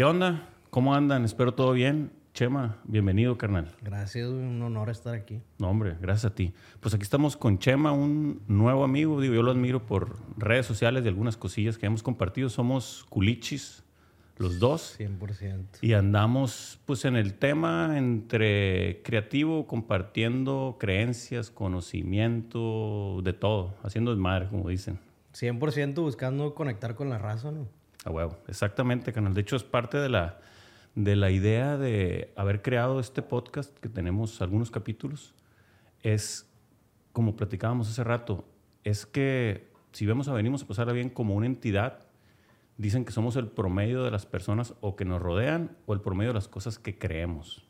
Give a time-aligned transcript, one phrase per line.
[0.00, 0.48] ¿Qué onda?
[0.70, 1.26] ¿Cómo andan?
[1.26, 2.10] Espero todo bien.
[2.32, 3.70] Chema, bienvenido, carnal.
[3.82, 5.42] Gracias, un honor estar aquí.
[5.58, 6.54] No, hombre, gracias a ti.
[6.80, 9.20] Pues aquí estamos con Chema, un nuevo amigo.
[9.20, 12.48] Digo, yo lo admiro por redes sociales y algunas cosillas que hemos compartido.
[12.48, 13.84] Somos culichis,
[14.38, 14.98] los dos.
[14.98, 15.66] 100%.
[15.82, 23.74] Y andamos, pues, en el tema entre creativo, compartiendo creencias, conocimiento, de todo.
[23.82, 24.98] Haciendo desmadre, como dicen.
[25.34, 27.68] 100% buscando conectar con la raza, ¿no?
[28.04, 29.34] A huevo, exactamente, canal.
[29.34, 30.40] De hecho, es parte de la,
[30.94, 35.34] de la idea de haber creado este podcast, que tenemos algunos capítulos,
[36.02, 36.50] es,
[37.12, 38.48] como platicábamos hace rato,
[38.84, 42.06] es que si vemos a venimos a pasarla bien como una entidad,
[42.78, 46.30] dicen que somos el promedio de las personas o que nos rodean o el promedio
[46.30, 47.66] de las cosas que creemos.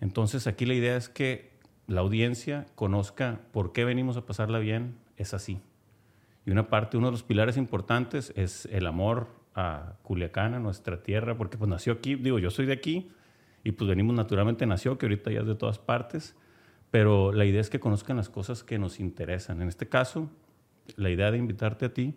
[0.00, 1.52] Entonces aquí la idea es que
[1.86, 5.60] la audiencia conozca por qué venimos a pasarla bien, es así.
[6.46, 11.02] Y una parte, uno de los pilares importantes es el amor a Culiacán, a nuestra
[11.02, 13.10] tierra, porque pues nació aquí, digo, yo soy de aquí
[13.64, 16.36] y pues venimos naturalmente, nació, que ahorita ya es de todas partes,
[16.90, 19.62] pero la idea es que conozcan las cosas que nos interesan.
[19.62, 20.30] En este caso,
[20.96, 22.14] la idea de invitarte a ti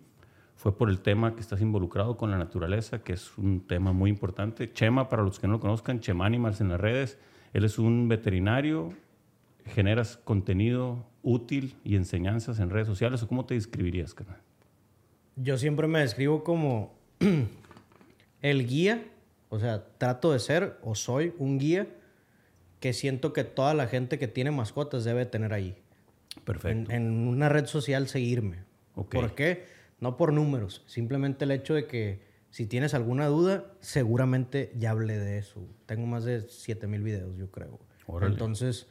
[0.54, 4.10] fue por el tema que estás involucrado con la naturaleza, que es un tema muy
[4.10, 4.72] importante.
[4.72, 7.18] Chema, para los que no lo conozcan, Chema Animals en las redes,
[7.52, 8.94] él es un veterinario,
[9.66, 14.40] generas contenido útil y enseñanzas en redes sociales, o cómo te describirías, carnal?
[15.36, 16.95] Yo siempre me describo como
[18.42, 19.06] el guía,
[19.48, 21.88] o sea, trato de ser o soy un guía
[22.80, 25.76] que siento que toda la gente que tiene mascotas debe tener ahí.
[26.44, 26.92] Perfecto.
[26.92, 28.64] En, una red social seguirme.
[28.94, 29.64] ¿Por qué?
[30.00, 35.18] No por números, simplemente el hecho de que si tienes alguna duda, seguramente ya hablé
[35.18, 35.66] de eso.
[35.86, 37.78] Tengo más de 7000 videos, yo creo.
[38.22, 38.86] Entonces,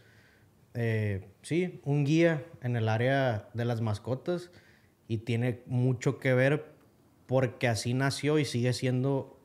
[0.73, 4.51] eh, sí, un guía en el área de las mascotas
[5.07, 6.74] y tiene mucho que ver
[7.27, 9.39] porque así nació y sigue siendo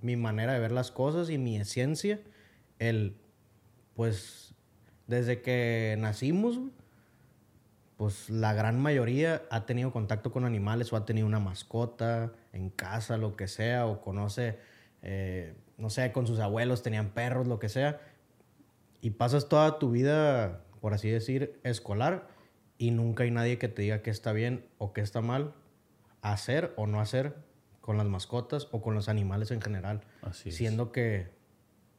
[0.00, 2.20] mi manera de ver las cosas y mi esencia.
[2.78, 3.16] El,
[3.94, 4.54] pues,
[5.06, 6.60] desde que nacimos,
[7.96, 12.70] pues la gran mayoría ha tenido contacto con animales o ha tenido una mascota en
[12.70, 14.58] casa, lo que sea, o conoce,
[15.02, 18.00] eh, no sé, con sus abuelos tenían perros, lo que sea.
[19.00, 22.28] Y pasas toda tu vida por así decir, escolar
[22.78, 25.54] y nunca hay nadie que te diga qué está bien o qué está mal
[26.22, 27.36] hacer o no hacer
[27.80, 30.02] con las mascotas o con los animales en general.
[30.22, 31.30] Así siendo que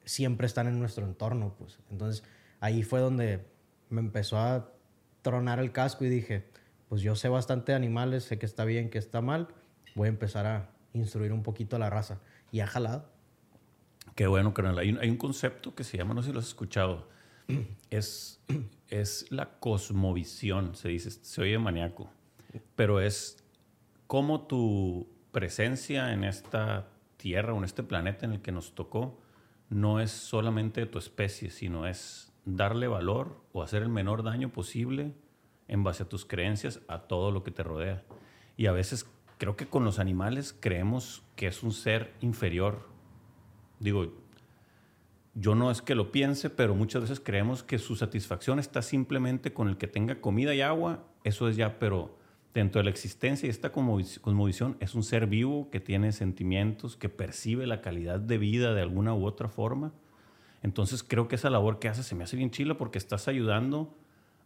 [0.06, 1.80] siempre están en nuestro entorno, pues.
[1.90, 2.24] Entonces,
[2.60, 3.46] ahí fue donde
[3.90, 4.72] me empezó a
[5.22, 6.46] tronar el casco y dije,
[6.88, 9.48] pues yo sé bastante de animales, sé que está bien, que está mal,
[9.96, 12.20] voy a empezar a instruir un poquito a la raza.
[12.52, 13.10] Y ha jalado.
[14.16, 14.78] Qué bueno, carnal.
[14.80, 17.08] Hay un, hay un concepto que se llama, no sé si lo has escuchado,
[17.90, 18.42] es,
[18.90, 22.12] es la cosmovisión, se dice, se oye maníaco,
[22.76, 23.39] pero es
[24.10, 29.22] como tu presencia en esta tierra o en este planeta en el que nos tocó
[29.70, 34.50] no es solamente de tu especie, sino es darle valor o hacer el menor daño
[34.50, 35.14] posible
[35.68, 38.04] en base a tus creencias a todo lo que te rodea.
[38.58, 39.06] Y a veces
[39.38, 42.90] creo que con los animales creemos que es un ser inferior.
[43.80, 44.12] Digo,
[45.36, 49.54] yo no es que lo piense, pero muchas veces creemos que su satisfacción está simplemente
[49.54, 51.06] con el que tenga comida y agua.
[51.24, 52.18] Eso es ya, pero
[52.54, 57.10] dentro de la existencia y esta cosmovisión es un ser vivo que tiene sentimientos, que
[57.10, 59.94] percibe la calidad de vida de alguna u otra forma.
[60.62, 63.96] Entonces creo que esa labor que hace se me hace bien chila porque estás ayudando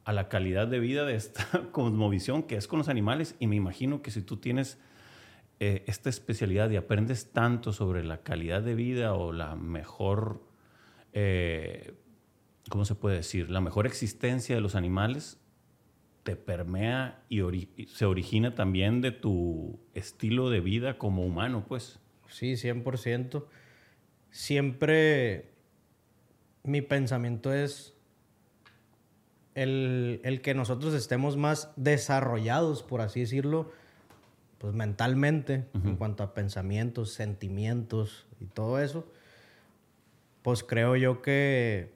[0.06, 3.56] a la calidad de vida de esta cosmovisión que es con los animales y me
[3.56, 4.78] imagino que si tú tienes
[5.60, 10.42] eh, esta especialidad y aprendes tanto sobre la calidad de vida o la mejor
[11.14, 11.94] eh,
[12.70, 13.50] ¿cómo se puede decir?
[13.50, 15.40] La mejor existencia de los animales
[16.24, 17.42] te permea y
[17.88, 22.00] se origina también de tu estilo de vida como humano, pues.
[22.30, 23.46] Sí, 100%.
[24.32, 25.50] Siempre
[26.64, 27.94] mi pensamiento es
[29.54, 33.72] el, el, que nosotros estemos más desarrollados, por así decirlo,
[34.58, 39.06] pues mentalmente, en cuanto a pensamientos, sentimientos y todo eso
[40.44, 41.90] pues creo yo que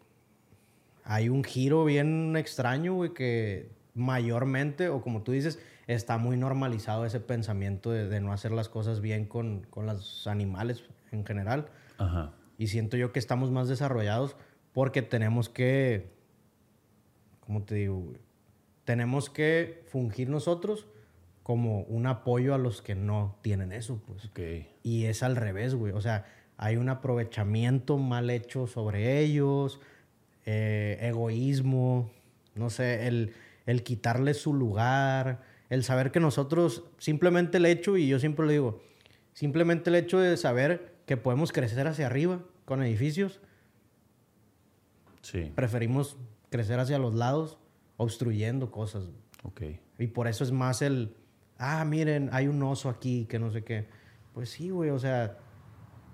[1.03, 7.05] hay un giro bien extraño, güey, que mayormente, o como tú dices, está muy normalizado
[7.05, 11.67] ese pensamiento de, no hacer las cosas bien con, con, los animales en general.
[11.97, 12.33] Ajá.
[12.57, 14.35] Y siento yo que estamos más desarrollados
[14.73, 16.11] porque tenemos que,
[17.39, 18.13] ¿cómo te digo?
[18.85, 20.87] Tenemos que fungir nosotros
[21.43, 24.25] como un apoyo a los que no tienen eso, pues.
[24.25, 24.69] Okay.
[24.83, 25.93] Y es al revés, güey.
[25.93, 26.25] O sea,
[26.57, 29.79] hay un aprovechamiento mal hecho sobre ellos,
[30.45, 32.11] eh, egoísmo,
[32.55, 33.33] no sé, el,
[33.67, 38.51] el quitarle su lugar, el saber que nosotros, simplemente el hecho, y yo siempre lo
[38.51, 38.81] digo,
[39.33, 43.39] simplemente el hecho de saber que podemos crecer hacia arriba con edificios,
[45.21, 45.51] sí.
[45.53, 46.17] preferimos
[46.49, 47.59] crecer hacia los lados,
[47.97, 49.09] obstruyendo cosas.
[49.43, 49.61] Ok.
[49.99, 51.15] Y por eso es más el,
[51.57, 53.87] ah, miren, hay un oso aquí, que no sé qué.
[54.33, 55.37] Pues sí, güey, o sea,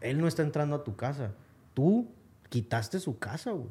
[0.02, 1.36] él no está entrando a tu casa.
[1.76, 2.12] Tú
[2.50, 3.70] quitaste su casa, güey.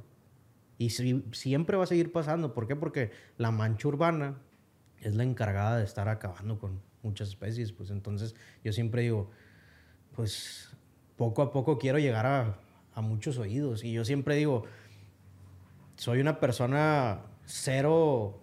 [0.83, 2.55] Y siempre va a seguir pasando.
[2.55, 2.75] ¿Por qué?
[2.75, 4.39] Porque la mancha urbana
[4.99, 7.71] es la encargada de estar acabando con muchas especies.
[7.71, 8.35] Pues entonces
[8.65, 9.31] yo siempre digo,
[10.11, 10.77] pues
[11.15, 12.59] poco a poco quiero llegar a,
[12.95, 13.85] a muchos oídos.
[13.85, 14.65] Y yo siempre digo,
[15.95, 18.43] soy una persona cero,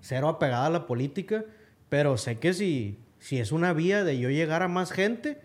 [0.00, 1.44] cero apegada a la política,
[1.90, 5.42] pero sé que si, si es una vía de yo llegar a más gente,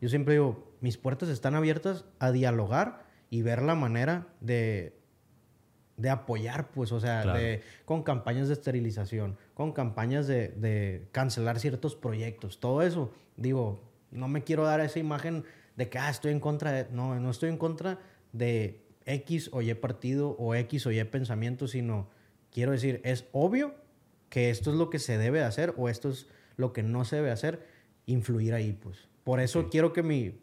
[0.00, 5.03] yo siempre digo, mis puertas están abiertas a dialogar y ver la manera de,
[5.96, 11.60] de apoyar, pues, o sea, de, con campañas de esterilización, con campañas de, de, cancelar
[11.60, 13.12] ciertos proyectos, todo eso.
[13.36, 13.80] Digo,
[14.10, 15.44] no me quiero dar esa imagen
[15.76, 16.86] de que, ah, estoy en contra de...
[16.90, 17.98] No, no estoy en contra
[18.32, 22.08] de X o Y partido o X o Y pensamiento, sino
[22.52, 23.74] quiero decir, es obvio
[24.28, 26.26] que esto es lo que se debe hacer o esto es
[26.56, 27.66] lo que no se debe hacer,
[28.06, 29.08] influir ahí, pues.
[29.24, 30.40] Por eso quiero que mi,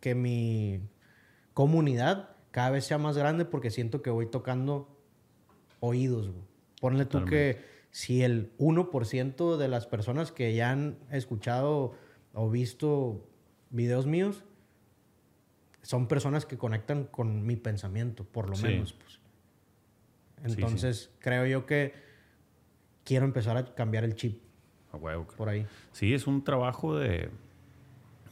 [0.00, 0.80] que mi
[1.54, 4.88] comunidad cada vez sea más grande porque siento que voy tocando
[5.80, 6.30] oídos.
[6.80, 7.58] Ponle tú que
[7.90, 11.94] si el 1% de las personas que ya han escuchado
[12.32, 13.26] o visto
[13.70, 14.44] videos míos
[15.82, 18.92] son personas que conectan con mi pensamiento, por lo menos.
[18.92, 19.20] Pues.
[20.44, 21.94] Entonces, creo yo que
[23.04, 24.42] quiero empezar a cambiar el chip.
[25.36, 25.66] Por ahí.
[25.92, 27.30] Sí, es un trabajo de,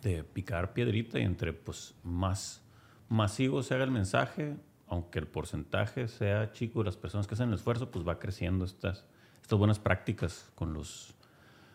[0.03, 2.63] de picar piedrita y entre pues más
[3.09, 4.57] masivo se haga el mensaje,
[4.87, 8.65] aunque el porcentaje sea chico de las personas que hacen el esfuerzo, pues va creciendo
[8.65, 9.05] estas,
[9.43, 11.15] estas buenas prácticas con los,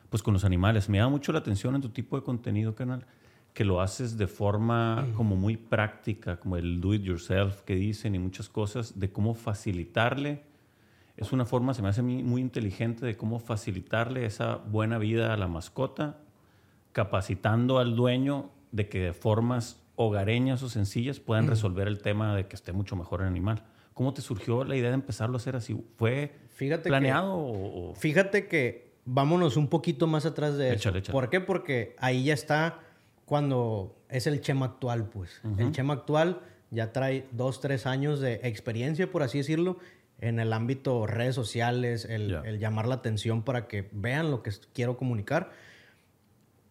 [0.09, 0.89] pues con los animales.
[0.89, 3.05] Me da mucho la atención en tu tipo de contenido, canal,
[3.53, 8.15] que lo haces de forma como muy práctica, como el do it yourself que dicen
[8.15, 10.43] y muchas cosas, de cómo facilitarle.
[11.17, 15.37] Es una forma, se me hace muy inteligente de cómo facilitarle esa buena vida a
[15.37, 16.17] la mascota,
[16.93, 22.47] capacitando al dueño de que de formas hogareñas o sencillas puedan resolver el tema de
[22.47, 23.63] que esté mucho mejor el animal.
[23.93, 25.77] ¿Cómo te surgió la idea de empezarlo a hacer así?
[25.97, 26.33] ¿Fue
[26.83, 30.91] planeado o, Fíjate que vámonos un poquito más atrás de eso.
[31.11, 31.39] ¿Por qué?
[31.39, 32.79] Porque ahí ya está
[33.25, 35.41] cuando es el Chema actual, pues.
[35.57, 36.41] El Chema actual
[36.71, 39.77] ya trae dos, tres años de experiencia, por así decirlo,
[40.19, 44.51] en el ámbito redes sociales, el, el llamar la atención para que vean lo que
[44.73, 45.51] quiero comunicar.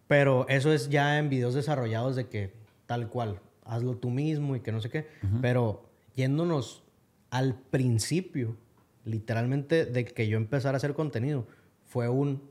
[0.08, 4.60] Pero eso es ya en videos desarrollados de que tal cual, hazlo tú mismo y
[4.60, 5.06] que no sé qué.
[5.40, 6.82] Pero yéndonos
[7.30, 8.56] al principio,
[9.04, 11.46] literalmente de que yo empezara a hacer contenido,
[11.84, 12.50] fue un...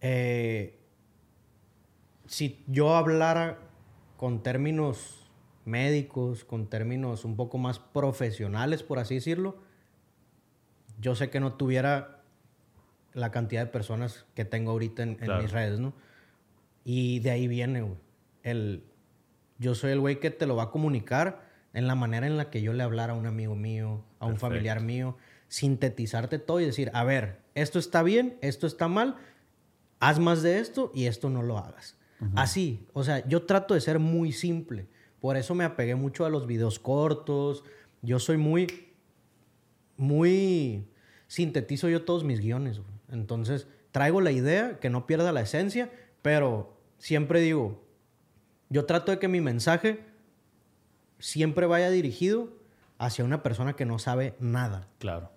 [0.00, 0.78] Eh,
[2.26, 3.58] si yo hablara
[4.16, 5.30] con términos
[5.64, 9.56] médicos, con términos un poco más profesionales, por así decirlo,
[11.00, 12.22] yo sé que no tuviera
[13.12, 15.92] la cantidad de personas que tengo ahorita en, mis redes, ¿no?
[16.84, 18.11] Y de ahí viene, güey
[18.42, 18.84] el,
[19.58, 22.50] yo soy el güey que te lo va a comunicar en la manera en la
[22.50, 25.16] que yo le hablara a un amigo mío, a un familiar mío,
[25.48, 29.16] sintetizarte todo y decir, a ver, esto está bien, esto está mal,
[30.00, 31.96] haz más de esto y esto no lo hagas.
[32.36, 34.86] Así, o sea, yo trato de ser muy simple.
[35.20, 37.64] Por eso me apegué mucho a los videos cortos.
[38.00, 38.92] Yo soy muy,
[39.96, 40.86] muy,
[41.26, 42.80] sintetizo yo todos mis guiones.
[43.10, 45.90] Entonces, traigo la idea, que no pierda la esencia,
[46.22, 47.84] pero siempre digo,
[48.72, 50.00] yo trato de que mi mensaje
[51.18, 52.48] siempre vaya dirigido
[52.98, 54.88] hacia una persona que no sabe nada.
[54.98, 55.30] Claro.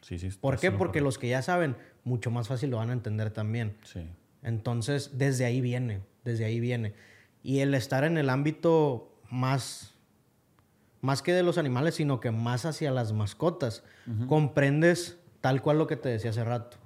[0.00, 0.30] Sí, sí.
[0.40, 0.70] ¿Por qué?
[0.72, 3.76] Porque los que ya saben, mucho más fácil lo van a entender también.
[3.82, 4.08] Sí.
[4.42, 6.94] Entonces, desde ahí viene, desde ahí viene.
[7.42, 9.94] Y el estar en el ámbito más,
[11.02, 13.84] más que de los animales, sino que más hacia las mascotas,
[14.28, 16.78] comprendes tal cual lo que te decía hace rato.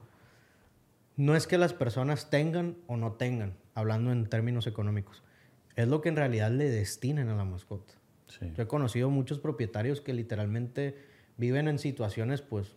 [1.17, 5.23] No es que las personas tengan o no tengan, hablando en términos económicos
[5.77, 7.95] es lo que en realidad le destinan a la mascota.
[8.55, 10.97] Yo he conocido muchos propietarios que literalmente
[11.37, 12.77] viven en situaciones pues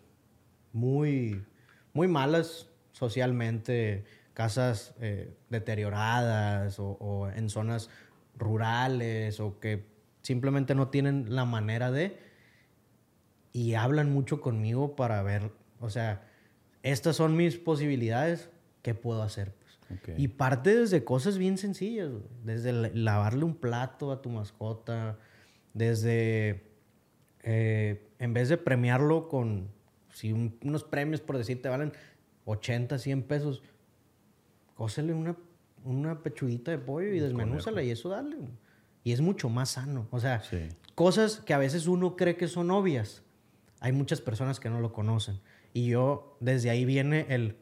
[0.72, 1.46] muy,
[1.94, 7.90] muy malas socialmente, casas eh, deterioradas o, en zonas
[8.36, 9.86] rurales o que
[10.22, 12.18] simplemente no tienen la manera de
[13.52, 16.24] y hablan mucho conmigo para ver, o sea,
[16.82, 18.50] estas son mis posibilidades,
[18.82, 19.54] ¿qué puedo hacer?
[20.18, 22.10] Y parte desde cosas bien sencillas,
[22.44, 25.18] desde lavarle un plato a tu mascota,
[25.74, 26.64] desde,
[27.44, 29.70] eh, en vez de premiarlo con,
[30.12, 31.94] si unos premios, por decir, te valen
[32.46, 33.64] 80, 100 pesos,
[34.76, 35.36] cósele una,
[35.84, 38.38] una pechuguita de pollo y desmenúzala y eso dale.
[39.04, 40.08] Y es mucho más sano.
[40.12, 40.42] O sea,
[40.96, 43.24] cosas que a veces uno cree que son obvias.
[43.80, 45.40] Hay muchas personas que no lo conocen.
[45.74, 47.58] Y yo, desde ahí viene el...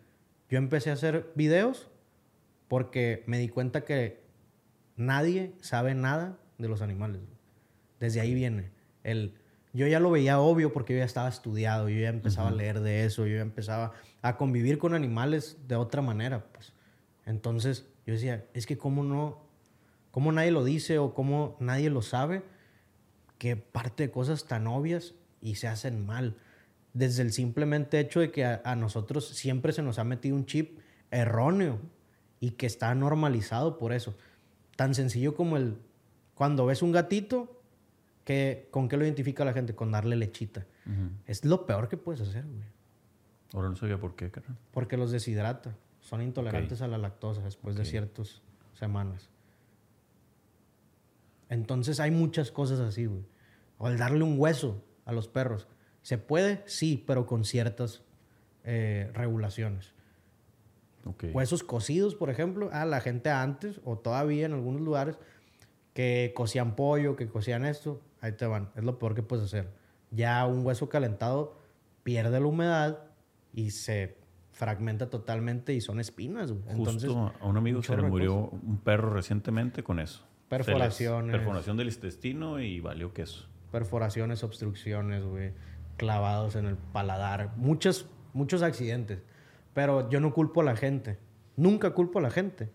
[0.49, 1.90] Yo empecé a hacer videos
[2.71, 4.23] porque me di cuenta que
[4.95, 7.19] nadie sabe nada de los animales.
[7.99, 8.71] Desde ahí viene
[9.03, 9.33] el
[9.73, 12.79] yo ya lo veía obvio porque yo ya estaba estudiado, yo ya empezaba a leer
[12.79, 16.71] de eso, yo ya empezaba a convivir con animales de otra manera, pues.
[17.25, 19.43] Entonces, yo decía, es que cómo no,
[20.11, 22.41] cómo nadie lo dice o cómo nadie lo sabe,
[23.37, 26.37] que parte de cosas tan obvias y se hacen mal.
[26.93, 30.45] Desde el simplemente hecho de que a, a nosotros siempre se nos ha metido un
[30.45, 30.79] chip
[31.11, 31.81] erróneo
[32.41, 34.13] y que está normalizado por eso.
[34.75, 35.77] Tan sencillo como el,
[36.35, 37.61] cuando ves un gatito,
[38.69, 39.75] ¿Con qué lo identifica la gente?
[39.75, 40.65] Con darle lechita.
[41.25, 42.63] Es lo peor que puedes hacer, güey.
[43.53, 44.57] Ahora no sabía por qué, carnal.
[44.71, 45.75] Porque los deshidrata.
[45.99, 48.41] Son intolerantes a la lactosa después de ciertas
[48.73, 49.29] semanas.
[51.49, 53.23] Entonces hay muchas cosas así, güey.
[53.77, 55.67] O el darle un hueso a los perros.
[56.01, 56.63] ¿Se puede?
[56.65, 58.03] Sí, pero con ciertas
[58.63, 59.93] eh, regulaciones.
[61.33, 62.69] Huesos cocidos, por ejemplo.
[62.71, 65.17] a la gente antes, o todavía en algunos lugares,
[65.93, 68.69] que cocían pollo, que cocían esto, ahí te van.
[68.75, 69.69] Es lo peor que puedes hacer.
[70.11, 71.57] Ya un hueso calentado
[72.03, 72.99] pierde la humedad
[73.53, 74.17] y se
[74.51, 76.53] fragmenta totalmente y son espinas.
[76.75, 80.25] Justo a un amigo se le murió un perro recientemente con eso.
[80.49, 81.35] Perforaciones.
[81.35, 83.47] Perforación del intestino y valió queso.
[83.71, 85.53] Perforaciones, obstrucciones, güey.
[85.97, 87.53] Clavados en el paladar.
[87.55, 89.19] Muchos, muchos accidentes.
[89.73, 91.17] Pero yo no culpo a la gente.
[91.55, 92.69] Nunca culpo a la gente.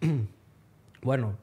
[1.02, 1.36] bueno,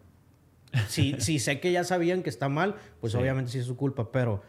[0.87, 4.11] si, si sé que ya sabían que está mal, pues obviamente sí es su culpa,
[4.11, 4.41] pero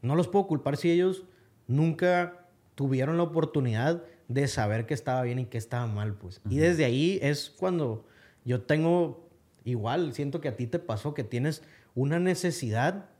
[0.00, 1.24] no los puedo culpar si ellos
[1.66, 6.40] nunca tuvieron la oportunidad de saber que estaba bien y que estaba mal, pues.
[6.48, 8.06] Y desde ahí es cuando
[8.44, 9.28] yo tengo,
[9.64, 11.62] igual, siento que a ti te pasó que tienes
[11.94, 13.10] una necesidad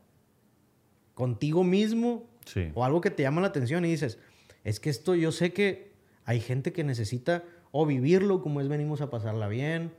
[1.13, 2.27] contigo mismo
[2.73, 4.17] o algo que te llama la atención y dices,
[4.63, 5.92] es que esto yo sé que
[6.25, 9.91] hay gente que necesita o vivirlo como es venimos a pasarla bien,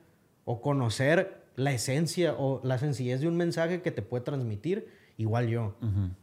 [0.45, 5.49] o conocer la esencia o la sencillez de un mensaje que te puede transmitir, igual
[5.49, 5.77] yo.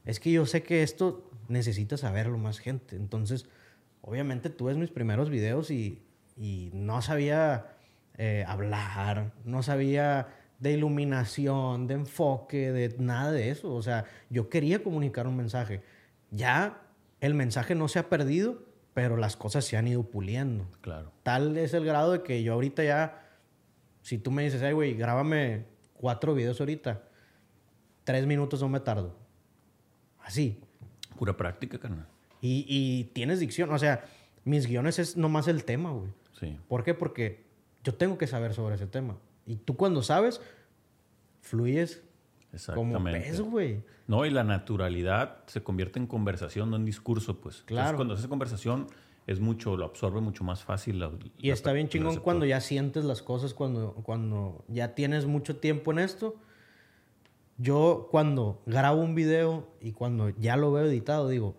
[0.05, 2.96] Es que yo sé que esto necesita saberlo más gente.
[2.96, 3.48] Entonces,
[4.01, 6.01] obviamente tú ves mis primeros videos y,
[6.74, 7.67] no sabía
[8.17, 10.27] eh, hablar, no sabía
[10.60, 13.74] de iluminación, de enfoque, de nada de eso.
[13.74, 15.81] O sea, yo quería comunicar un mensaje.
[16.31, 16.81] Ya
[17.20, 20.67] el mensaje no se ha perdido, pero las cosas se han ido puliendo.
[20.81, 21.12] Claro.
[21.24, 23.21] Tal es el grado de que yo ahorita ya
[24.01, 27.03] si tú me dices, ay, güey, grábame cuatro videos ahorita,
[28.03, 29.15] tres minutos no me tardo.
[30.24, 30.60] Así.
[31.17, 32.07] Pura práctica, carnal.
[32.41, 33.71] Y, y tienes dicción.
[33.71, 34.05] O sea,
[34.43, 36.12] mis guiones es nomás el tema, güey.
[36.39, 36.57] Sí.
[36.67, 36.95] ¿Por qué?
[36.95, 37.45] Porque
[37.83, 39.17] yo tengo que saber sobre ese tema.
[39.45, 40.41] Y tú cuando sabes,
[41.41, 42.01] fluyes
[42.74, 43.84] como pez, güey.
[44.08, 47.63] No, y la naturalidad se convierte en conversación, no en discurso, pues.
[47.63, 47.81] Claro.
[47.81, 48.88] Entonces, cuando haces conversación,
[49.27, 51.03] es mucho, lo absorbe mucho más fácil.
[51.38, 55.91] y está bien chingón cuando ya sientes las cosas, cuando, cuando ya tienes mucho tiempo
[55.91, 56.36] en esto.
[57.58, 61.55] Yo cuando grabo un video y cuando ya lo veo editado, digo,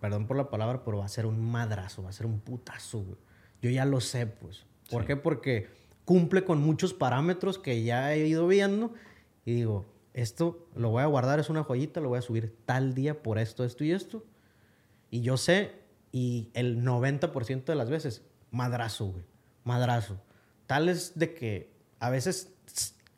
[0.00, 2.98] perdón por la palabra, pero va a ser un madrazo, va a ser un putazo,
[2.98, 3.18] güey.
[3.62, 4.66] Yo ya lo sé, pues.
[4.90, 5.14] ¿Por qué?
[5.16, 5.68] Porque
[6.04, 8.92] cumple con muchos parámetros que ya he ido viendo
[9.50, 12.94] y digo, esto lo voy a guardar, es una joyita, lo voy a subir tal
[12.94, 14.24] día por esto, esto y esto.
[15.10, 15.80] Y yo sé
[16.12, 19.24] y el 90% de las veces, madrazo, güey.
[19.64, 20.20] Madrazo.
[20.66, 22.52] Tal es de que a veces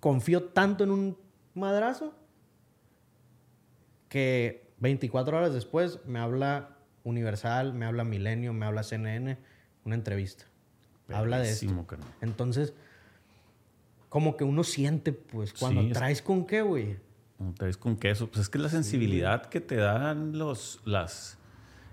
[0.00, 1.18] confío tanto en un
[1.54, 2.14] madrazo
[4.08, 9.38] que 24 horas después me habla Universal, me habla Milenio, me habla CNN,
[9.84, 10.44] una entrevista.
[11.12, 11.86] habla de esto.
[12.20, 12.74] Entonces,
[14.12, 16.96] como que uno siente, pues, cuando traes con qué, güey.
[17.56, 18.28] Traes con queso.
[18.28, 21.38] Pues es que la sensibilidad que te dan los, las,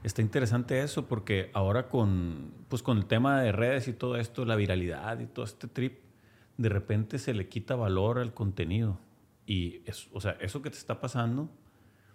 [0.03, 4.43] Está interesante eso porque ahora con, pues con el tema de redes y todo esto,
[4.43, 5.99] la viralidad y todo este trip,
[6.57, 8.99] de repente se le quita valor al contenido.
[9.45, 11.49] Y o sea, eso que te está pasando,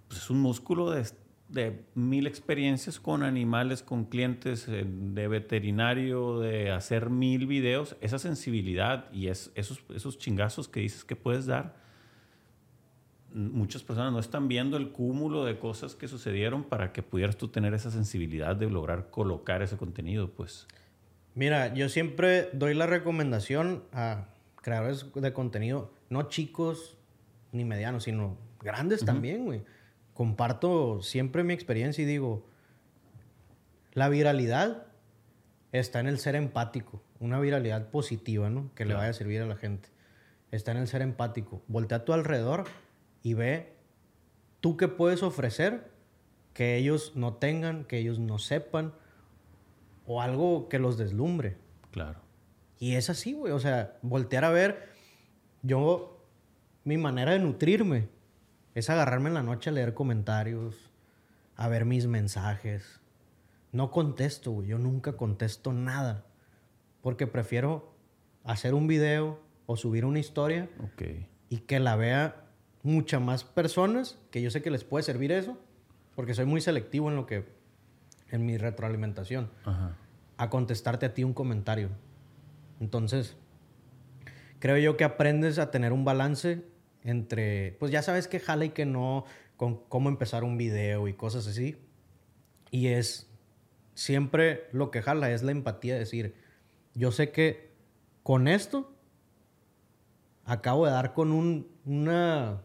[0.06, 1.06] pues es un músculo de,
[1.54, 7.96] de mil experiencias con animales, con clientes, eh, de veterinario, de hacer mil videos.
[8.00, 11.82] Esa sensibilidad y es, esos, esos chingazos que dices que puedes dar
[13.34, 17.48] muchas personas no están viendo el cúmulo de cosas que sucedieron para que pudieras tú
[17.48, 20.66] tener esa sensibilidad de lograr colocar ese contenido, pues.
[21.34, 24.26] Mira, yo siempre doy la recomendación a
[24.62, 26.96] creadores de contenido, no chicos
[27.50, 29.62] ni medianos, sino grandes también, güey.
[30.14, 32.46] Comparto siempre mi experiencia y digo,
[33.92, 34.86] la viralidad
[35.72, 38.70] está en el ser empático, una viralidad positiva, ¿no?
[38.74, 39.88] Que le vaya a servir a la gente.
[40.52, 41.62] Está en el ser empático.
[41.66, 42.64] Voltea a tu alrededor
[43.22, 43.74] y ve
[44.60, 45.90] tú qué puedes ofrecer
[46.52, 48.94] que ellos no tengan, que ellos no sepan,
[50.06, 51.56] o algo que los deslumbre.
[51.90, 52.20] Claro.
[52.78, 53.52] Y es así, güey.
[53.52, 54.88] O sea, voltear a ver,
[55.62, 56.24] yo,
[56.84, 58.08] mi manera de nutrirme
[58.74, 60.90] es agarrarme en la noche a leer comentarios,
[61.56, 63.00] a ver mis mensajes.
[63.72, 64.68] No contesto, güey.
[64.68, 66.24] Yo nunca contesto nada.
[67.00, 67.94] Porque prefiero
[68.44, 70.68] hacer un video o subir una historia
[71.48, 72.44] y que la vea
[72.82, 75.58] muchas más personas, que yo sé que les puede servir eso,
[76.14, 77.46] porque soy muy selectivo en lo que,
[78.30, 79.50] en mi retroalimentación,
[80.36, 81.90] a contestarte a ti un comentario.
[82.80, 83.36] Entonces,
[84.58, 86.64] creo yo que aprendes a tener un balance
[87.04, 89.24] entre, pues ya sabes que jala y que no,
[89.56, 91.76] con cómo empezar un video y cosas así.
[92.70, 93.30] Y es
[93.94, 96.34] siempre lo que jala, es la empatía, decir,
[96.94, 97.70] yo sé que
[98.22, 98.92] con esto
[100.44, 102.62] acabo de dar con un, una,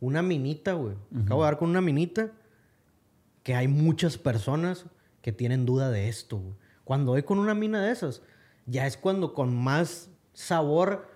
[0.00, 0.96] una minita, güey.
[1.24, 2.32] Acabo de dar con una minita
[3.42, 4.86] que hay muchas personas
[5.22, 6.54] que tienen duda de esto, güey.
[6.84, 8.22] Cuando doy con una mina de esas,
[8.66, 11.08] ya es cuando con más sabor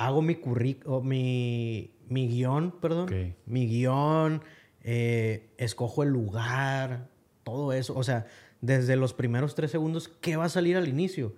[0.00, 3.36] hago mi currículum, mi, mi guion, perdón.
[3.44, 4.42] Mi guion,
[4.82, 7.10] eh, escojo el lugar,
[7.44, 7.94] todo eso.
[7.94, 8.26] O sea,
[8.62, 11.34] desde los primeros tres segundos, ¿qué va a salir al inicio?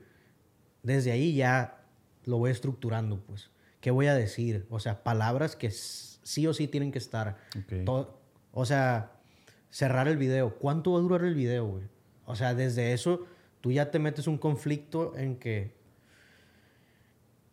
[0.85, 1.85] Desde ahí ya
[2.25, 3.51] lo voy estructurando, pues.
[3.81, 4.65] ¿Qué voy a decir?
[4.71, 7.39] O sea, palabras que sí o sí tienen que estar.
[8.53, 9.11] o sea,
[9.71, 10.55] cerrar el video.
[10.55, 11.85] ¿Cuánto va a durar el video, güey?
[12.27, 13.27] O sea, desde eso
[13.61, 15.75] tú ya te metes un conflicto en que,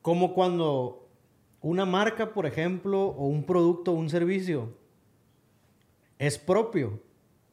[0.09, 1.07] como cuando
[1.61, 4.75] una marca, por ejemplo, o un producto o un servicio
[6.17, 6.99] es propio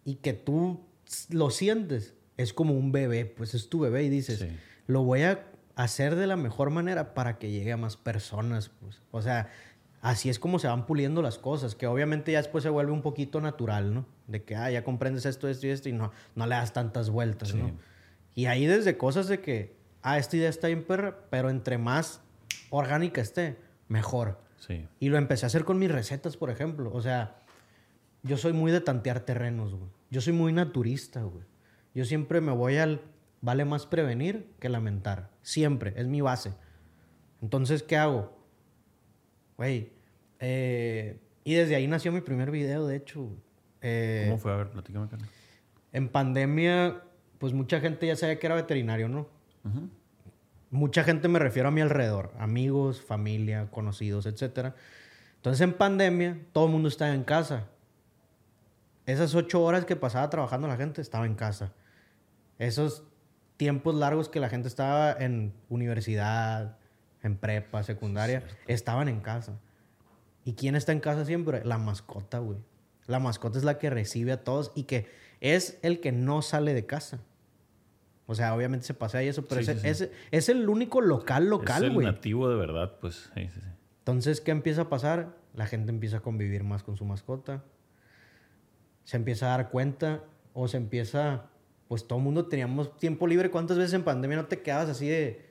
[0.07, 0.81] y que tú
[1.29, 4.47] lo sientes, es como un bebé, pues es tu bebé y dices,
[4.87, 9.03] lo voy a hacer de la mejor manera para que llegue a más personas, pues.
[9.11, 9.51] O sea,
[10.01, 13.03] así es como se van puliendo las cosas, que obviamente ya después se vuelve un
[13.03, 14.07] poquito natural, ¿no?
[14.29, 17.11] De que, ah, ya comprendes esto, esto y esto y no, no le das tantas
[17.11, 17.71] vueltas, ¿no?
[18.35, 22.23] Y ahí desde cosas de que, ah, esta idea está bien perra, pero entre más
[22.71, 23.57] orgánica esté,
[23.89, 24.41] mejor.
[24.59, 24.87] Sí.
[25.01, 26.91] Y lo empecé a hacer con mis recetas, por ejemplo.
[26.93, 27.41] O sea,
[28.23, 29.91] yo soy muy de tantear terrenos, güey.
[30.11, 31.45] Yo soy muy naturista, güey.
[31.95, 33.01] Yo siempre me voy al,
[33.41, 35.31] vale más prevenir que lamentar.
[35.43, 36.53] Siempre, es mi base.
[37.43, 38.37] Entonces, ¿qué hago?
[39.57, 39.93] Güey,
[40.41, 43.31] eh, y desde ahí nació mi primer video, de hecho.
[43.81, 44.53] Eh, ¿Cómo fue?
[44.53, 45.09] A ver, platícame,
[45.93, 47.03] En pandemia
[47.39, 49.29] pues mucha gente ya sabía que era veterinario, ¿no?
[50.71, 54.75] Mucha gente me refiero a mi alrededor, amigos, familia, conocidos, etc.
[55.37, 57.69] Entonces en pandemia todo el mundo estaba en casa.
[59.07, 61.73] Esas ocho horas que pasaba trabajando la gente estaba en casa.
[62.59, 63.05] Esos
[63.57, 66.77] tiempos largos que la gente estaba en universidad,
[67.23, 69.59] en prepa, secundaria, estaban en casa.
[70.45, 71.65] ¿Y quién está en casa siempre?
[71.65, 72.59] La mascota, güey.
[73.07, 75.09] La mascota es la que recibe a todos y que
[75.41, 77.21] es el que no sale de casa.
[78.27, 82.07] O sea, obviamente se pasea y eso, pero es, el único local local, güey.
[82.07, 83.31] Es el nativo de verdad, pues.
[83.35, 83.69] Sí, sí, sí.
[84.01, 85.37] Entonces, ¿qué empieza a pasar?
[85.55, 87.65] La gente empieza a convivir más con su mascota.
[89.05, 91.47] Se empieza a dar cuenta o se empieza...
[91.89, 93.51] Pues todo el mundo teníamos tiempo libre.
[93.51, 95.47] ¿Cuántas veces en pandemia no te quedabas así de...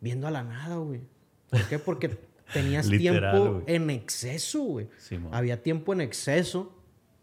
[0.00, 1.02] Viendo a la nada, güey?
[1.50, 1.78] ¿Por qué?
[1.78, 2.18] Porque
[2.52, 4.88] tenías tiempo en exceso, güey.
[5.32, 6.74] Había tiempo en exceso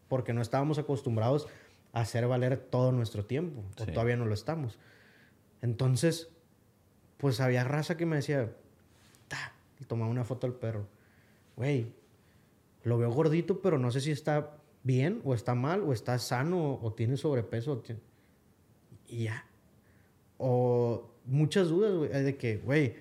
[0.07, 1.47] porque no estábamos acostumbrados
[1.95, 4.77] hacer valer todo nuestro tiempo, o todavía no lo estamos.
[5.61, 6.29] Entonces,
[7.17, 8.53] pues había raza que me decía,
[9.29, 10.87] ta, y tomaba una foto del perro.
[11.55, 11.93] Güey,
[12.83, 16.79] lo veo gordito, pero no sé si está bien o está mal, o está sano,
[16.81, 17.81] o tiene sobrepeso.
[19.07, 19.47] Y ya.
[20.37, 22.97] O muchas dudas, güey, de que, güey,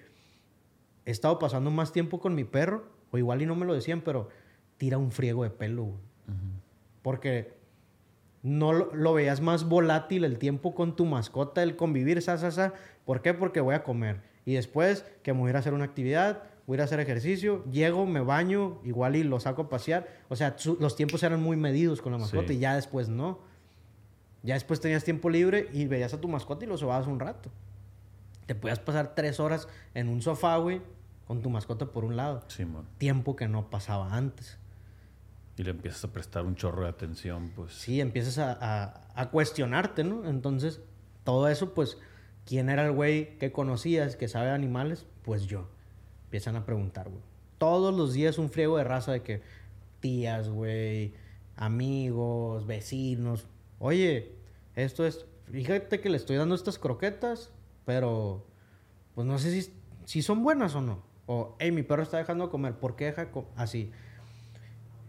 [1.04, 4.02] he estado pasando más tiempo con mi perro, o igual y no me lo decían,
[4.02, 4.28] pero
[4.76, 6.00] tira un friego de pelo, güey.
[7.02, 7.53] Porque
[8.44, 12.74] no lo, veías más volátil el tiempo con tu mascota, el convivir, sa, sa, sa.
[13.06, 13.32] ¿Por qué?
[13.32, 14.20] Porque voy a comer.
[14.44, 16.84] Y después que me voy a ir a hacer una actividad, voy a ir a
[16.84, 20.08] hacer ejercicio, llego, me baño, igual y lo saco a pasear.
[20.28, 23.38] O sea, los tiempos eran muy medidos con la mascota y ya después no.
[24.42, 27.50] Ya después tenías tiempo libre y veías a tu mascota y lo sobabas un rato.
[28.44, 30.82] Te podías pasar tres horas en un sofá, güey,
[31.26, 32.42] con tu mascota por un lado.
[32.48, 32.66] Sí,
[32.98, 34.58] Tiempo que no pasaba antes.
[35.56, 37.72] Y le empiezas a prestar un chorro de atención, pues.
[37.74, 40.28] Sí, empiezas a, a, cuestionarte, ¿no?
[40.28, 40.80] Entonces,
[41.22, 41.98] todo eso, pues,
[42.44, 45.06] ¿quién era el güey que conocías, que sabe de animales?
[45.22, 45.68] Pues yo.
[46.24, 47.22] Empiezan a preguntar, güey.
[47.58, 49.42] Todos los días un friego de raza de que
[50.00, 51.14] tías, güey,
[51.56, 53.46] amigos, vecinos.
[53.78, 54.32] Oye,
[54.74, 57.52] esto es, fíjate que le estoy dando estas croquetas,
[57.84, 58.44] pero
[59.14, 59.72] pues no sé si,
[60.04, 61.02] si son buenas o no.
[61.26, 63.92] O, hey, mi perro está dejando de comer, ¿por qué deja así?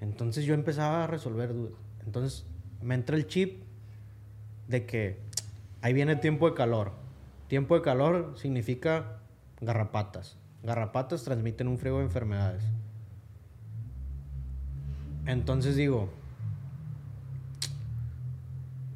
[0.02, 1.74] Entonces yo empezaba a resolver dudas.
[2.06, 2.46] Entonces
[2.82, 3.64] me entra el chip
[4.68, 5.20] de que
[5.82, 6.94] ahí viene tiempo de calor.
[7.48, 9.20] Tiempo de calor significa
[9.62, 10.38] garrapatas.
[10.64, 12.64] Garrapatas transmiten un frío de enfermedades.
[15.26, 16.10] Entonces digo,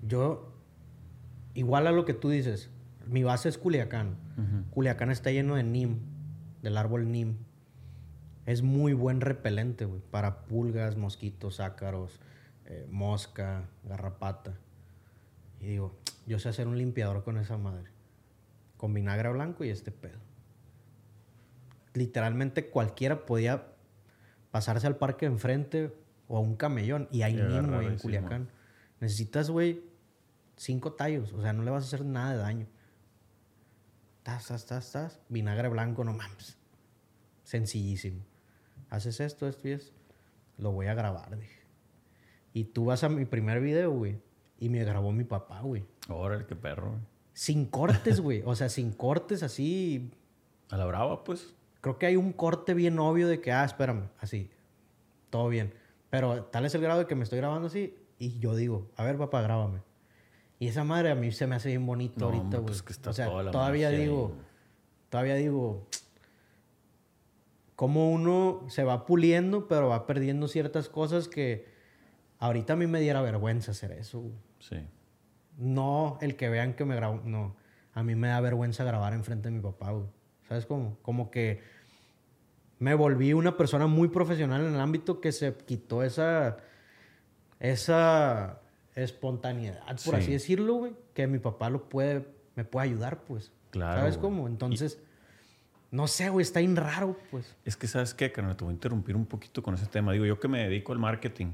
[0.07, 0.51] yo,
[1.53, 2.69] igual a lo que tú dices,
[3.07, 4.15] mi base es Culiacán.
[4.71, 5.99] Culiacán está lleno de NIM,
[6.61, 7.37] del árbol NIM.
[8.49, 12.19] Es muy buen repelente, güey, para pulgas, mosquitos, ácaros,
[12.65, 14.57] eh, mosca, garrapata.
[15.59, 17.91] Y digo, yo sé hacer un limpiador con esa madre.
[18.75, 20.17] Con vinagre blanco y este pedo.
[21.93, 23.67] Literalmente cualquiera podía
[24.49, 25.93] pasarse al parque enfrente
[26.27, 27.07] o a un camellón.
[27.11, 28.49] Y hay güey, en Culiacán.
[28.99, 29.83] Necesitas, güey,
[30.55, 31.33] cinco tallos.
[31.33, 32.67] O sea, no le vas a hacer nada de daño.
[34.23, 35.19] Tas, tas, tas, tas.
[35.29, 36.57] Vinagre blanco, no mames.
[37.43, 38.28] Sencillísimo.
[38.89, 39.93] Haces esto, esto y esto.
[40.57, 41.59] Lo voy a grabar, dije.
[42.53, 44.19] Y tú vas a mi primer video, güey.
[44.59, 45.85] Y me grabó mi papá, güey.
[46.09, 47.01] Órale, qué perro, güey.
[47.33, 48.43] Sin cortes, güey.
[48.45, 50.11] o sea, sin cortes así.
[50.69, 51.53] A la brava, pues.
[51.81, 54.49] Creo que hay un corte bien obvio de que, ah, espérame, así.
[55.29, 55.73] Todo bien.
[56.09, 57.95] Pero tal es el grado de que me estoy grabando así.
[58.17, 59.81] Y yo digo, a ver, papá, grábame.
[60.59, 62.65] Y esa madre a mí se me hace bien bonito ahorita, güey.
[62.65, 64.33] Pues que está o sea, todavía digo,
[65.09, 65.87] todavía digo,
[67.79, 71.65] cómo uno se va puliendo, pero va perdiendo ciertas cosas que
[72.37, 74.21] ahorita a mí me diera vergüenza hacer eso.
[74.59, 74.85] Sí.
[75.57, 77.55] No el que vean que me grabo, no.
[77.93, 80.07] A mí me da vergüenza grabar enfrente de mi papá, güey.
[80.49, 80.97] ¿Sabes cómo?
[81.01, 81.61] Como que
[82.79, 86.57] me volví una persona muy profesional en el ámbito que se quitó esa
[87.61, 88.59] esa
[88.93, 93.53] espontaneidad, por así decirlo, güey, que mi papá lo puede, me puede ayudar, pues.
[93.69, 94.01] Claro.
[94.01, 94.47] ¿Sabes cómo?
[94.47, 94.99] Entonces,
[95.91, 97.55] no sé, güey, está bien raro, pues.
[97.65, 98.55] Es que, ¿sabes qué, carnal?
[98.55, 100.11] Te voy a interrumpir un poquito con ese tema.
[100.11, 101.53] Digo, yo que me dedico al marketing.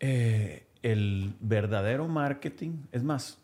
[0.00, 3.38] Eh, el verdadero marketing, es más,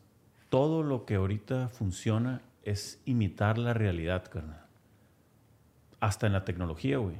[0.50, 4.66] todo lo que ahorita funciona es imitar la realidad, carnal.
[6.00, 7.16] Hasta en la tecnología, güey.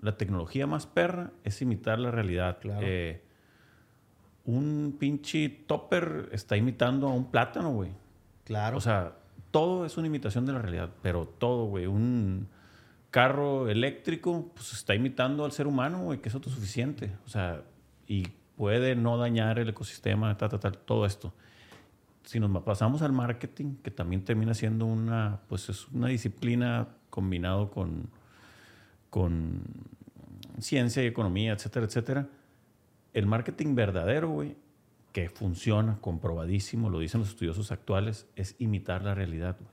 [0.00, 2.58] La tecnología más perra es imitar la realidad.
[2.60, 2.86] Claro.
[2.86, 3.22] Eh,
[4.44, 7.90] un pinche topper está imitando a un plátano, güey.
[8.44, 8.76] Claro.
[8.76, 9.16] O sea,
[9.54, 11.86] todo es una imitación de la realidad, pero todo, güey.
[11.86, 12.48] Un
[13.12, 17.12] carro eléctrico, pues está imitando al ser humano, güey, que es autosuficiente.
[17.24, 17.62] O sea,
[18.08, 21.32] y puede no dañar el ecosistema, tal, tal, tal, todo esto.
[22.24, 27.70] Si nos pasamos al marketing, que también termina siendo una, pues es una disciplina combinado
[27.70, 28.08] con,
[29.08, 29.62] con
[30.58, 32.26] ciencia y economía, etcétera, etcétera
[33.14, 34.56] el marketing verdadero, güey,
[35.14, 39.70] que funciona, comprobadísimo, lo dicen los estudiosos actuales, es imitar la realidad, güey.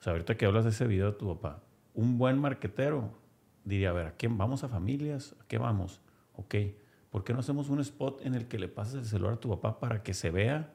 [0.00, 3.12] O sea, ahorita que hablas de ese video de tu papá, un buen marketero
[3.64, 5.36] diría, a ver, ¿a qué vamos a familias?
[5.42, 6.00] ¿A qué vamos?
[6.36, 6.54] Ok,
[7.10, 9.50] ¿por qué no hacemos un spot en el que le pases el celular a tu
[9.50, 10.72] papá para que se vea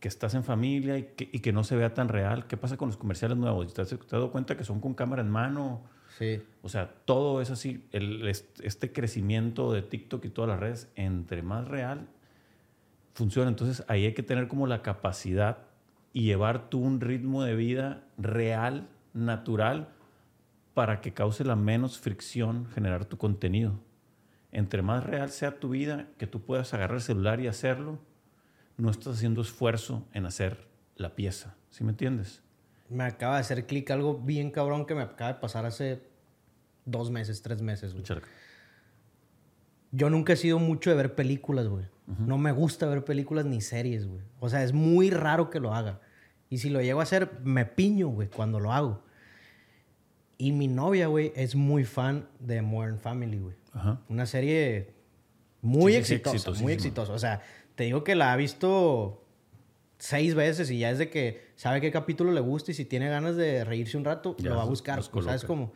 [0.00, 2.46] que estás en familia y que, no se vea tan real?
[2.46, 3.74] ¿Qué pasa con los comerciales nuevos?
[3.74, 5.82] ¿Te has, te has dado cuenta que son con cámara en mano?
[6.16, 6.42] Sí.
[6.62, 7.86] O sea, todo es así.
[7.92, 12.08] El, este crecimiento de TikTok y todas las redes, entre más real,
[13.16, 13.48] funciona.
[13.48, 15.58] Entonces ahí hay que tener como la capacidad
[16.12, 19.88] y llevar tú un ritmo de vida real, natural,
[20.74, 23.80] para que cause la menos fricción generar tu contenido.
[24.52, 27.98] Entre más real sea tu vida, que tú puedas agarrar el celular y hacerlo,
[28.76, 31.56] no estás haciendo esfuerzo en hacer la pieza.
[31.70, 32.42] ¿Sí me entiendes?
[32.88, 36.02] me acaba de hacer clic algo bien cabrón que me acaba de pasar hace
[36.84, 38.04] dos meses, tres meses, güey.
[39.92, 41.86] Yo nunca he sido mucho de ver películas, güey.
[42.06, 44.22] No me gusta ver películas ni series, güey.
[44.38, 46.00] O sea, es muy raro que lo haga.
[46.48, 49.02] Y si lo llego a hacer, me piño, güey, cuando lo hago.
[50.38, 53.56] Y mi novia, güey, es muy fan de Modern Family, güey.
[54.08, 54.94] Una serie
[55.62, 57.12] muy exitosa, muy exitosa.
[57.12, 57.42] O sea,
[57.74, 59.24] te digo que la ha visto
[59.98, 63.08] seis veces y ya es de que sabe qué capítulo le gusta y si tiene
[63.08, 65.02] ganas de reírse un rato, lo va a buscar.
[65.02, 65.72] ¿Sabes cómo?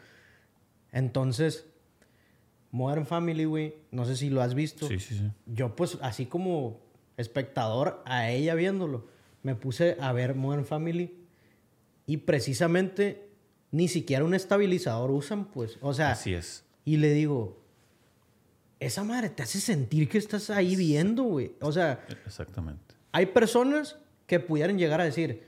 [0.93, 1.66] Entonces,
[2.72, 4.87] Modern Family, güey, no sé si lo has visto.
[4.87, 5.30] Sí, sí, sí.
[5.46, 6.80] Yo, pues, así como
[7.16, 9.06] espectador a ella viéndolo,
[9.42, 11.16] me puse a ver Modern Family
[12.06, 13.28] y precisamente
[13.72, 15.78] ni siquiera un estabilizador usan, pues.
[15.80, 16.64] O sea, así es.
[16.85, 17.61] Y le digo,
[18.78, 21.52] esa madre te hace sentir que estás ahí viendo, güey.
[21.61, 22.94] O sea, exactamente.
[23.12, 25.44] Hay personas que pudieran llegar a decir,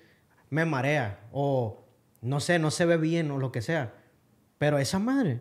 [0.51, 1.85] me marea, o
[2.21, 3.95] no sé, no se ve bien, o lo que sea.
[4.59, 5.41] Pero esa madre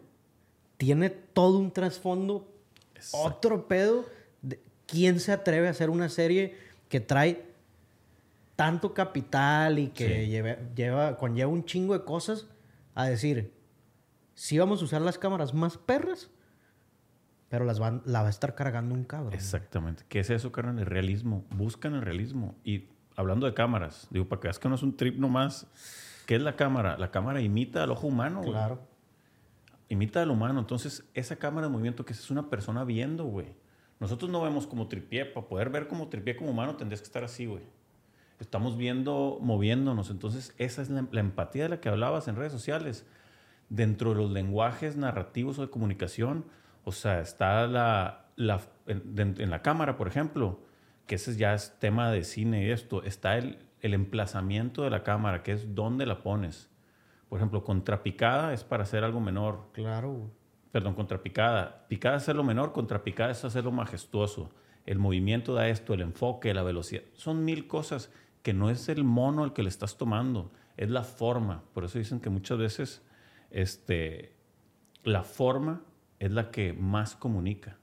[0.82, 2.52] tiene todo un trasfondo,
[3.12, 4.04] otro pedo.
[4.42, 6.58] De, ¿Quién se atreve a hacer una serie
[6.90, 7.46] que trae
[8.56, 10.28] tanto capital y que
[10.74, 12.48] lleva, conlleva un chingo de cosas
[12.96, 13.54] a decir,
[14.34, 16.32] sí vamos a usar las cámaras más perras,
[17.48, 19.34] pero las van, la va a estar cargando un cabrón.
[19.34, 20.04] Exactamente.
[20.10, 20.80] ¿Qué es eso, carnal?
[20.80, 21.46] El realismo.
[21.52, 22.56] Buscan el realismo.
[22.64, 25.68] Y hablando de cámaras, digo, para que veas que no es un trip nomás.
[26.26, 26.98] ¿Qué es la cámara?
[26.98, 28.56] La cámara imita al ojo humano, güey.
[29.92, 30.58] Imita al humano.
[30.62, 33.48] Entonces, esa cámara de movimiento que es una persona viendo, güey.
[34.00, 35.26] Nosotros no vemos como tripié.
[35.26, 37.64] Para poder ver como tripié como humano tendrías que estar así, güey.
[38.40, 40.10] Estamos viendo, moviéndonos.
[40.10, 43.06] Entonces, esa es la, empatía de la que hablabas en redes sociales.
[43.68, 46.46] Dentro de los lenguajes narrativos o de comunicación,
[46.86, 48.28] o sea, está la,
[48.88, 50.62] en, la cámara, por ejemplo,
[51.06, 55.04] que ese ya es tema de cine y esto, está el, el emplazamiento de la
[55.04, 56.71] cámara, que es dónde la pones.
[57.32, 59.70] Por ejemplo, contrapicada es para hacer algo menor.
[59.72, 60.30] Claro.
[60.70, 61.88] Perdón, contrapicada.
[61.88, 64.50] Picada es hacerlo menor, contrapicada es hacerlo majestuoso.
[64.86, 67.04] El movimiento da esto, el enfoque, la velocidad.
[67.14, 68.12] Son mil cosas
[68.44, 71.64] que no es el mono el que le estás tomando, es la forma.
[71.74, 73.02] Por eso dicen que muchas veces
[73.50, 74.36] este,
[75.06, 75.84] la forma
[76.20, 77.78] es la que más comunica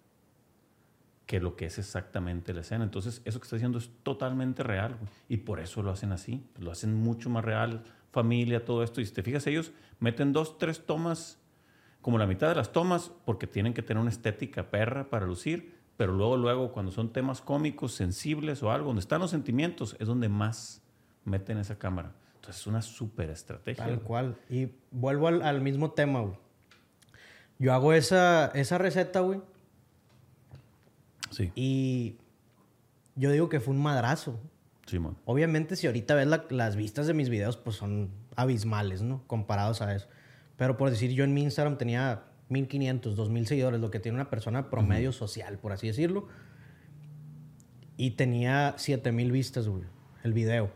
[1.24, 2.84] que lo que es exactamente la escena.
[2.84, 6.70] Entonces, eso que está diciendo es totalmente real, y por eso lo hacen así, lo
[6.70, 7.84] hacen mucho más real,
[8.22, 9.00] familia, todo esto.
[9.00, 11.38] Y si te fijas, ellos meten dos, tres tomas,
[12.00, 15.76] como la mitad de las tomas, porque tienen que tener una estética perra para lucir,
[15.96, 20.08] pero luego, luego, cuando son temas cómicos, sensibles o algo, donde están los sentimientos, es
[20.08, 20.82] donde más
[21.24, 22.12] meten esa cámara.
[22.34, 23.84] Entonces, es una súper estrategia.
[23.84, 24.36] Tal cual.
[24.48, 26.36] Y vuelvo al, mismo tema, güey.
[27.58, 29.40] Yo hago esa, esa receta, güey.
[31.30, 31.52] Sí.
[31.54, 32.16] Y
[33.14, 34.40] yo digo que fue un madrazo.
[34.88, 35.16] Simón.
[35.24, 39.22] Obviamente, si ahorita ves las vistas de mis videos, pues son abismales, ¿no?
[39.26, 40.08] Comparados a eso.
[40.56, 44.30] Pero por decir, yo en mi Instagram tenía 1500, 2000 seguidores, lo que tiene una
[44.30, 46.28] persona promedio social, por así decirlo.
[47.96, 49.84] Y tenía 7000 vistas, güey,
[50.24, 50.70] el video.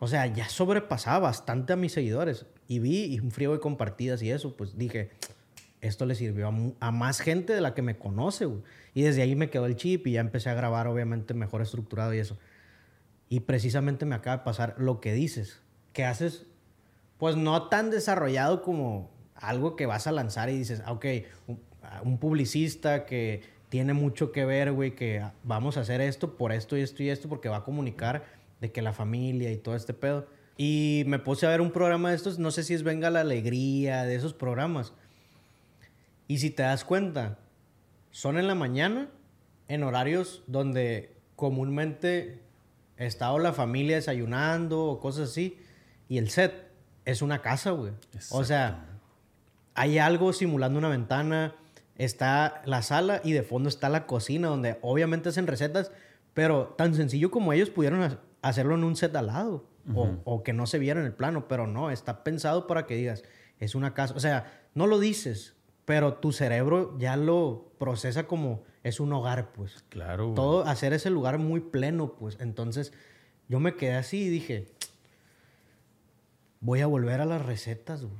[0.00, 2.46] O sea, ya sobrepasaba bastante a mis seguidores.
[2.68, 5.10] Y vi un frío de compartidas y eso, pues dije,
[5.80, 8.62] esto le sirvió a, más gente de la que me conoce, güey.
[8.94, 12.14] Y desde ahí me quedó el chip y ya empecé a grabar, obviamente, mejor estructurado
[12.14, 12.38] y eso.
[13.28, 15.60] Y precisamente me acaba de pasar lo que dices,
[15.92, 16.46] que haces,
[17.18, 21.06] pues no tan desarrollado como algo que vas a lanzar y dices, ah, ok,
[22.02, 26.76] un, publicista que tiene mucho que ver, güey, que vamos a hacer esto por esto
[26.76, 28.24] y esto y esto, porque va a comunicar
[28.60, 30.26] de que la familia y todo este pedo.
[30.56, 33.20] Y me puse a ver un programa de estos, no sé si es Venga la
[33.20, 34.92] Alegría, de esos programas.
[36.26, 37.38] Y si te das cuenta,
[38.10, 39.08] son en la mañana,
[39.68, 42.42] en horarios donde comúnmente
[42.98, 45.58] está o la familia desayunando o cosas así,
[46.08, 46.68] y el set
[47.04, 47.92] es una casa, güey.
[48.30, 48.86] O sea,
[49.74, 51.54] hay algo simulando una ventana,
[51.96, 55.90] está la sala y de fondo está la cocina donde obviamente hacen recetas,
[56.34, 60.66] pero tan sencillo como ellos pudieron hacerlo en un set al lado o, que no
[60.66, 63.22] se viera en el plano, pero no, está pensado para que digas,
[63.58, 68.64] es una casa, o sea, no lo dices, pero tu cerebro ya lo procesa como
[68.88, 69.84] es un hogar, pues.
[69.88, 70.32] Claro.
[70.34, 72.38] Todo hacer ese lugar muy pleno, pues.
[72.40, 72.92] Entonces,
[73.48, 74.66] yo me quedé así y dije,
[76.60, 78.16] voy a volver a las recetas, güey.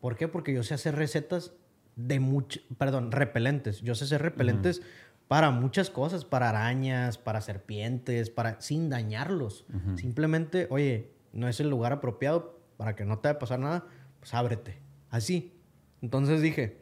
[0.00, 0.28] ¿Por qué?
[0.28, 1.52] Porque yo sé hacer recetas
[1.96, 3.80] de mucho, perdón, repelentes.
[3.80, 4.82] Yo sé hacer repelentes
[5.26, 9.66] para muchas cosas, para arañas, para serpientes, para sin dañarlos.
[9.96, 13.86] Simplemente, oye, no es el lugar apropiado para que no te vaya a pasar nada,
[14.20, 14.78] pues ábrete.
[15.10, 15.52] Así.
[16.00, 16.80] Entonces dije,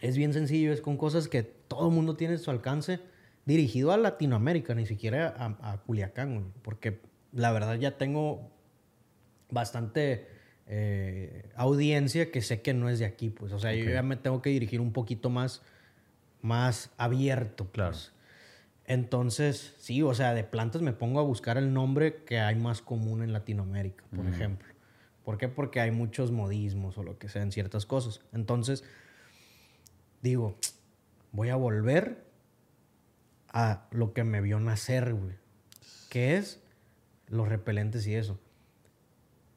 [0.00, 1.42] es bien sencillo, es con cosas que
[1.74, 3.00] todo el mundo tiene su alcance,
[3.44, 7.00] dirigido a Latinoamérica, ni siquiera a, a Culiacán, porque
[7.32, 8.50] la verdad ya tengo
[9.50, 10.28] bastante
[10.66, 13.52] eh, audiencia que sé que no es de aquí, pues.
[13.52, 15.62] O sea, yo ya me tengo que dirigir un poquito más,
[16.42, 17.72] más abierto, pues.
[17.72, 17.98] Claro.
[18.86, 22.82] Entonces, sí, o sea, de plantas me pongo a buscar el nombre que hay más
[22.82, 24.68] común en Latinoamérica, por ejemplo.
[25.24, 25.48] ¿Por qué?
[25.48, 28.20] Porque hay muchos modismos o lo que sea en ciertas cosas.
[28.34, 28.84] Entonces,
[30.20, 30.58] digo,
[31.34, 32.24] voy a volver
[33.48, 35.34] a lo que me vio nacer, güey.
[36.08, 36.62] Que es
[37.28, 38.40] los repelentes y eso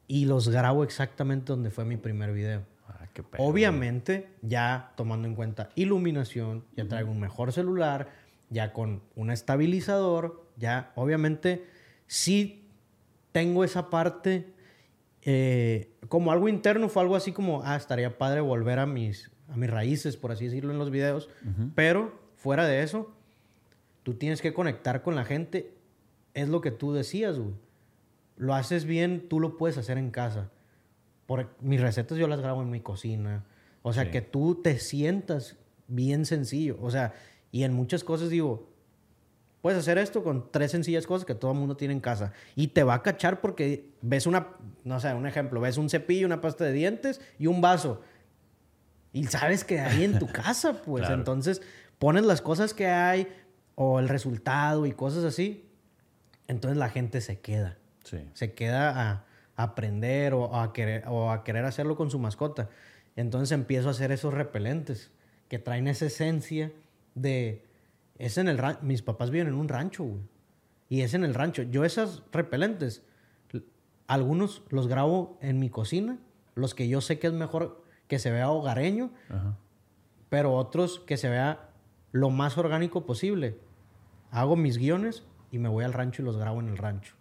[0.08, 2.64] y los grabo exactamente donde fue mi primer video.
[2.88, 8.10] Ah, qué Obviamente, ya tomando en cuenta iluminación, ya traigo un mejor celular,
[8.50, 11.66] ya con un estabilizador, ya obviamente
[12.08, 12.70] sí
[13.34, 14.54] tengo esa parte
[15.24, 19.58] eh, como algo interno, fue algo así como, ah, estaría padre volver a mis, a
[19.58, 21.30] mis raíces, por así decirlo, en los videos,
[21.76, 23.14] pero fuera de eso,
[24.04, 25.74] tú tienes que conectar con la gente,
[26.34, 27.54] es lo que tú decías, güey
[28.38, 30.50] lo haces bien, tú lo puedes hacer en casa.
[31.26, 33.44] Por, mis recetas yo las grabo en mi cocina.
[33.82, 35.58] O sea, que tú te sientas
[35.88, 36.78] bien sencillo.
[36.82, 37.14] O sea,
[37.52, 38.70] y en muchas cosas digo,
[39.62, 42.32] puedes hacer esto con tres sencillas cosas que todo el mundo tiene en casa.
[42.56, 44.48] Y te va a cachar porque ves una,
[44.84, 48.02] no sé, un ejemplo, ves un cepillo, una pasta de dientes y un vaso.
[49.18, 51.10] Y sabes que hay en tu casa, pues.
[51.10, 51.64] Entonces,
[51.98, 53.28] pones las cosas que hay
[53.74, 55.68] o el resultado y cosas así.
[56.48, 57.78] Entonces la gente se queda.
[58.34, 59.26] Se queda a,
[59.56, 62.70] aprender o a, querer, o a querer hacerlo con su mascota.
[63.16, 65.12] Entonces empiezo a hacer esos repelentes
[65.50, 66.72] que traen esa esencia
[67.16, 67.66] de...
[68.20, 70.22] Es en el Mis papás viven en un rancho, güey.
[70.90, 71.64] Y es en el rancho.
[71.64, 73.02] Yo esos repelentes,
[74.06, 76.18] algunos los grabo en mi cocina,
[76.54, 79.12] los que yo sé que es mejor que se vea hogareño,
[80.30, 81.70] pero otros que se vea
[82.12, 83.60] lo más orgánico posible.
[84.32, 87.16] Hago mis guiones y me voy al rancho y los grabo en el rancho.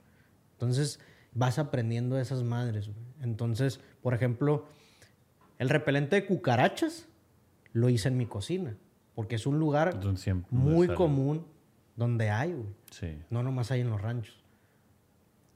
[0.53, 1.01] Entonces
[1.33, 2.91] vas aprendiendo de esas madres.
[3.21, 4.67] Entonces, por ejemplo,
[5.59, 7.09] el repelente de cucarachas
[7.73, 8.77] lo hice en mi cocina,
[9.15, 9.99] porque es un lugar
[10.51, 11.47] muy común
[11.95, 12.75] donde hay, güey.
[12.91, 13.19] Sí.
[13.31, 14.43] No nomás hay en los ranchos.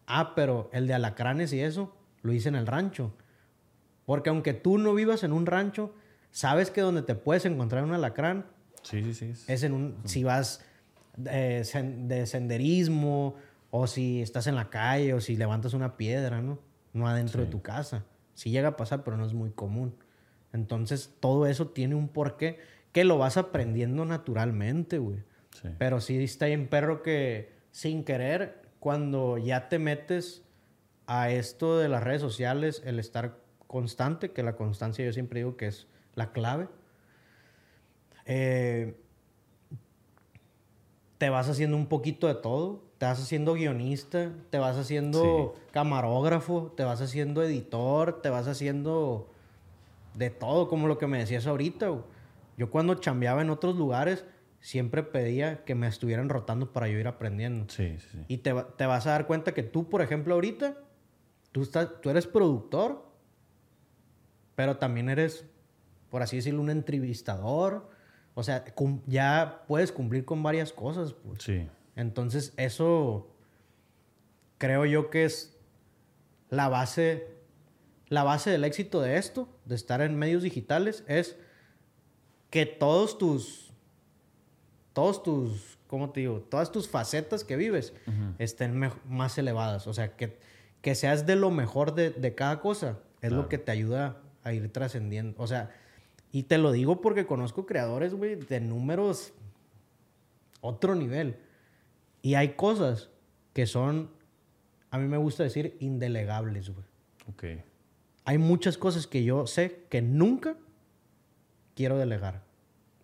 [0.06, 3.14] Ah, pero el de alacranes y eso lo hice en el rancho.
[4.10, 5.94] Porque aunque tú no vivas en un rancho,
[6.32, 8.44] sabes que donde te puedes encontrar un alacrán
[8.82, 9.44] sí, sí, sí.
[9.46, 9.98] es en un...
[10.02, 10.64] Si vas
[11.16, 13.36] de senderismo
[13.70, 16.58] o si estás en la calle o si levantas una piedra, ¿no?
[16.92, 18.04] No adentro de tu casa.
[18.34, 19.94] Sí llega a pasar, pero no es muy común.
[20.52, 22.58] Entonces, todo eso tiene un porqué
[22.90, 25.22] que lo vas aprendiendo naturalmente, güey.
[25.78, 30.42] Pero sí está en perro que sin querer, cuando ya te metes
[31.06, 33.38] a esto de las redes sociales, el estar
[33.70, 36.68] constante, que la constancia yo siempre digo que es la clave,
[38.26, 38.96] eh,
[41.18, 42.82] te vas haciendo un poquito de todo.
[42.98, 49.30] Te vas haciendo guionista, te vas haciendo camarógrafo, te vas haciendo editor, te vas haciendo
[50.14, 51.86] de todo, como lo que me decías ahorita.
[52.58, 54.26] Yo cuando chambeaba en otros lugares,
[54.60, 57.72] siempre pedía que me estuvieran rotando para yo ir aprendiendo.
[57.72, 60.76] Sí, sí, Y te, te, vas a dar cuenta que tú, por ejemplo, ahorita,
[61.52, 63.09] tú, estás, tú eres productor,
[64.60, 65.46] pero también eres,
[66.10, 67.88] por así decirlo, un entrevistador.
[68.34, 68.62] O sea,
[69.06, 71.14] ya puedes cumplir con varias cosas.
[71.14, 71.42] Pues.
[71.42, 71.66] Sí.
[71.96, 73.34] Entonces, eso
[74.58, 75.56] creo yo que es
[76.50, 77.38] la base,
[78.08, 81.38] la base del éxito de esto, de estar en medios digitales, es
[82.50, 83.72] que todos tus,
[84.92, 86.40] todos tus, ¿cómo te digo?
[86.50, 87.94] Todas tus facetas que vives
[88.38, 89.86] estén más elevadas.
[89.86, 90.36] O sea, que,
[90.82, 92.98] que seas de lo mejor de, cada cosa.
[93.22, 95.40] Es lo que te ayuda a ir trascendiendo.
[95.42, 95.70] O sea,
[96.32, 99.32] y te lo digo porque conozco creadores, güey, de números
[100.60, 101.36] otro nivel.
[102.22, 103.10] Y hay cosas
[103.52, 104.10] que son,
[104.90, 106.86] a mí me gusta decir, indelegables, güey.
[107.28, 107.44] Ok.
[108.24, 110.56] Hay muchas cosas que yo sé que nunca
[111.74, 112.44] quiero delegar.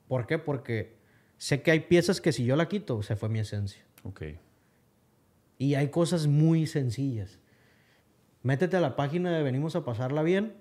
[0.07, 0.39] ¿Por qué?
[0.39, 0.97] Porque
[1.39, 3.85] sé que hay piezas que si yo la quito, se fue mi esencia.
[4.05, 4.23] Ok.
[5.59, 7.41] Y hay cosas muy sencillas.
[8.43, 10.55] Métete a la página de Venimos a pasarla bien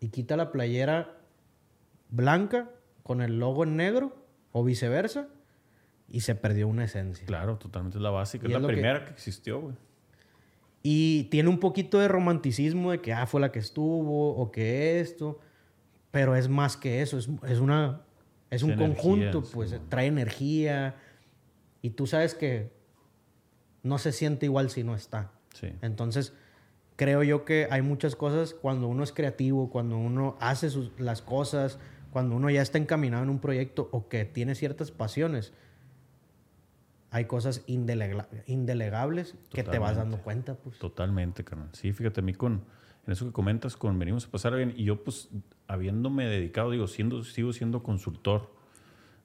[0.00, 1.18] y quita la playera
[2.10, 2.70] blanca
[3.02, 4.16] con el logo en negro
[4.52, 5.28] o viceversa
[6.08, 7.26] y se perdió una esencia.
[7.26, 8.46] Claro, totalmente es la básica.
[8.46, 9.74] Es la primera que, existió, güey.
[10.82, 15.00] Y tiene un poquito de romanticismo de que, ah, fue la que estuvo o que
[15.00, 15.40] esto.
[16.10, 17.18] Pero es más que eso.
[17.18, 18.02] Es, es una...
[18.50, 19.78] Es un conjunto, pues.
[19.90, 20.96] trae energía.
[21.82, 22.72] Y tú sabes que
[23.82, 25.32] no se siente igual si no está.
[25.52, 25.68] Sí.
[25.82, 26.32] Entonces,
[26.98, 31.22] creo yo que hay muchas cosas cuando uno es creativo, cuando uno hace sus, las
[31.22, 31.78] cosas,
[32.10, 35.54] cuando uno ya está encaminado en un proyecto o que tiene ciertas pasiones
[37.10, 40.56] hay cosas indelegables que te vas dando cuenta.
[40.56, 40.78] Pues.
[40.78, 41.70] Totalmente, carnal.
[41.72, 42.64] Sí, fíjate, a mí con
[43.06, 45.30] en eso que comentas, con venimos a pasar bien, y yo pues
[45.66, 48.52] habiéndome dedicado, digo, siendo, sigo siendo consultor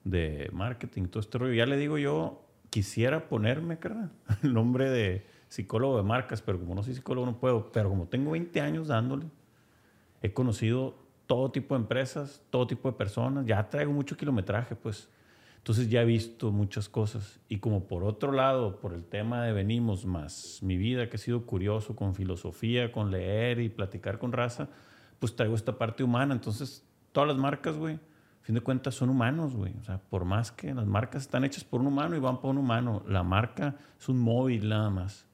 [0.05, 4.11] de marketing, todo este rollo, ya le digo yo, quisiera ponerme, carnal,
[4.43, 8.07] el nombre de psicólogo de marcas, pero como no soy psicólogo no puedo, pero como
[8.07, 9.27] tengo 20 años dándole,
[10.23, 10.95] he conocido
[11.27, 15.09] todo tipo de empresas, todo tipo de personas, ya traigo mucho kilometraje, pues
[15.57, 17.39] entonces ya he visto muchas cosas.
[17.49, 21.19] Y como por otro lado, por el tema de venimos más mi vida, que ha
[21.19, 24.69] sido curioso con filosofía, con leer y platicar con raza,
[25.19, 26.33] pues traigo esta parte humana.
[26.33, 29.75] Entonces, todas las marcas, güey, a fin de cuentas son humanos, güey.
[29.79, 32.49] O sea, por más que las marcas están hechas por un humano y van por
[32.49, 35.27] un humano, la marca es un móvil nada más.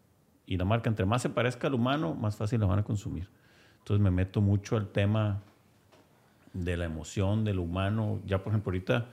[0.49, 3.29] Y la marca, entre más se parezca al humano, más fácil la van a consumir.
[3.77, 5.43] Entonces me meto mucho al tema
[6.53, 8.19] de la emoción, del humano.
[8.25, 9.09] Ya, por ejemplo, ahorita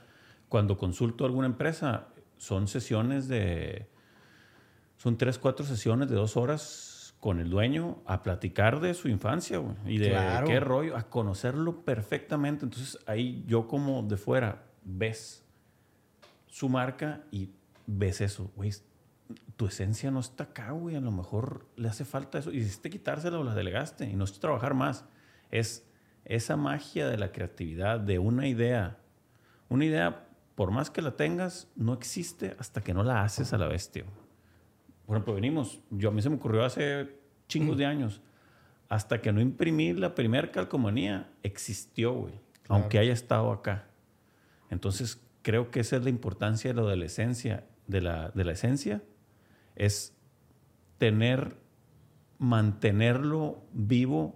[0.48, 2.06] cuando consulto a alguna empresa,
[2.38, 3.86] son sesiones de,
[4.96, 9.60] son tres, cuatro sesiones de dos horas con el dueño a platicar de su infancia
[9.84, 10.16] y de
[10.46, 12.64] qué rollo, a conocerlo perfectamente.
[12.64, 15.44] Entonces ahí yo como de fuera ves
[16.46, 17.50] su marca y
[17.86, 18.72] ves eso, güey,
[19.56, 22.52] tu esencia no está acá, güey, a lo mejor le hace falta eso.
[22.52, 25.06] Y hiciste quitársela o la delegaste y no es trabajar más.
[25.50, 25.86] Es
[26.24, 28.98] esa magia de la creatividad, de una idea.
[29.68, 33.58] Una idea, por más que la tengas, no existe hasta que no la haces a
[33.58, 34.04] la bestia.
[35.06, 37.16] Por ejemplo, venimos, yo a mí se me ocurrió hace
[37.48, 38.20] chingos de años,
[38.88, 42.34] hasta que no imprimí la primera calcomanía, existió, güey,
[42.68, 43.86] aunque haya estado acá.
[44.68, 48.44] Entonces, creo que esa es la importancia de lo de la esencia, de la, de
[48.44, 49.02] la esencia,
[49.76, 50.16] es
[50.98, 51.56] tener,
[52.38, 54.34] mantenerlo vivo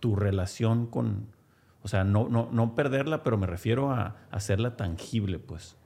[0.00, 1.28] tu relación con,
[1.82, 5.76] o sea, no, no, no perderla, pero me refiero a, hacerla tangible, pues.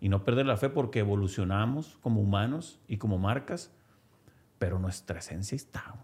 [0.00, 3.70] Y no perder la fe porque evolucionamos como humanos y como marcas,
[4.58, 5.94] pero nuestra esencia está.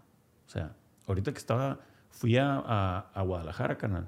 [0.45, 0.75] O sea,
[1.07, 1.79] ahorita que estaba,
[2.09, 4.07] fui a, a, Guadalajara, canal.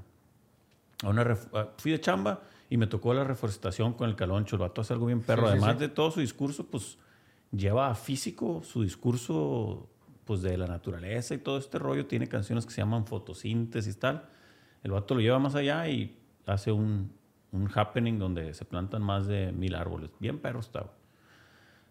[1.04, 1.36] A una
[1.78, 4.58] fui de chamba y me tocó la reforestación con el caloncho.
[4.58, 5.48] El vato hace algo bien perro.
[5.48, 7.00] Además de todo su discurso, pues
[7.52, 9.90] lleva a físico su discurso
[10.26, 12.06] pues de la naturaleza y todo este rollo.
[12.06, 14.30] Tiene canciones que se llaman fotosíntesis y tal.
[14.84, 17.12] El vato lo lleva más allá y hace un,
[17.52, 20.12] un happening donde se plantan más de mil árboles.
[20.20, 20.86] Bien perro está.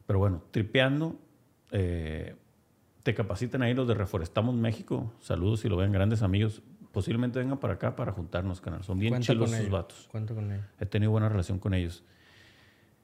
[0.06, 1.16] Pero bueno, tripeando,
[1.70, 2.36] eh,
[3.02, 5.12] te capacitan ahí los de Reforestamos México.
[5.20, 6.62] Saludos si lo ven, grandes amigos.
[6.92, 8.82] Posiblemente vengan para acá para juntarnos, canal.
[8.84, 10.08] Son bien chilos sus vatos.
[10.10, 10.64] Cuento con ellos.
[10.80, 12.04] He tenido buena relación con ellos.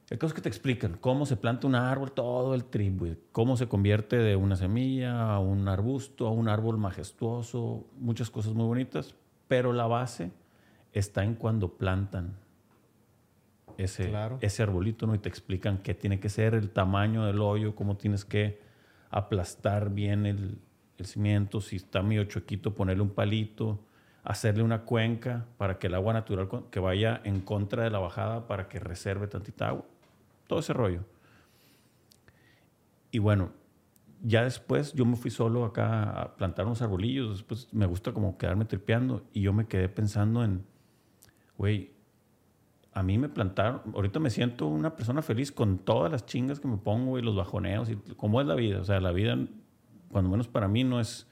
[0.09, 3.01] El caso es que te explican cómo se planta un árbol, todo el trip,
[3.31, 8.53] Cómo se convierte de una semilla a un arbusto, a un árbol majestuoso, muchas cosas
[8.53, 9.15] muy bonitas.
[9.47, 10.31] Pero la base
[10.93, 12.37] está en cuando plantan
[13.77, 15.15] ese, ese arbolito, ¿no?
[15.15, 18.61] Y te explican qué tiene que ser, el tamaño del hoyo, cómo tienes que
[19.09, 20.59] aplastar bien el,
[20.99, 23.79] el cimiento, si está medio chuequito, ponerle un palito,
[24.23, 28.47] hacerle una cuenca para que el agua natural que vaya en contra de la bajada
[28.47, 29.85] para que reserve tantita agua
[30.47, 31.03] todo ese rollo.
[33.11, 33.51] Y bueno,
[34.21, 38.37] ya después yo me fui solo acá a plantar unos arbolillos, después me gusta como
[38.37, 40.65] quedarme tripeando y yo me quedé pensando en,
[41.57, 41.91] güey,
[42.91, 46.67] a mí me plantaron, ahorita me siento una persona feliz con todas las chingas que
[46.67, 49.37] me pongo y los bajoneos y cómo es la vida, o sea, la vida,
[50.09, 51.27] cuando menos para mí, no es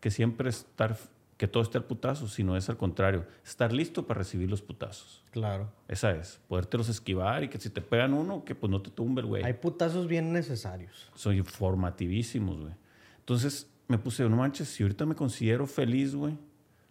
[0.00, 0.96] que siempre estar
[1.38, 5.22] que todo esté al putazo, sino es al contrario, estar listo para recibir los putazos.
[5.30, 5.72] Claro.
[5.86, 9.22] Esa es, podértelos esquivar y que si te pegan uno, que pues no te tumbe
[9.22, 9.44] el güey.
[9.44, 11.08] Hay putazos bien necesarios.
[11.14, 12.74] Soy formativísimos, güey.
[13.20, 16.36] Entonces me puse, no manches, si ahorita me considero feliz, güey,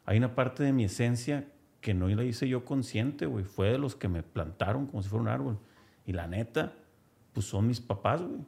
[0.06, 1.46] hay una parte de mi esencia
[1.82, 3.44] que no la hice yo consciente, güey.
[3.44, 5.60] Fue de los que me plantaron como si fuera un árbol.
[6.06, 6.74] Y la neta,
[7.34, 8.46] pues son mis papás, güey.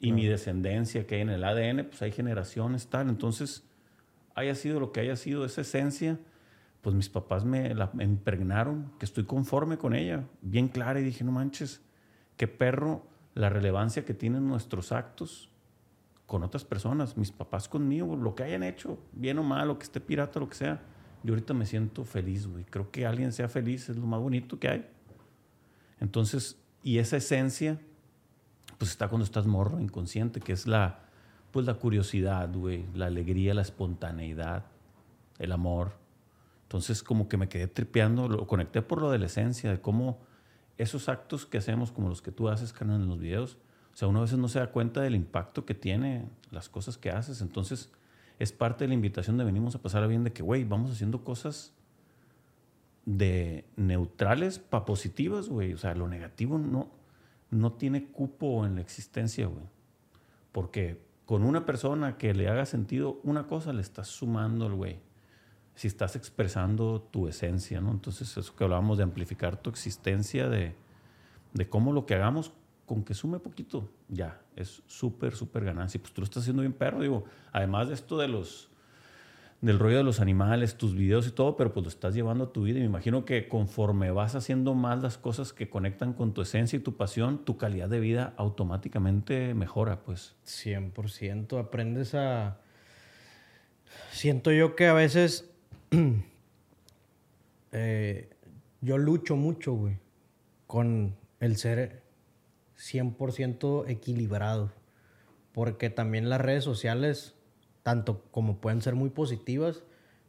[0.00, 3.08] Y mi descendencia que hay en el ADN, pues hay generaciones, tal.
[3.08, 3.65] Entonces
[4.36, 6.20] haya sido lo que haya sido esa esencia,
[6.82, 11.24] pues mis papás me la impregnaron, que estoy conforme con ella, bien clara, y dije,
[11.24, 11.80] no manches,
[12.36, 15.50] qué perro la relevancia que tienen nuestros actos
[16.26, 19.84] con otras personas, mis papás conmigo, lo que hayan hecho, bien o mal, o que
[19.84, 20.82] esté pirata, lo que sea.
[21.22, 22.64] Yo ahorita me siento feliz, güey.
[22.64, 24.86] Creo que alguien sea feliz es lo más bonito que hay.
[25.98, 27.80] Entonces, y esa esencia,
[28.78, 31.05] pues está cuando estás morro, inconsciente, que es la,
[31.56, 34.66] pues la curiosidad, güey, la alegría, la espontaneidad,
[35.38, 35.92] el amor.
[36.64, 40.18] Entonces como que me quedé tripeando, lo conecté por lo de la esencia, de cómo
[40.76, 43.56] esos actos que hacemos, como los que tú haces, carnal, en los videos,
[43.94, 46.98] o sea, uno a veces no se da cuenta del impacto que tiene las cosas
[46.98, 47.40] que haces.
[47.40, 47.90] Entonces
[48.38, 50.90] es parte de la invitación de venimos a pasar a bien de que, güey, vamos
[50.90, 51.72] haciendo cosas
[53.06, 55.72] de neutrales para positivas, güey.
[55.72, 56.90] O sea, lo negativo no,
[57.50, 59.64] no tiene cupo en la existencia, güey.
[60.52, 65.00] Porque con una persona que le haga sentido una cosa, le estás sumando el güey.
[65.74, 67.90] Si estás expresando tu esencia, ¿no?
[67.90, 70.74] Entonces, eso que hablábamos de amplificar tu existencia, de,
[71.52, 72.52] de cómo lo que hagamos,
[72.86, 76.00] con que sume poquito, ya, es súper, súper ganancia.
[76.00, 77.24] Pues tú lo estás haciendo bien perro, digo.
[77.52, 78.70] Además de esto de los
[79.66, 82.52] del rollo de los animales, tus videos y todo, pero pues lo estás llevando a
[82.52, 82.78] tu vida.
[82.78, 86.76] Y me imagino que conforme vas haciendo más las cosas que conectan con tu esencia
[86.76, 90.36] y tu pasión, tu calidad de vida automáticamente mejora, pues.
[90.46, 91.58] 100%.
[91.58, 92.60] Aprendes a...
[94.12, 95.50] Siento yo que a veces...
[97.78, 98.30] Eh,
[98.80, 99.98] yo lucho mucho, güey,
[100.66, 102.04] con el ser
[102.78, 104.72] 100% equilibrado.
[105.52, 107.35] Porque también las redes sociales
[107.86, 109.84] tanto como pueden ser muy positivas,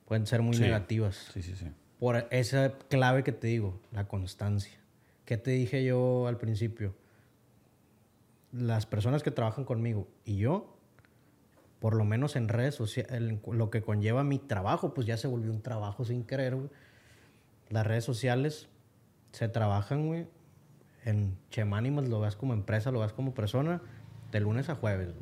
[0.05, 1.31] pueden ser muy negativas.
[1.33, 1.65] Sí, sí, sí.
[1.99, 4.77] Por esa clave que te digo, la constancia.
[5.25, 6.93] ¿Qué te dije yo al principio?
[8.51, 10.77] Las personas que trabajan conmigo y yo,
[11.79, 15.49] por lo menos en redes sociales, lo que conlleva mi trabajo, pues ya se volvió
[15.51, 16.55] un trabajo sin querer,
[17.69, 18.67] Las redes sociales
[19.31, 20.27] se trabajan, güey,
[21.05, 23.81] en Chemánimos lo ves como empresa, lo ves como persona,
[24.31, 25.15] de lunes a jueves,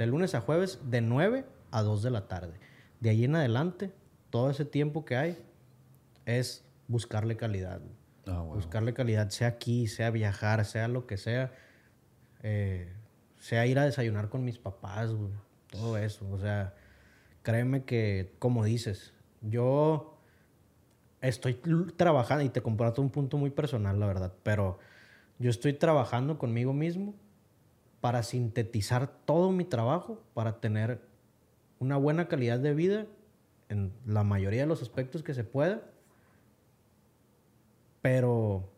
[0.00, 2.54] De lunes a jueves, de 9 a 2 de la tarde.
[3.00, 3.92] De ahí en adelante,
[4.30, 5.36] todo ese tiempo que hay
[6.24, 7.82] es buscarle calidad.
[8.26, 11.52] Ah, buscarle calidad, sea aquí, sea viajar, sea lo que sea.
[12.42, 12.90] Eh,
[13.36, 15.10] sea ir a desayunar con mis papás,
[15.70, 16.26] Todo eso.
[16.30, 16.72] O sea,
[17.42, 20.16] créeme que, como dices, yo
[21.20, 21.60] estoy
[21.98, 24.78] trabajando, y te comparto un punto muy personal, la verdad, pero
[25.38, 27.14] yo estoy trabajando conmigo mismo
[28.00, 31.00] para sintetizar todo mi trabajo, para tener
[31.78, 33.06] una buena calidad de vida
[33.68, 35.82] en la mayoría de los aspectos que se pueda,
[38.02, 38.70] pero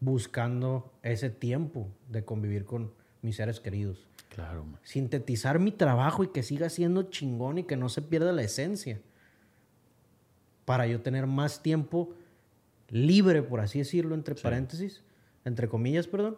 [0.00, 2.92] buscando ese tiempo de convivir con
[3.22, 4.06] mis seres queridos.
[4.28, 4.64] Claro.
[4.82, 9.00] Sintetizar mi trabajo y que siga siendo chingón y que no se pierda la esencia
[10.64, 12.14] para yo tener más tiempo
[12.88, 15.02] libre, por así decirlo, entre paréntesis,
[15.44, 16.36] entre comillas, perdón.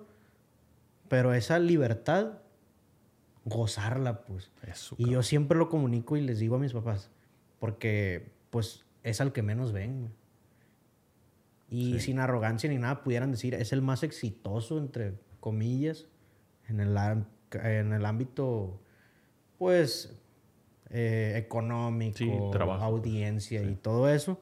[1.08, 2.38] Pero esa libertad,
[3.44, 4.50] gozarla, pues.
[4.96, 7.10] y yo siempre lo comunico y les digo a mis papás,
[7.58, 10.12] porque pues es al que menos ven.
[11.68, 16.06] Y sin arrogancia ni nada pudieran decir, es el más exitoso, entre comillas,
[16.68, 16.96] en el,
[17.52, 18.80] en el ámbito,
[19.58, 20.16] pues,
[20.90, 24.40] eh, económico, audiencia y todo eso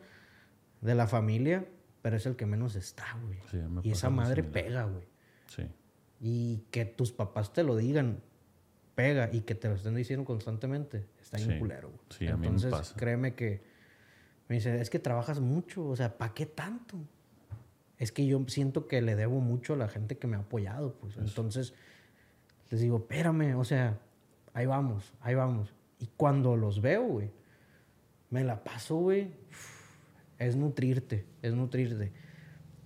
[0.82, 1.66] de la familia,
[2.02, 3.38] pero es el que menos está, güey.
[3.82, 5.04] y esa madre pega, güey.
[5.46, 5.62] Sí.
[6.26, 8.22] Y que tus papás te lo digan,
[8.94, 12.30] pega, y que te lo estén diciendo constantemente, está bien culero, güey.
[12.30, 13.62] Entonces, créeme que
[14.48, 16.96] me dice, es que trabajas mucho, o sea, ¿para qué tanto?
[17.98, 20.94] Es que yo siento que le debo mucho a la gente que me ha apoyado,
[20.94, 21.18] pues.
[21.18, 21.74] Entonces,
[22.70, 23.98] les digo, espérame, o sea,
[24.54, 25.74] ahí vamos, ahí vamos.
[25.98, 27.30] Y cuando los veo, güey,
[28.30, 29.30] me la paso, güey.
[30.38, 32.12] Es nutrirte, es nutrirte.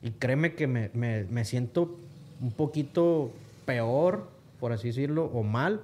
[0.03, 2.01] Y créeme que me, me, me, siento
[2.41, 3.32] un poquito
[3.64, 4.28] peor,
[4.61, 5.82] por así decirlo, o mal,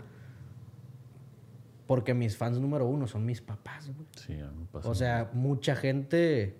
[1.86, 4.08] porque mis fans número uno son mis papás, güey.
[4.16, 4.88] Sí, me pasa.
[4.88, 6.56] O sea, mucha gente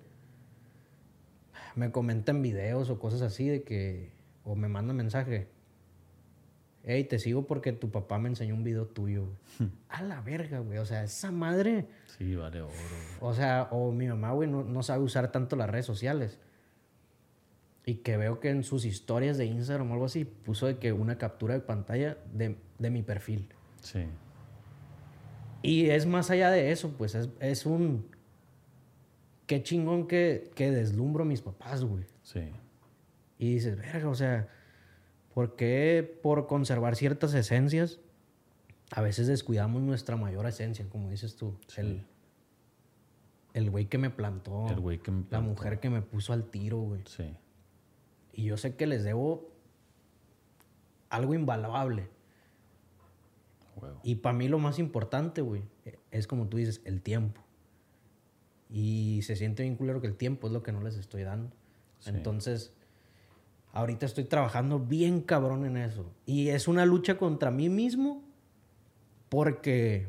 [1.75, 4.13] me comenta en videos o cosas así de que,
[4.45, 5.49] o me manda mensaje,
[6.87, 9.29] Ey, te sigo porque tu papá me enseñó un video tuyo.
[9.89, 10.79] a la verga, güey.
[10.79, 11.89] O sea, esa madre.
[12.19, 12.75] Sí, vale oro.
[13.21, 16.39] O sea, o mi mamá, güey, no, sabe usar tanto las redes sociales.
[17.87, 20.93] Y que veo que en sus historias de Instagram o algo así puso de que
[20.93, 22.57] una captura de pantalla de,
[22.91, 23.49] mi perfil.
[23.81, 24.07] Sí.
[25.63, 28.07] Y es más allá de eso, pues es, es un.
[29.47, 32.05] Qué chingón que, que deslumbro a mis papás, güey.
[32.23, 32.51] Sí.
[33.39, 34.49] Y dices, verga, o sea
[35.35, 37.99] ¿Por qué por conservar ciertas esencias
[38.93, 41.59] a veces descuidamos nuestra mayor esencia, como dices tú?
[41.77, 42.07] El,
[43.53, 44.69] el güey que me plantó.
[44.69, 45.37] El güey que me plantó.
[45.37, 47.03] La mujer que me puso al tiro, güey.
[47.07, 47.35] Sí.
[48.35, 49.51] Y yo sé que les debo
[51.09, 52.09] algo invaluable.
[54.03, 55.63] Y para mí lo más importante, güey,
[56.11, 57.41] es como tú dices, el tiempo.
[58.71, 61.51] Y se siente bien culero que el tiempo es lo que no les estoy dando.
[62.07, 62.73] Entonces,
[63.75, 66.07] Ahorita estoy trabajando bien cabrón en eso.
[66.27, 68.23] Y es una lucha contra mí mismo
[69.29, 70.07] porque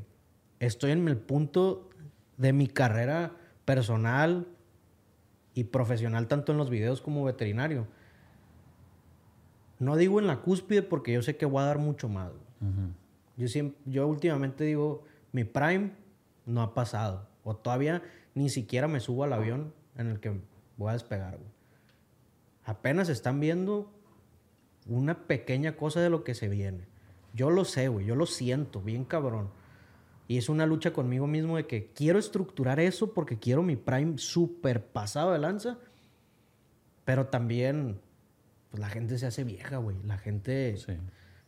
[0.59, 1.89] estoy en el punto
[2.37, 3.31] de mi carrera
[3.65, 4.47] personal
[5.55, 7.87] y profesional, tanto en los videos como veterinario.
[9.79, 12.31] No digo en la cúspide porque yo sé que voy a dar mucho más.
[13.37, 15.91] yo, siempre, yo últimamente digo, mi prime
[16.45, 17.27] no ha pasado.
[17.43, 18.01] O todavía
[18.33, 20.39] ni siquiera me subo al avión en el que
[20.77, 21.37] voy a despegar
[22.65, 23.91] apenas están viendo
[24.87, 26.87] una pequeña cosa de lo que se viene.
[27.33, 29.49] Yo lo sé, güey, yo lo siento, bien cabrón.
[30.27, 34.17] Y es una lucha conmigo mismo de que quiero estructurar eso porque quiero mi prime
[34.17, 35.77] súper pasado de lanza.
[37.03, 37.99] Pero también,
[38.75, 39.97] pues la gente se hace vieja, güey.
[40.05, 40.75] La gente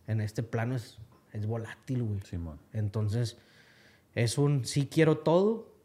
[0.08, 0.98] en este plano es,
[1.34, 2.20] es volátil, güey.
[2.74, 3.38] Entonces,
[4.16, 5.76] es un sí quiero todo,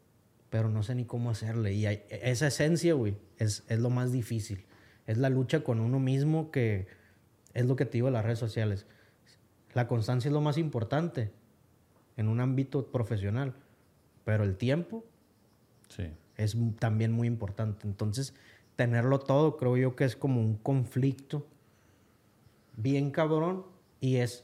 [0.49, 1.73] pero no sé ni cómo hacerle.
[1.73, 4.65] Y esa esencia, güey, es, es lo más difícil
[5.07, 6.87] es la lucha con uno mismo que
[7.53, 8.85] es lo que te digo en las redes sociales.
[9.73, 11.31] La constancia es lo más importante
[12.17, 13.53] en un ámbito profesional,
[14.23, 15.03] pero el tiempo
[16.37, 17.87] es también muy importante.
[17.87, 18.33] Entonces,
[18.75, 21.45] tenerlo todo creo yo que es como un conflicto
[22.77, 23.65] bien cabrón
[23.99, 24.43] y es,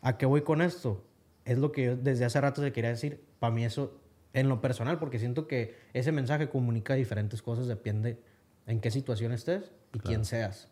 [0.00, 1.04] ¿a qué voy con esto?
[1.44, 3.22] Es lo que yo desde hace rato se quería decir.
[3.38, 4.00] Para mí eso,
[4.32, 8.18] en lo personal, porque siento que ese mensaje comunica diferentes cosas, depende
[8.66, 10.68] en qué situación estés y quién seas.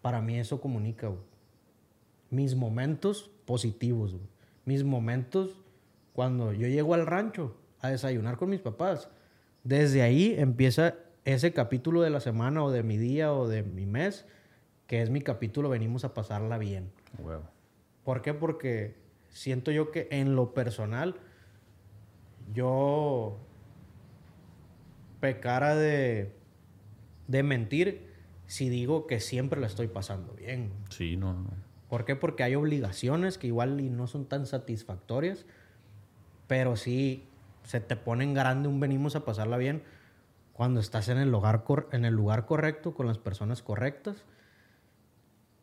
[0.00, 1.10] Para mí eso comunica,
[2.30, 4.16] Mis momentos positivos,
[4.64, 5.58] Mis momentos
[6.12, 9.08] cuando yo llego al rancho a desayunar con mis papás.
[9.64, 10.94] Desde ahí empieza
[11.24, 14.26] ese capítulo de la semana o de mi día o de mi mes
[14.86, 16.90] que es mi capítulo Venimos a pasarla bien.
[18.04, 18.34] ¿Por qué?
[18.34, 18.96] Porque
[19.30, 21.16] siento yo que en lo personal
[22.52, 23.38] yo
[25.20, 26.34] pecara de,
[27.28, 28.12] de mentir
[28.46, 30.72] si digo que siempre la estoy pasando bien.
[30.90, 31.50] Sí, no, no.
[31.88, 32.16] ¿Por qué?
[32.16, 35.46] Porque hay obligaciones que igual y no son tan satisfactorias,
[36.48, 37.24] pero sí
[37.64, 39.82] se te pone en grande un venimos a pasarla bien
[40.62, 44.24] cuando estás en el, lugar en el lugar correcto, con las personas correctas.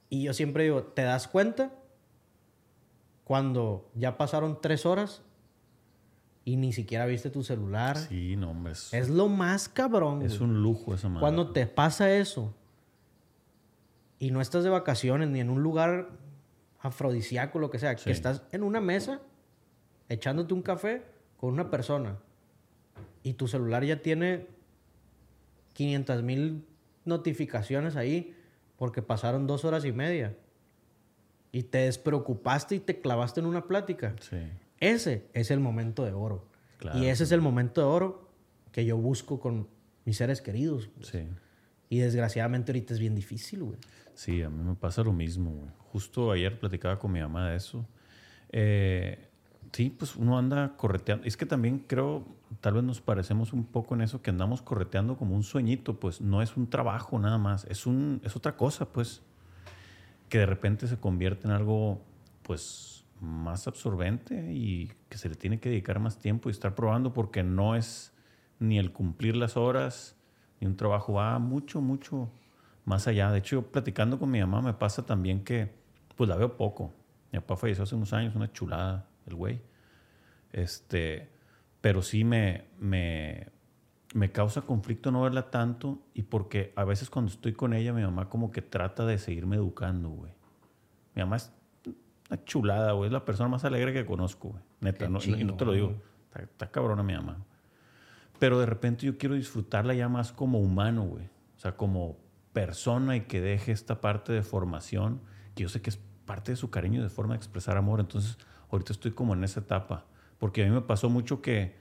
[0.09, 1.71] Y yo siempre digo, ¿te das cuenta?
[3.23, 5.21] Cuando ya pasaron tres horas
[6.43, 7.95] y ni siquiera viste tu celular.
[7.95, 8.73] Sí, no, hombre.
[8.73, 10.21] Es, lo más cabrón.
[10.21, 11.21] Es un lujo esa madre.
[11.21, 12.53] Cuando te pasa eso
[14.17, 16.09] y no estás de vacaciones ni en un lugar
[16.81, 19.21] afrodisíaco, lo que sea, que estás en una mesa
[20.09, 21.05] echándote un café
[21.37, 22.17] con una persona
[23.23, 24.58] y tu celular ya tiene
[25.79, 26.65] 500 mil
[27.05, 28.35] notificaciones ahí
[28.75, 30.35] porque pasaron dos horas y media
[31.53, 34.13] y te despreocupaste y te clavaste en una plática.
[34.19, 34.39] Sí.
[34.81, 36.49] Ese es el momento de oro.
[36.95, 38.29] y ese es el momento de oro
[38.73, 39.69] que yo busco con
[40.03, 40.89] mis seres queridos.
[40.97, 41.07] Pues.
[41.07, 41.29] Sí.
[41.87, 43.77] Y desgraciadamente ahorita es bien difícil, güey.
[44.15, 45.71] Sí, a mí me pasa lo mismo, güey.
[45.77, 47.87] Justo ayer platicaba con mi mamá de eso.
[48.51, 49.28] Eh,
[49.71, 51.25] sí, pues uno anda correteando.
[51.25, 52.25] Es que también creo,
[52.61, 56.21] tal vez nos parecemos un poco en eso, que andamos correteando como un sueñito, pues
[56.21, 59.21] no es un trabajo nada más, es, un, es otra cosa, pues,
[60.29, 62.01] que de repente se convierte en algo,
[62.43, 67.13] pues, más absorbente y que se le tiene que dedicar más tiempo y estar probando
[67.13, 68.13] porque no es
[68.59, 70.15] ni el cumplir las horas
[70.59, 72.29] ni un trabajo, va mucho, mucho
[72.85, 73.31] más allá.
[73.31, 75.71] De hecho, platicando con mi mamá me pasa también que
[76.15, 76.93] pues la veo poco.
[77.31, 79.61] Mi papá falleció hace unos años, una chulada el güey.
[80.51, 81.29] Este,
[81.81, 83.47] pero sí me, me,
[84.13, 88.01] me causa conflicto no verla tanto y porque a veces cuando estoy con ella mi
[88.01, 90.33] mamá como que trata de seguirme educando, güey.
[91.15, 91.51] Mi mamá es
[92.29, 93.07] una chulada, güey.
[93.07, 94.63] Es la persona más alegre que conozco, güey.
[94.81, 95.95] Neta, no, y no te lo digo.
[96.35, 97.37] Está, cabrona mi mamá.
[98.37, 101.25] Pero de repente yo quiero disfrutarla ya más como humano, güey.
[101.57, 102.17] O sea, como
[102.53, 105.21] persona y que deje esta parte de formación,
[105.55, 107.99] que yo sé que es parte de su cariño de forma de expresar amor.
[107.99, 108.37] Entonces,
[108.71, 110.05] ahorita estoy como en esa etapa.
[110.37, 111.75] Porque a mí me pasó mucho que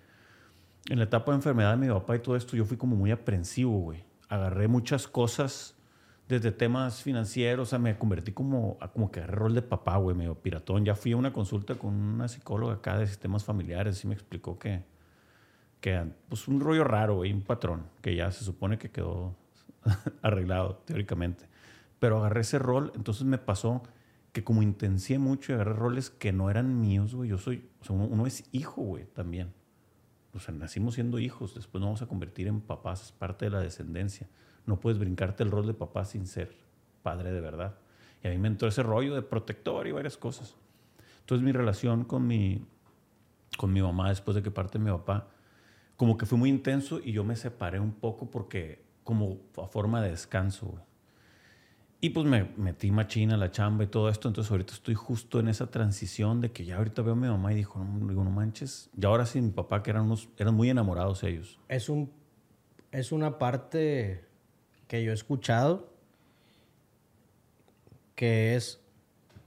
[0.89, 3.11] en la etapa de enfermedad de mi papá y todo esto, yo fui como muy
[3.11, 4.05] aprensivo, güey.
[4.29, 5.75] Agarré muchas cosas
[6.29, 10.15] desde temas financieros, o sea, me convertí como, como que agarré rol de papá, güey,
[10.15, 10.85] medio piratón.
[10.85, 14.59] Ya fui a una consulta con una psicóloga acá de sistemas familiares y me explicó
[14.59, 14.83] que,
[15.81, 19.35] que pues un rollo raro, güey, un patrón, que ya se supone que quedó
[20.23, 21.47] arreglado teóricamente.
[21.99, 23.83] Pero agarré ese rol, entonces me pasó
[24.33, 27.85] que como intencié mucho y agarré roles que no eran míos, güey, yo soy, o
[27.85, 29.53] sea, uno, es hijo, güey, también.
[30.35, 33.51] O sea, nacimos siendo hijos, después nos vamos a convertir en papás, es parte de
[33.51, 34.29] la descendencia
[34.69, 36.55] no puedes brincarte el rol de papá sin ser
[37.03, 37.79] padre de verdad.
[38.23, 40.55] Y a mí me entró ese rollo de protector y varias cosas.
[41.21, 42.65] Entonces mi relación con mi,
[43.57, 45.29] con mi mamá después de que parte mi papá,
[45.97, 50.03] como que fue muy intenso y yo me separé un poco porque como a forma
[50.03, 50.79] de descanso.
[52.01, 54.29] Y pues me metí machina la chamba y todo esto.
[54.29, 57.53] Entonces ahorita estoy justo en esa transición de que ya ahorita veo a mi mamá
[57.53, 58.89] y dijo, no, digo, no manches.
[58.97, 61.59] Y ahora sí mi papá, que eran, unos, eran muy enamorados ellos.
[61.69, 62.13] Es, un,
[62.93, 64.25] es una parte
[64.87, 65.93] que yo he escuchado
[68.15, 68.81] que es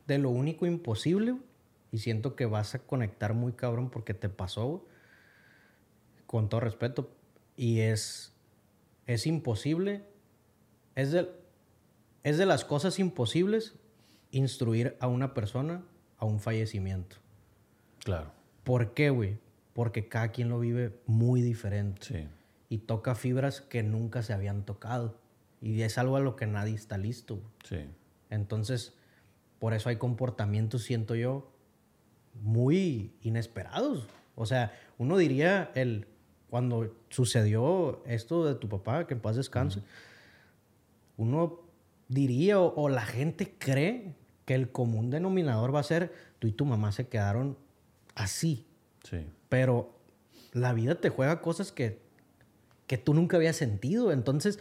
[0.08, 1.36] de lo único imposible
[1.92, 4.86] y siento que vas a conectar muy cabrón porque te pasó
[6.26, 7.12] con todo respeto
[7.58, 8.34] y es
[9.08, 10.06] es imposible
[10.96, 11.30] es de,
[12.24, 13.76] es de las cosas imposibles
[14.32, 15.84] instruir a una persona
[16.18, 17.18] a un fallecimiento.
[18.04, 18.32] Claro.
[18.64, 19.40] ¿Por qué, güey?
[19.74, 22.06] Porque cada quien lo vive muy diferente.
[22.06, 22.28] Sí.
[22.70, 25.20] Y toca fibras que nunca se habían tocado.
[25.62, 27.40] Y es algo a lo que nadie está listo.
[27.64, 27.86] Sí.
[28.30, 28.94] Entonces,
[29.60, 31.52] por eso hay comportamientos, siento yo,
[32.42, 34.08] muy inesperados.
[34.36, 36.08] O sea, uno diría, el,
[36.50, 39.82] cuando sucedió esto de tu papá, que en paz descanse,
[41.18, 41.60] uno
[42.12, 46.66] diría o, la gente cree que el común denominador va a ser tú y tu
[46.66, 47.58] mamá se quedaron
[48.16, 48.68] así.
[49.04, 49.26] Sí.
[49.50, 49.98] Pero
[50.54, 52.00] la vida te juega cosas que,
[52.88, 54.12] que tú nunca habías sentido.
[54.12, 54.60] Entonces,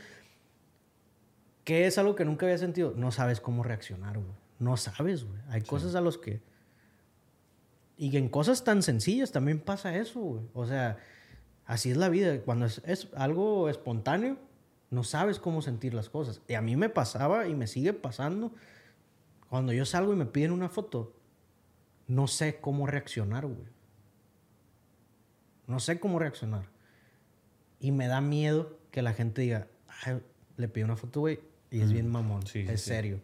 [1.64, 2.94] ¿Qué es algo que nunca había sentido?
[2.96, 4.32] No sabes cómo reaccionar, güey.
[4.58, 5.40] No sabes, güey.
[5.50, 6.40] Hay cosas a los que...
[7.96, 10.42] Y en cosas tan sencillas también pasa eso, güey.
[10.54, 10.98] O sea,
[11.66, 12.40] así es la vida.
[12.40, 14.36] Cuando es, es, algo espontáneo,
[14.90, 16.42] no sabes cómo sentir las cosas.
[16.48, 18.52] Y a mí me pasaba y me sigue pasando.
[19.48, 21.14] Cuando yo salgo y me piden una foto,
[22.08, 23.68] no sé cómo reaccionar, güey.
[25.66, 26.64] No sé cómo reaccionar.
[27.78, 29.68] Y me da miedo que la gente diga,
[30.56, 32.42] le pido una foto, güey, Y es bien mamón.
[32.52, 33.20] es serio.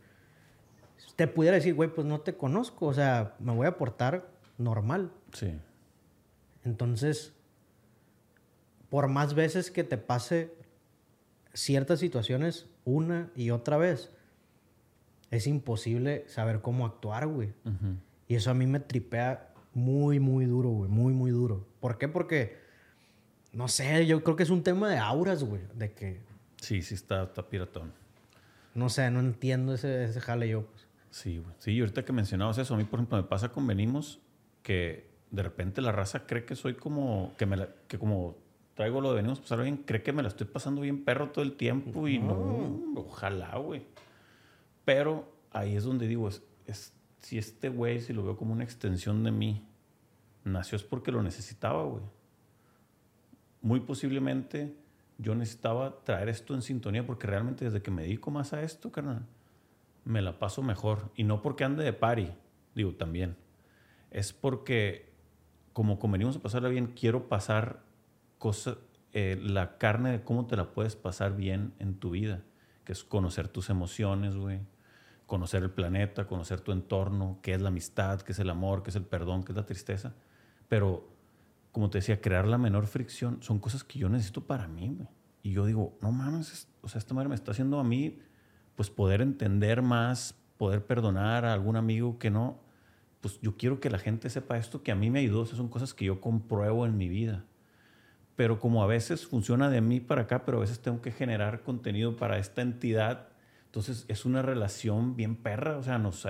[1.17, 2.87] Te pudiera decir, güey, pues no te conozco.
[2.87, 5.11] O sea, me voy a portar normal.
[5.33, 5.53] Sí.
[6.65, 7.33] Entonces,
[8.89, 10.55] por más veces que te pase
[11.57, 14.11] ciertas situaciones una y otra vez,
[15.31, 17.53] es imposible saber cómo actuar, güey.
[18.29, 20.91] Y eso a mí me tripea muy, muy duro, güey.
[20.91, 21.67] Muy, muy duro.
[21.81, 22.09] ¿Por qué?
[22.09, 22.59] Porque,
[23.53, 25.63] no sé, yo creo que es un tema de auras, güey.
[25.75, 26.21] De que...
[26.61, 27.93] Sí, sí está, está piratón.
[28.75, 30.67] No sé, no entiendo ese, ese jale yo.
[30.67, 30.87] Pues.
[31.11, 31.55] Sí, güey.
[31.59, 34.21] Sí, ahorita que mencionabas eso, a mí, por ejemplo, me pasa con Venimos
[34.63, 37.35] que de repente la raza cree que soy como...
[37.37, 38.37] Que, me que como
[38.77, 41.43] traigo lo de Venimos pasar bien, cree que me la estoy pasando bien perro todo
[41.43, 43.83] el tiempo y no, ojalá, güey.
[44.85, 49.25] Pero ahí es donde digo, es, si este güey, si lo veo como una extensión
[49.25, 49.67] de mí,
[50.45, 52.05] nació es porque lo necesitaba, güey.
[53.63, 54.77] Muy posiblemente
[55.17, 58.93] yo necesitaba traer esto en sintonía porque realmente desde que me dedico más a esto,
[58.93, 59.25] carnal,
[60.05, 61.11] me la paso mejor.
[61.17, 62.31] Y no porque ande de pari,
[62.75, 63.37] digo también.
[64.11, 65.11] Es porque
[65.73, 67.86] como convenimos a pasarla bien, quiero pasar
[69.13, 72.43] eh, la carne de cómo te la puedes pasar bien en tu vida,
[72.85, 74.61] que es conocer tus emociones, güey
[75.27, 78.91] conocer el planeta, conocer tu entorno, qué es la amistad, qué es el amor, qué
[78.91, 80.15] es el perdón, qué es la tristeza.
[80.69, 81.09] Pero,
[81.73, 85.09] como te decía, crear la menor fricción son cosas que yo necesito para mí, güey.
[85.43, 88.19] Y yo digo, no mames, o sea, esta madre me está haciendo a mí,
[88.75, 92.59] pues poder entender más, poder perdonar a algún amigo que no.
[93.21, 95.45] Pues yo quiero que la gente sepa esto, que a mí me ayudó.
[95.45, 97.45] Esas son cosas que yo compruebo en mi vida.
[98.37, 101.63] Pero como a veces funciona de mí para acá, pero a veces tengo que generar
[101.63, 103.29] contenido para esta entidad
[103.77, 106.27] entonces es una relación bien perra, o sea, nos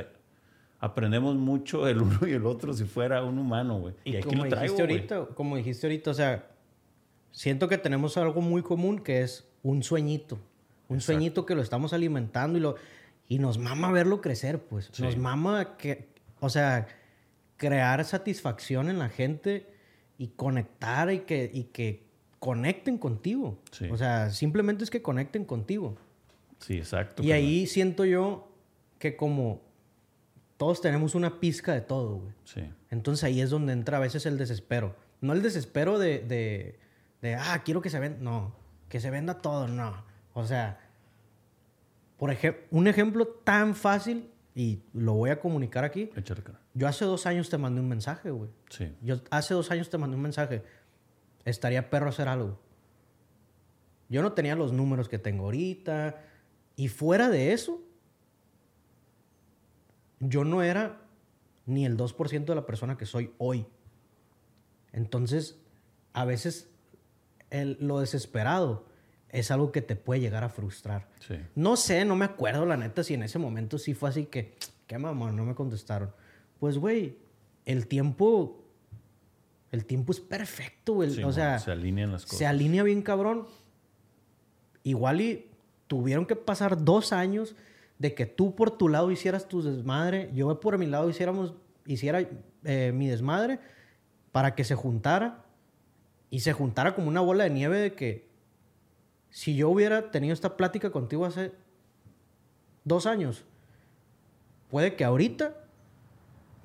[0.80, 3.94] aprendemos mucho el uno y el otro si fuera un humano, güey.
[4.02, 6.50] Y, aquí como lo traigo, dijiste ahorita, como dijiste ahorita, o sea,
[7.30, 10.40] siento que tenemos algo muy común que es un sueñito,
[10.88, 12.74] un sueñito que lo estamos alimentando y lo
[13.28, 14.90] y nos mama verlo crecer, pues.
[14.98, 16.08] Nos mama que,
[16.40, 16.88] o sea,
[17.56, 19.72] crear satisfacción en la gente
[20.18, 22.06] y conectar y que, y que
[22.38, 23.58] conecten contigo.
[23.90, 25.96] O sea, simplemente es que conecten contigo.
[26.60, 27.22] Sí, exacto.
[27.22, 28.48] Y ahí siento yo
[28.98, 29.62] que como
[30.56, 32.32] todos tenemos una pizca de todo, güey.
[32.44, 32.62] Sí.
[32.90, 34.96] Entonces ahí es donde entra a veces el desespero.
[35.20, 36.78] No el desespero de, de,
[37.20, 38.18] de ah, quiero que se venda.
[38.20, 38.54] No,
[38.88, 40.04] que se venda todo, no.
[40.32, 40.80] O sea,
[42.16, 46.10] por ejemplo, un ejemplo tan fácil y lo voy a comunicar aquí.
[46.76, 48.50] Yo hace dos años te mandé un mensaje, güey.
[48.68, 48.94] Sí.
[49.00, 50.62] Yo hace dos años te mandé un mensaje.
[51.46, 52.60] Estaría perro hacer algo.
[54.10, 56.22] Yo no tenía los números que tengo ahorita.
[56.76, 57.80] Y fuera de eso,
[60.20, 61.00] yo no era
[61.64, 63.66] ni el 2% de la persona que soy hoy.
[64.92, 65.58] Entonces,
[66.12, 66.68] a veces
[67.50, 68.84] lo desesperado
[69.30, 71.08] es algo que te puede llegar a frustrar.
[71.54, 74.56] No sé, no me acuerdo la neta si en ese momento sí fue así que,
[74.86, 76.12] qué mamá, no me contestaron.
[76.58, 77.16] Pues, güey,
[77.64, 78.64] el tiempo,
[79.72, 81.22] el tiempo es perfecto, güey.
[81.22, 82.38] o sea, se alinean las cosas.
[82.38, 83.46] Se alinea bien cabrón.
[84.82, 85.50] Igual y
[85.88, 87.56] tuvieron que pasar dos años
[87.98, 91.54] de que tú por tu lado hicieras tu desmadre, yo por mi lado hiciéramos,
[91.86, 92.28] hiciera
[92.64, 93.58] eh, mi desmadre,
[94.32, 95.44] para que se juntara
[96.30, 98.28] y se juntara como una bola de nieve de que
[99.30, 101.52] si yo hubiera tenido esta plática contigo hace
[102.84, 103.44] dos años,
[104.68, 105.65] puede que ahorita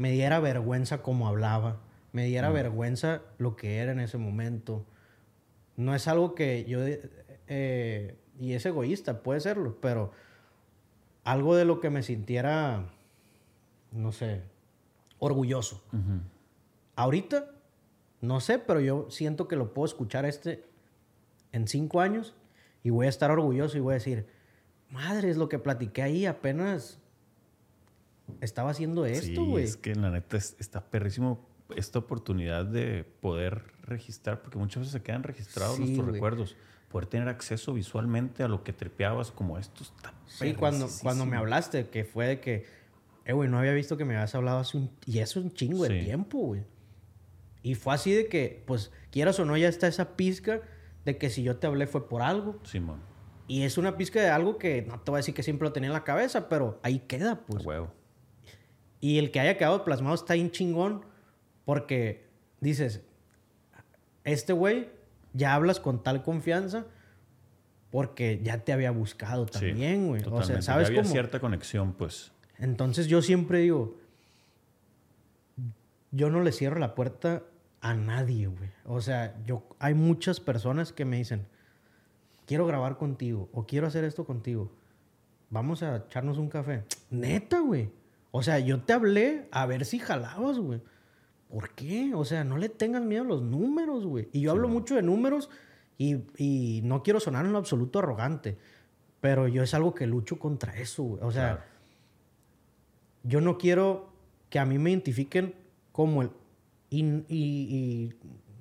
[0.01, 1.79] me diera vergüenza como hablaba,
[2.11, 4.83] me diera vergüenza lo que era en ese momento.
[5.77, 6.79] No es algo que yo
[7.47, 10.11] eh, y es egoísta, puede serlo, pero
[11.23, 12.89] algo de lo que me sintiera,
[13.91, 14.41] no sé,
[15.19, 15.83] orgulloso.
[16.95, 17.51] Ahorita,
[18.21, 20.65] no sé, pero yo siento que lo puedo escuchar este
[21.51, 22.33] en cinco años
[22.81, 24.25] y voy a estar orgulloso y voy a decir,
[24.89, 27.00] madre, es lo que platiqué ahí, apenas
[28.39, 29.63] estaba haciendo esto, güey.
[29.63, 35.01] es que la neta está perrísimo esta oportunidad de poder registrar, porque muchas veces se
[35.01, 36.55] quedan registrados nuestros recuerdos
[36.91, 41.37] poder tener acceso visualmente a lo que trepeabas como esto está Sí, cuando, cuando me
[41.37, 42.65] hablaste, que fue de que,
[43.25, 44.91] eh, güey, no había visto que me habías hablado hace un...
[45.05, 46.63] Y eso es un chingo de tiempo, güey.
[47.63, 50.61] Y fue así de que, pues, quieras o no, ya está esa pizca
[51.05, 52.59] de que si yo te hablé fue por algo.
[52.63, 52.99] Simón.
[53.47, 55.73] y es una pizca de algo que no te voy a decir que siempre lo
[55.73, 57.65] tenía en la cabeza, pero ahí queda, pues.
[57.65, 57.93] Huevo.
[59.01, 61.03] Y el que haya quedado plasmado está bien chingón
[61.65, 62.27] porque
[62.61, 63.01] dices,
[64.23, 64.89] este güey
[65.33, 66.85] ya hablas con tal confianza
[67.89, 70.23] porque ya te había buscado también, güey.
[70.25, 72.31] o sea, ¿sabes había cierta conexión, pues.
[72.57, 73.97] Entonces yo siempre digo,
[76.11, 77.43] yo no le cierro la puerta
[77.81, 78.69] a nadie, güey.
[78.85, 81.47] O sea, yo hay muchas personas que me dicen,
[82.45, 84.71] quiero grabar contigo o quiero hacer esto contigo.
[85.49, 86.83] vamos a echarnos un café.
[87.09, 87.89] Neta, güey.
[88.31, 90.81] O sea, yo te hablé a ver si jalabas, güey.
[91.49, 92.13] ¿Por qué?
[92.15, 94.29] O sea, no le tengas miedo a los números, güey.
[94.31, 95.49] Y yo hablo mucho de números
[95.97, 98.57] y, no quiero sonar en lo absoluto arrogante,
[99.19, 101.23] pero yo es algo que lucho contra eso, güey.
[101.23, 101.65] O sea,
[103.23, 104.13] yo no quiero
[104.49, 105.53] que a mí me identifiquen
[105.91, 106.31] como el...
[106.89, 108.13] Y,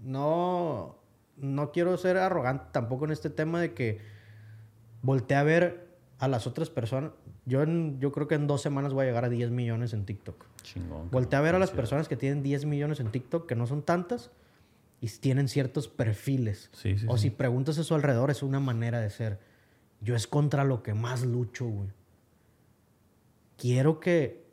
[0.03, 0.99] no,
[1.37, 4.01] no quiero ser arrogante tampoco en este tema de que
[5.03, 7.13] volteé a ver a las otras personas.
[7.51, 7.65] Yo,
[7.99, 10.47] yo creo que en dos semanas voy a llegar a 10 millones en TikTok.
[10.63, 11.11] Chingón.
[11.11, 13.83] Volteé a ver a las personas que tienen 10 millones en TikTok, que no son
[13.83, 14.31] tantas,
[15.01, 16.71] y tienen ciertos perfiles.
[17.09, 19.41] o si preguntas a su alrededor, es una manera de ser.
[20.01, 21.89] Yo es contra lo que más lucho, güey.
[23.59, 24.45] Quiero que.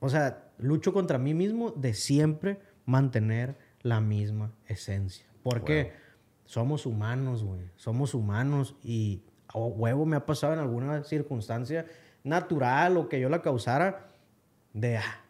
[0.00, 5.24] O sea, lucho contra mí mismo de siempre mantener la misma esencia.
[5.42, 5.92] Porque
[6.44, 7.70] somos humanos, güey.
[7.76, 9.22] Somos humanos y
[9.52, 11.86] a huevo me ha pasado en alguna circunstancia
[12.22, 14.08] natural o que yo la causara
[14.72, 15.20] de ah,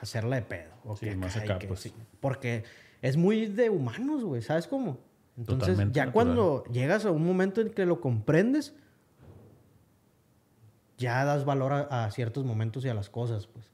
[0.00, 0.96] hacerla de pedo.
[0.96, 1.92] sí, más acá, pues.
[2.20, 2.64] Porque
[3.02, 4.98] es muy de humanos, güey, ¿sabes cómo?
[5.36, 8.74] Entonces, ya cuando llegas a un momento en que lo comprendes,
[10.96, 13.70] ya das valor a, ciertos momentos y a las cosas, pues.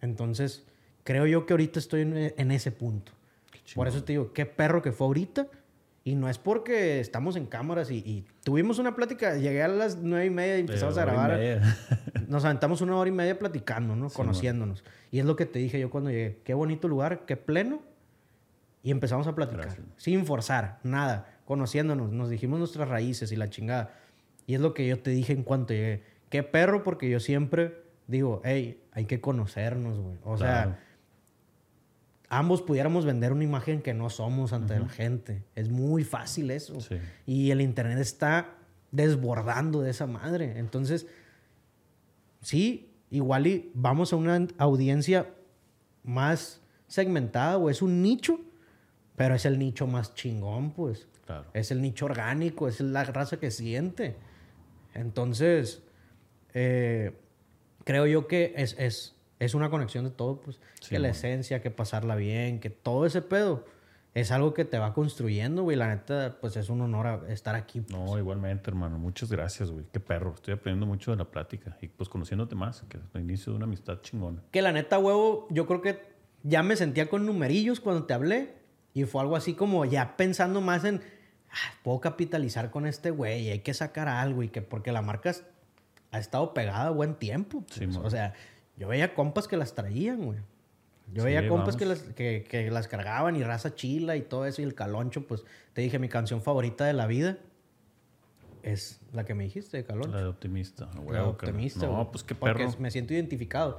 [0.00, 0.66] Entonces,
[1.04, 3.12] creo yo que ahorita estoy en, ese punto.
[3.76, 5.46] Por eso te digo, qué perro que fue ahorita.
[6.04, 9.36] Y no es porque estamos en cámaras y, tuvimos una plática.
[9.36, 11.60] Llegué a las nueve y media y empezamos a grabar.
[12.28, 14.10] Nos aventamos una hora y media platicando, ¿no?
[14.10, 14.82] Conociéndonos.
[15.12, 16.40] Y es lo que te dije yo cuando llegué.
[16.44, 17.82] Qué bonito lugar, qué pleno.
[18.82, 19.68] Y empezamos a platicar.
[19.96, 21.38] Sin forzar, nada.
[21.44, 22.10] Conociéndonos.
[22.10, 23.94] Nos dijimos nuestras raíces y la chingada.
[24.46, 26.02] Y es lo que yo te dije en cuanto llegué.
[26.30, 27.76] Qué perro, porque yo siempre
[28.08, 30.16] digo, hey, hay que conocernos, güey.
[30.24, 30.80] O sea
[32.32, 35.44] ambos pudiéramos vender una imagen que no somos ante la gente.
[35.54, 36.78] Es muy fácil eso.
[37.26, 38.54] Y el Internet está
[38.90, 40.58] desbordando de esa madre.
[40.58, 41.06] Entonces,
[42.40, 45.28] sí, igual y vamos a una audiencia
[46.04, 48.40] más segmentada o es un nicho,
[49.14, 51.08] pero es el nicho más chingón, pues.
[51.52, 54.16] Es el nicho orgánico, es la raza que siente.
[54.94, 55.82] Entonces,
[56.54, 57.12] eh,
[57.84, 60.60] creo yo que es, es es una conexión de todo, pues.
[60.88, 63.64] que la esencia, que pasarla bien, que todo ese pedo
[64.14, 65.76] es algo que te va construyendo, güey.
[65.76, 67.80] La neta, pues es un honor estar aquí.
[67.80, 67.92] Pues.
[67.92, 68.98] No, igualmente, hermano.
[68.98, 69.84] Muchas gracias, güey.
[69.92, 70.34] Qué perro.
[70.34, 73.56] Estoy aprendiendo mucho de la plática y pues conociéndote más, que es el inicio de
[73.56, 74.42] una amistad chingona.
[74.52, 76.00] Que la neta, huevo, yo creo que
[76.44, 78.54] ya me sentía con numerillos cuando te hablé
[78.94, 81.00] y fue algo así como ya pensando más en,
[81.50, 85.32] ah, puedo capitalizar con este güey, hay que sacar algo y que porque la marca
[86.12, 87.64] ha estado pegada buen tiempo.
[87.66, 87.96] Pues.
[87.96, 88.34] o sea,
[88.76, 90.38] yo veía compas que las traían, güey.
[91.12, 94.64] Yo veía compas que las, que, las cargaban y raza chila y todo eso y
[94.64, 95.44] el caloncho, pues
[95.74, 97.38] te dije, mi canción favorita de la vida
[98.62, 100.10] es la que me dijiste, de caloncho.
[100.10, 100.88] La de optimista.
[101.06, 101.86] la de optimista.
[101.86, 102.64] No, pues qué perro.
[102.64, 103.78] Porque me siento identificado.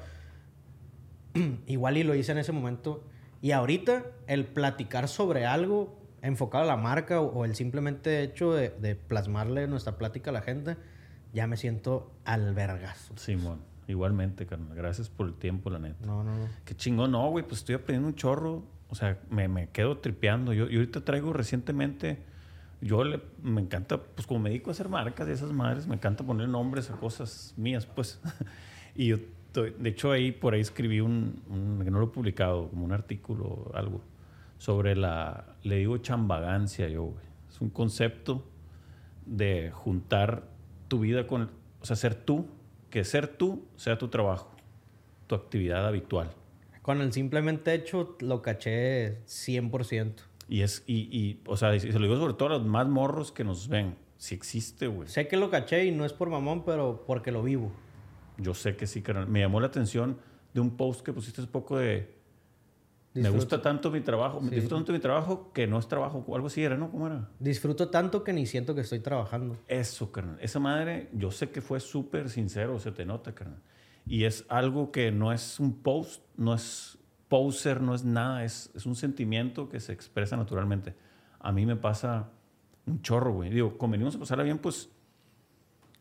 [1.66, 3.04] Igual y lo hice en ese momento.
[3.41, 8.70] Y ahorita el platicar sobre algo enfocado a la marca o, el simplemente hecho de,
[8.70, 10.78] de, plasmarle nuestra plática a la gente,
[11.34, 13.18] ya me siento albergazo.
[13.18, 13.72] Simón.
[13.88, 14.76] Igualmente, carnal.
[14.76, 16.06] Gracias por el tiempo, la neta.
[16.06, 16.48] No, no, no.
[16.66, 17.46] Qué chingón, no, güey.
[17.46, 18.64] Pues estoy aprendiendo un chorro.
[18.90, 20.54] O sea, me, me quedo tripeando.
[20.54, 22.24] Yo, yo ahorita traigo recientemente.
[22.82, 25.96] Yo le, me encanta, pues como me dedico a hacer marcas de esas madres, me
[25.96, 28.20] encanta poner nombres a cosas mías, pues.
[28.96, 29.18] y yo,
[29.54, 32.92] de hecho, ahí por ahí escribí un, un, que no lo he publicado, como un
[32.92, 34.02] artículo algo,
[34.58, 37.26] sobre la, le digo chambagancia yo, güey.
[37.50, 38.46] Es un concepto
[39.26, 40.44] de juntar
[40.88, 42.48] tu vida con, o sea, ser tú
[42.94, 44.52] que ser tú sea tu trabajo,
[45.26, 46.30] tu actividad habitual.
[46.84, 50.14] Con el simplemente hecho lo caché 100%.
[50.48, 53.32] Y es, y, y o sea, se lo digo sobre todo a los más morros
[53.32, 53.96] que nos ven.
[54.18, 55.10] Si existe, güey.
[55.10, 57.72] Sé que lo caché y no es por mamón, pero porque lo vivo.
[58.38, 59.28] Yo sé que sí, carnal.
[59.28, 60.20] Me llamó la atención
[60.54, 62.14] de un post que pusiste hace poco de
[63.14, 66.47] me gusta tanto mi trabajo, me disfruto tanto mi trabajo que no es trabajo, algo
[66.47, 66.89] así era, ¿no?
[66.89, 67.30] ¿Cómo era?
[67.39, 69.57] Disfruto tanto que ni siento que estoy trabajando.
[69.68, 70.38] Eso, carnal.
[70.41, 73.59] Esa madre, yo sé que fue súper sincero, se te nota, carnal.
[74.05, 76.97] Y es algo que no es un post, no es
[77.30, 80.95] poser, no es nada, es, es un sentimiento que se expresa naturalmente.
[81.39, 82.32] A mí me pasa
[82.88, 83.51] un chorro, güey.
[83.51, 84.89] Digo, convenimos a pasarla bien, pues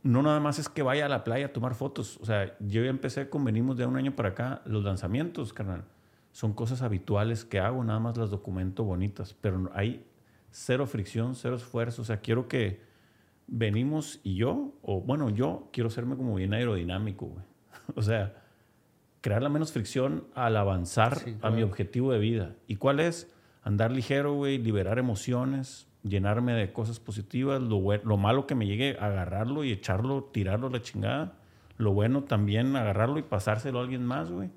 [0.03, 2.19] no nada más es que vaya a la playa a tomar fotos.
[2.23, 5.85] O sea, yo ya empecé, convenimos de un año para acá, los lanzamientos, carnal
[6.33, 10.05] son cosas habituales que hago, nada más las documento bonitas, pero hay
[10.51, 12.81] cero fricción, cero esfuerzo, o sea, quiero que
[13.47, 17.45] venimos y yo, o bueno, yo quiero serme como bien aerodinámico, güey.
[17.95, 18.35] O sea,
[19.21, 22.57] crear la menos fricción al avanzar a mi objetivo de vida.
[22.67, 23.33] ¿Y cuál es?
[23.63, 28.97] Andar ligero, güey, liberar emociones, llenarme de cosas positivas, lo, lo malo que me llegue,
[28.99, 31.39] agarrarlo y echarlo, tirarlo a la chingada.
[31.77, 34.51] Lo bueno también agarrarlo y pasárselo a alguien más, güey.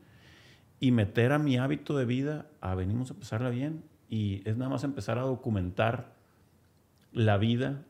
[0.86, 3.84] Y meter a mi hábito de vida a venimos a pasarla bien.
[4.08, 6.14] Y es nada más empezar a documentar
[7.12, 7.84] la vida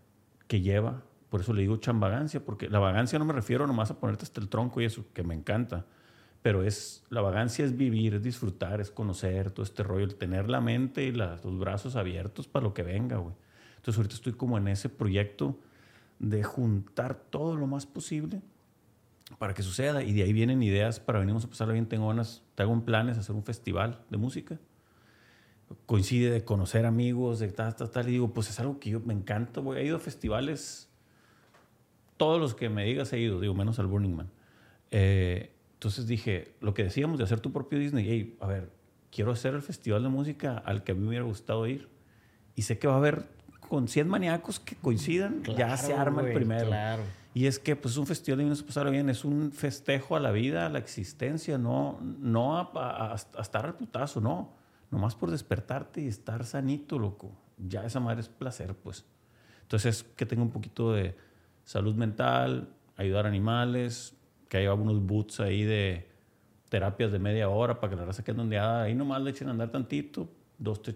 [0.48, 1.04] que lleva.
[1.30, 4.40] Por eso le digo chambagancia, porque la vagancia no me refiero nomás a ponerte hasta
[4.40, 5.86] el tronco y eso, que me encanta.
[6.42, 10.50] Pero es, la vagancia es vivir, es disfrutar, es conocer todo este rollo, el tener
[10.50, 13.36] la mente y los brazos abiertos para lo que venga, güey.
[13.76, 15.60] Entonces ahorita estoy como en ese proyecto
[16.20, 18.42] de juntar todo lo más posible
[19.38, 20.02] para que suceda.
[20.02, 21.88] Y de ahí vienen ideas para venimos a pasarlo bien.
[21.88, 24.60] Tengo ganas, tengo planes de hacer un festival de música.
[25.86, 28.08] Coincide de conocer amigos, de tal, tal, tal.
[28.08, 29.62] Y digo, pues es algo que yo me encanta.
[29.62, 30.90] Voy, he ido a festivales,
[32.18, 34.30] todos los que me digas he ido, digo, menos al Burning Man.
[34.92, 38.70] Eh, entonces dije, lo que decíamos de hacer tu propio Disney, hey, a ver,
[39.12, 41.90] quiero hacer el festival de música al que a mí me hubiera gustado ir.
[42.56, 43.28] Y sé que va a haber
[43.68, 46.68] con 100 maníacos que coincidan, ya se arma el primero.
[46.68, 47.04] Claro.
[47.36, 50.32] Y es que pues un festival de se pasar bien, es un festejo a la
[50.32, 54.54] vida, a la existencia, no, no a, estar al putazo, no.
[54.90, 57.38] Nomás por despertarte y estar sanito, loco.
[57.58, 59.04] Ya esa madre es placer, pues.
[59.64, 61.18] Entonces, que tenga un poquito de
[61.66, 64.16] salud mental, ayudar a animales,
[64.48, 66.08] que haya algunos boots ahí de
[66.70, 68.84] terapias de media hora para que la raza quede ondeada.
[68.84, 70.96] Ahí nomás le echen a andar tantito, dos, tres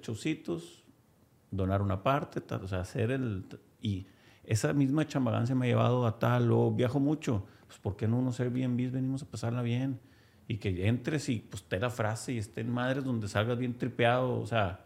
[1.52, 3.44] donar una parte, o sea, hacer el...
[3.82, 4.08] Y,
[4.44, 8.18] esa misma chambagancia me ha llevado a tal, o viajo mucho, pues ¿por qué no
[8.18, 8.92] uno ser bien bis?
[8.92, 10.00] Venimos a pasarla bien.
[10.48, 14.40] Y que entres y pues te la frase y estén madres donde salgas bien tripeado,
[14.40, 14.80] o sea,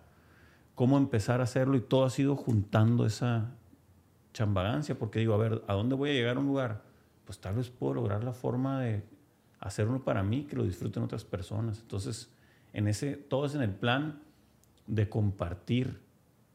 [0.75, 3.51] cómo empezar a hacerlo y todo ha sido juntando esa
[4.33, 6.81] chambagancia, porque digo, a ver, ¿a dónde voy a llegar a un lugar?
[7.25, 9.03] Pues tal vez puedo lograr la forma de
[9.59, 11.79] hacerlo para mí, que lo disfruten otras personas.
[11.79, 12.29] Entonces,
[12.73, 14.21] en ese, todo es en el plan
[14.87, 16.01] de compartir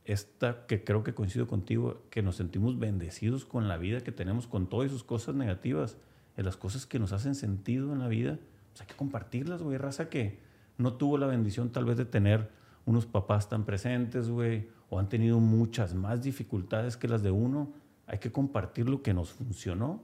[0.08, 4.46] esta que creo que coincido contigo, que nos sentimos bendecidos con la vida que tenemos,
[4.46, 5.98] con todas sus cosas negativas,
[6.38, 8.38] en las cosas que nos hacen sentido en la vida,
[8.70, 10.38] pues hay que compartirlas, güey, raza que
[10.78, 12.50] no tuvo la bendición tal vez de tener
[12.86, 17.74] unos papás tan presentes, güey, o han tenido muchas más dificultades que las de uno,
[18.06, 20.00] hay que compartir lo que nos funcionó.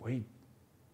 [0.00, 0.24] Güey,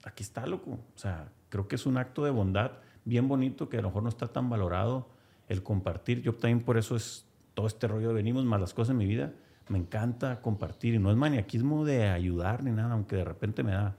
[0.04, 0.72] aquí está, loco.
[0.72, 2.72] O sea, creo que es un acto de bondad
[3.06, 5.08] bien bonito que a lo mejor no está tan valorado
[5.48, 6.20] el compartir.
[6.20, 7.24] Yo también por eso es
[7.54, 9.32] todo este rollo de venimos más las cosas en mi vida,
[9.68, 10.94] me encanta compartir.
[10.94, 13.96] Y no es maniaquismo de ayudar ni nada, aunque de repente me da.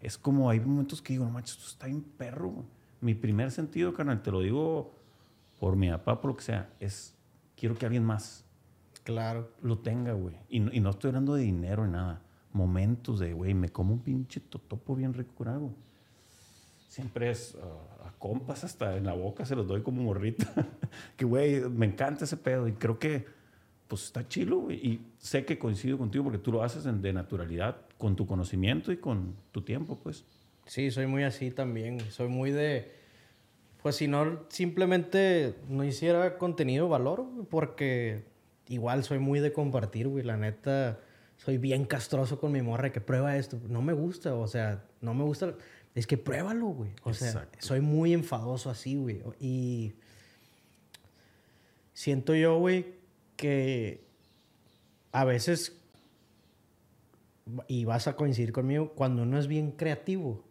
[0.00, 2.64] Es como hay momentos que digo, no manches, esto está bien perro.
[3.00, 4.94] Mi primer sentido, carnal, te lo digo
[5.58, 7.14] por mi papá, por lo que sea, es
[7.56, 8.44] quiero que alguien más
[9.04, 9.50] claro.
[9.62, 10.36] lo tenga, güey.
[10.48, 12.22] Y, no estoy hablando de dinero ni nada.
[12.52, 15.74] Momentos de, güey, me como un pinche totopo bien rico con algo
[16.90, 20.52] siempre es uh, a compas hasta en la boca se los doy como morrita.
[21.16, 23.24] que, güey, me encanta ese pedo y creo que,
[23.86, 24.76] pues está chilo, güey.
[24.76, 28.96] Y sé que coincido contigo porque tú lo haces de naturalidad, con tu conocimiento y
[28.96, 30.24] con tu tiempo, pues.
[30.66, 32.00] Sí, soy muy así también.
[32.10, 32.92] Soy muy de.
[33.82, 38.24] Pues si no, simplemente no hiciera contenido valor, porque
[38.68, 40.24] igual soy muy de compartir, güey.
[40.24, 40.98] La neta,
[41.36, 43.58] soy bien castroso con mi morra que prueba esto.
[43.68, 45.54] No me gusta, o sea, no me gusta
[45.94, 46.92] es que pruébalo, güey.
[47.02, 49.22] O sea, soy muy enfadoso así, güey.
[49.40, 49.94] Y
[51.92, 52.94] siento yo, güey,
[53.36, 54.06] que
[55.12, 55.80] a veces,
[57.66, 60.44] y vas a coincidir conmigo, cuando uno es bien creativo,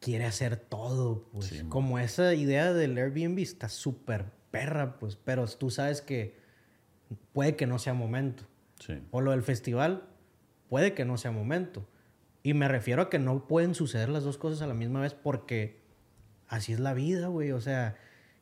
[0.00, 1.64] quiere hacer todo, pues.
[1.68, 5.16] Como esa idea del Airbnb está súper perra, pues.
[5.16, 6.36] Pero tú sabes que
[7.32, 8.44] puede que no sea momento.
[8.78, 8.94] Sí.
[9.10, 10.06] O lo del festival,
[10.68, 11.88] puede que no sea momento.
[12.42, 15.14] Y me refiero a que no pueden suceder las dos cosas a la misma vez
[15.14, 15.80] porque
[16.46, 17.52] así es la vida, güey.
[17.52, 17.96] O sea,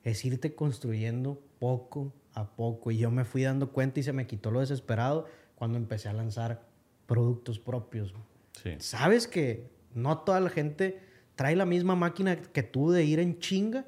[0.05, 2.91] es irte construyendo poco a poco.
[2.91, 6.13] Y yo me fui dando cuenta y se me quitó lo desesperado cuando empecé a
[6.13, 6.67] lanzar
[7.07, 8.15] productos propios.
[8.63, 8.77] Sí.
[8.79, 11.01] Sabes que no toda la gente
[11.35, 13.87] trae la misma máquina que tú de ir en chinga.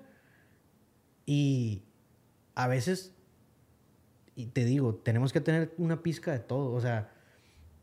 [1.27, 1.83] Y
[2.55, 3.15] a veces,
[4.35, 6.73] y te digo, tenemos que tener una pizca de todo.
[6.73, 7.13] O sea,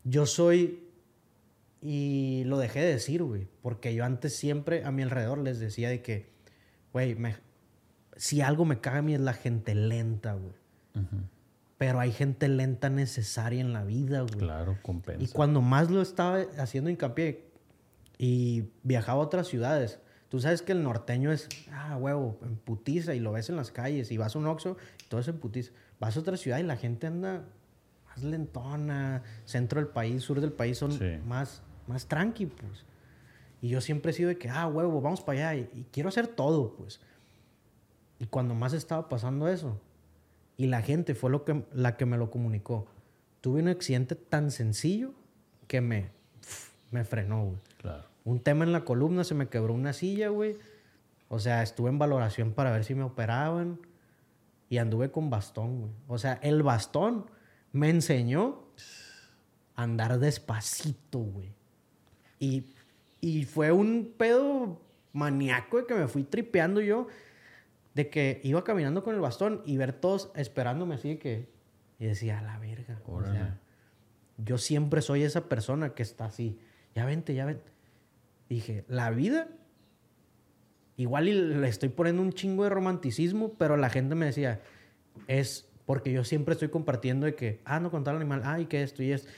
[0.04, 0.85] yo soy
[1.82, 3.48] y lo dejé de decir, güey.
[3.62, 6.30] Porque yo antes siempre a mi alrededor les decía de que,
[6.92, 7.16] güey,
[8.16, 10.54] si algo me caga a mí es la gente lenta, güey.
[11.78, 14.38] Pero hay gente lenta necesaria en la vida, güey.
[14.38, 15.22] Claro, compensa.
[15.22, 17.44] Y cuando más lo estaba haciendo hincapié
[18.16, 20.00] y viajaba a otras ciudades,
[20.30, 23.70] tú sabes que el norteño es, ah, huevo, en putiza y lo ves en las
[23.70, 25.72] calles y vas a un Oxxo y todo es en putiza.
[26.00, 27.44] Vas a otra ciudad y la gente anda
[28.06, 32.84] más lentona, centro del país, sur del país son más más tranqui, pues.
[33.60, 36.26] Y yo siempre he sido de que, ah, huevo, vamos para allá y, quiero hacer
[36.28, 37.00] todo, pues.
[38.18, 39.80] Y cuando más estaba pasando eso,
[40.56, 42.86] y la gente fue lo que, la que me lo comunicó,
[43.40, 45.12] tuve un accidente tan sencillo
[45.66, 46.10] que me,
[46.90, 47.58] me frenó, güey.
[47.78, 48.04] Claro.
[48.24, 50.56] Un tema en la columna, se me quebró una silla, güey.
[51.28, 53.80] O sea, estuve en valoración para ver si me operaban
[54.68, 55.92] y anduve con bastón, güey.
[56.08, 57.26] O sea, el bastón
[57.72, 58.64] me enseñó
[59.74, 61.55] a andar despacito, güey.
[62.46, 62.64] Y,
[63.20, 64.80] y fue un pedo
[65.12, 67.08] maníaco de que me fui tripeando yo
[67.94, 71.48] de que iba caminando con el bastón y ver todos esperándome así que
[71.98, 73.00] y decía, a la verga.
[73.06, 73.58] O sea,
[74.36, 76.58] yo siempre soy esa persona que está así.
[76.94, 77.70] Ya vente, ya vente.
[78.48, 79.48] Dije, la vida,
[80.96, 84.60] igual le estoy poniendo un chingo de romanticismo, pero la gente me decía,
[85.26, 88.68] es porque yo siempre estoy compartiendo de que, ah, no contar al animal, ay, ah,
[88.68, 89.28] que esto y esto.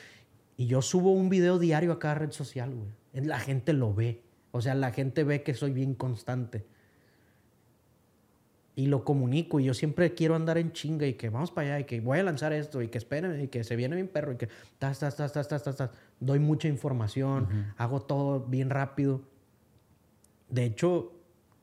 [0.59, 3.25] Y yo subo un video diario a cada red social, güey.
[3.25, 4.25] La gente lo ve.
[4.51, 6.67] O sea, la gente ve que soy bien constante.
[8.75, 9.61] Y lo comunico.
[9.61, 12.19] Y yo siempre quiero andar en chinga y que vamos para allá y que voy
[12.19, 14.49] a lanzar esto y que esperen y que se viene bien perro y que
[14.81, 19.23] tas, tas, tas, tas, tas, tas, Doy mucha información, hago todo bien rápido.
[20.49, 21.13] De hecho,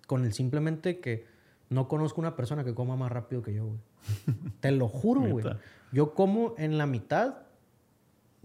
[0.08, 1.26] con el simplemente que
[1.70, 3.80] no conozco una persona que coma más rápido que yo, güey.
[4.62, 5.46] Te lo juro, güey.
[5.92, 7.45] Yo como en la mitad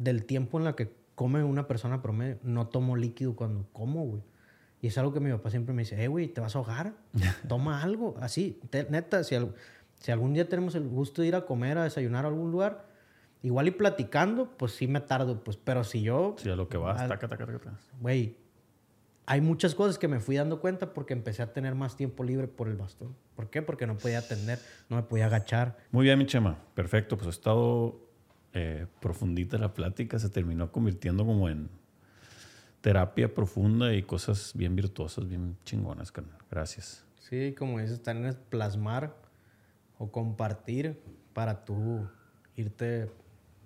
[0.01, 2.39] del tiempo en la que come una persona promedio.
[2.43, 4.23] No tomo líquido cuando como, güey.
[4.81, 6.95] Y es algo que mi papá siempre me dice, eh, güey, ¿te vas a ahogar?
[7.49, 8.17] Toma algo.
[8.21, 9.37] Así, neta, si,
[9.97, 12.87] si algún día tenemos el gusto de ir a comer, a desayunar a algún lugar,
[13.43, 15.59] igual y platicando, pues sí me tardo, pues.
[15.59, 16.35] Pero si yo...
[16.39, 17.79] Sí, a lo que vas, taca, taca, taca.
[18.01, 18.39] Güey,
[19.27, 22.49] hay muchas cosas que me fui dando cuenta porque empecé a tener más tiempo libre
[22.49, 23.15] por el bastón.
[23.37, 23.61] ¿Por qué?
[23.61, 25.77] Porque no podía atender, no me podía agachar.
[25.91, 26.59] Muy bien, mi chema.
[26.75, 27.19] Perfecto.
[27.19, 28.10] Pues he estado
[28.55, 31.69] eh, profundita la plática, se terminó convirtiendo como en
[32.81, 36.13] terapia profunda y cosas bien virtuosas, bien chingonas,
[36.51, 37.05] Gracias.
[37.19, 39.15] Sí, como dices, también es plasmar
[39.99, 40.99] o compartir
[41.33, 42.09] para tú
[42.57, 43.11] irte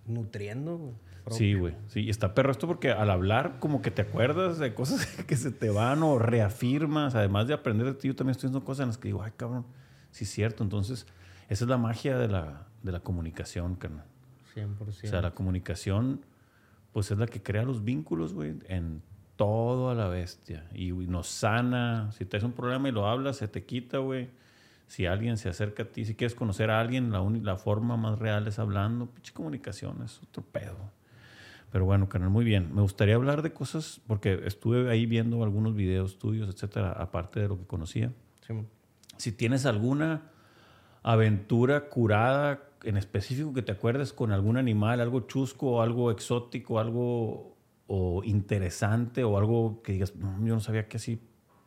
[0.06, 0.92] nutriendo.
[1.30, 1.74] Sí, güey.
[1.88, 5.36] Sí, y está perro esto porque al hablar como que te acuerdas de cosas que
[5.36, 8.82] se te van o reafirmas, además de aprender de ti, yo también estoy haciendo cosas
[8.82, 9.64] en las que digo, ay, cabrón,
[10.10, 10.62] sí es cierto.
[10.62, 11.06] Entonces,
[11.48, 14.04] esa es la magia de la, de la comunicación, carnal.
[14.54, 14.88] 100%.
[14.88, 16.24] O sea, la comunicación,
[16.92, 19.02] pues es la que crea los vínculos, güey, en
[19.36, 20.66] todo a la bestia.
[20.74, 22.10] Y, nos sana.
[22.12, 24.30] Si te tienes un problema y lo hablas, se te quita, güey.
[24.86, 28.18] Si alguien se acerca a ti, si quieres conocer a alguien, la, la forma más
[28.18, 29.06] real es hablando.
[29.06, 30.92] Pinche comunicación es otro pedo.
[31.72, 32.72] Pero bueno, canal, muy bien.
[32.72, 37.48] Me gustaría hablar de cosas, porque estuve ahí viendo algunos videos tuyos, etcétera, aparte de
[37.48, 38.12] lo que conocía.
[39.16, 40.30] Si tienes alguna
[41.02, 47.56] aventura curada en específico que te acuerdes con algún animal, algo chusco, algo exótico, algo
[47.86, 51.20] o interesante o algo que digas, yo no sabía que así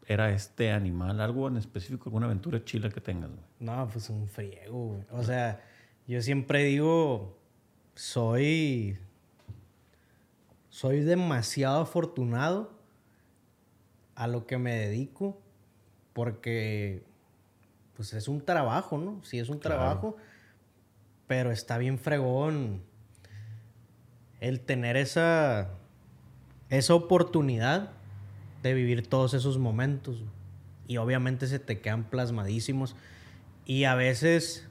[0.05, 3.29] era este animal, algo en específico, alguna aventura chila que tengas.
[3.59, 5.03] No, pues un friego.
[5.11, 5.61] O sea,
[6.07, 7.37] yo siempre digo,
[7.93, 8.97] soy,
[10.69, 12.71] soy demasiado afortunado
[14.15, 15.41] a lo que me dedico
[16.13, 17.03] porque
[17.95, 19.23] pues es un trabajo, ¿no?
[19.23, 20.17] Sí es un trabajo
[21.27, 22.81] pero está bien fregón
[24.39, 25.69] el tener esa,
[26.69, 27.91] esa oportunidad
[28.63, 30.23] de vivir todos esos momentos.
[30.87, 32.95] Y obviamente se te quedan plasmadísimos.
[33.65, 34.65] Y a veces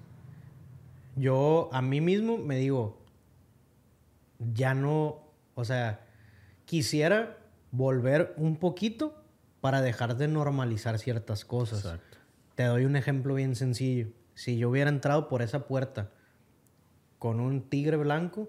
[1.15, 2.99] yo a mí mismo me digo,
[4.55, 5.21] ya no,
[5.55, 6.07] o sea,
[6.65, 7.37] quisiera
[7.71, 9.23] volver un poquito
[9.61, 11.99] para dejar de normalizar ciertas cosas.
[12.55, 14.09] Te doy un ejemplo bien sencillo.
[14.35, 16.11] Si yo hubiera entrado por esa puerta
[17.19, 18.49] con un tigre blanco,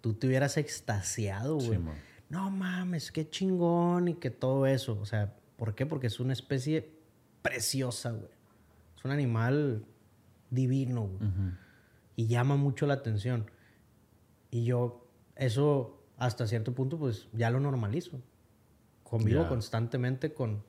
[0.00, 1.80] tú te hubieras extasiado, güey.
[2.28, 4.98] no mames, qué chingón y que todo eso.
[5.00, 5.86] O sea, ¿por qué?
[5.86, 6.92] Porque es una especie
[7.42, 8.32] preciosa, güey.
[8.96, 9.84] Es un animal
[10.50, 11.30] divino, güey.
[12.16, 13.50] Y llama mucho la atención.
[14.50, 15.06] Y yo,
[15.36, 18.20] eso hasta cierto punto, pues ya lo normalizo.
[19.02, 20.62] Convivo constantemente con,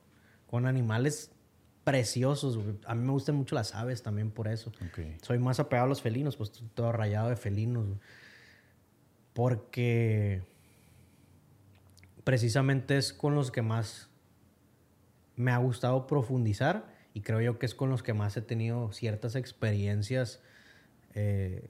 [0.47, 1.31] con animales
[1.85, 2.59] preciosos.
[2.85, 4.73] A mí me gustan mucho las aves también por eso.
[5.21, 7.87] Soy más apegado a los felinos, pues todo rayado de felinos.
[9.31, 10.43] Porque
[12.25, 14.09] precisamente es con los que más
[15.35, 18.91] me ha gustado profundizar y creo yo que es con los que más he tenido
[18.91, 20.41] ciertas experiencias
[21.13, 21.69] eh,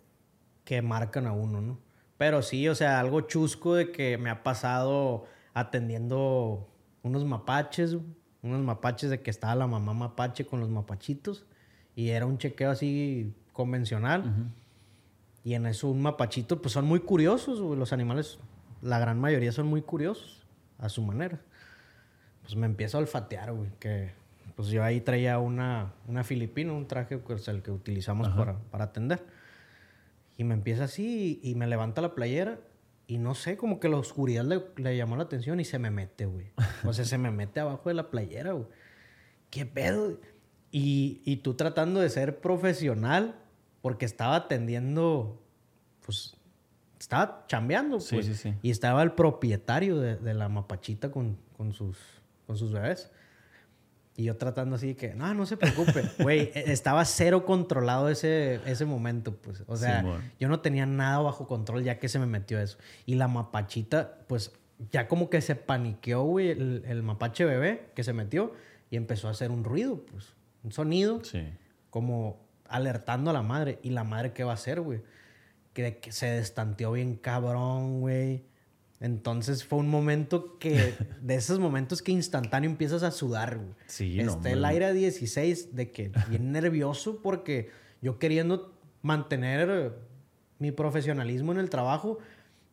[0.63, 1.79] que marcan a uno, ¿no?
[2.17, 6.69] Pero sí, o sea, algo chusco de que me ha pasado atendiendo
[7.03, 7.97] unos mapaches,
[8.45, 11.45] unos mapaches de que estaba la mamá mapache con los mapachitos
[11.95, 14.51] y era un chequeo así convencional.
[15.43, 18.39] Y en eso un mapachito, pues son muy curiosos, los animales,
[18.81, 20.45] la gran mayoría son muy curiosos
[20.77, 21.39] a su manera.
[22.41, 24.13] Pues me empiezo a olfatear, güey, que
[24.55, 28.85] pues yo ahí traía una, una filipina, un traje, pues el que utilizamos para, para
[28.85, 29.23] atender.
[30.37, 32.59] Y me empieza así y, me levanta la playera.
[33.07, 35.91] Y no sé, como que la oscuridad le, le llamó la atención y se me
[35.91, 36.47] mete, güey.
[36.83, 38.67] O sea, se me mete abajo de la playera, güey.
[39.51, 40.19] ¿Qué pedo?
[40.71, 43.35] Y, y tú tratando de ser profesional,
[43.81, 45.41] porque estaba atendiendo,
[46.03, 46.35] pues,
[46.99, 48.07] estaba chambeando, pues.
[48.07, 48.53] Sí, sí, sí.
[48.63, 51.97] Y estaba el propietario de, de la mapachita con, con, sus,
[52.47, 53.11] con sus bebés.
[54.17, 56.03] Y yo tratando así de que, no, no se preocupe.
[56.19, 59.63] Güey, e, estaba cero controlado ese, ese momento, pues.
[59.67, 60.03] O sea,
[60.39, 62.77] yo no tenía nada bajo control ya que se me metió eso.
[63.05, 64.53] Y la mapachita, pues,
[64.91, 68.53] ya como que se paniqueó, güey, el, el mapache bebé que se metió
[68.89, 70.33] y empezó a hacer un ruido, pues.
[70.63, 71.23] Un sonido.
[71.23, 71.43] Sí.
[71.89, 72.39] Como
[72.69, 73.79] alertando a la madre.
[73.83, 75.01] ¿Y la madre qué va a hacer, güey?
[75.73, 78.45] Que, que se destanteó bien cabrón, güey
[78.99, 83.69] entonces fue un momento que, de esos momentos que instantáneo empiezas a sudar, güey.
[83.87, 84.33] Sí, no.
[84.33, 87.69] Este, el aire a 16 de que bien nervioso porque
[88.01, 89.93] yo queriendo mantener
[90.59, 92.19] mi profesionalismo en el trabajo,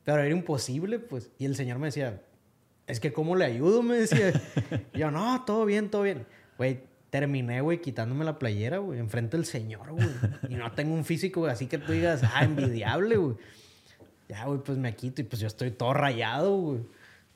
[0.05, 1.31] pero era imposible, pues.
[1.39, 2.23] Y el señor me decía,
[2.87, 3.83] es que ¿cómo le ayudo?
[3.83, 4.33] Me decía.
[4.95, 6.27] yo, no, todo bien, todo bien.
[6.57, 6.81] Güey,
[7.11, 10.09] terminé, güey, quitándome la playera, güey, enfrente del señor, güey.
[10.49, 13.37] Y no tengo un físico así que tú digas, ah, envidiable, güey.
[14.29, 16.81] Ya, güey, pues me quito y pues yo estoy todo rayado, güey.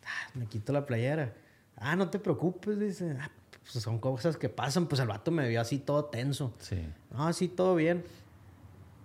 [0.05, 1.35] Ah, me quito la playera.
[1.77, 3.17] Ah, no te preocupes, dice.
[3.21, 3.31] Ah,
[3.61, 4.87] pues son cosas que pasan.
[4.87, 6.55] Pues el vato me vio así todo tenso.
[6.59, 6.83] Sí.
[7.11, 8.05] No, así todo bien.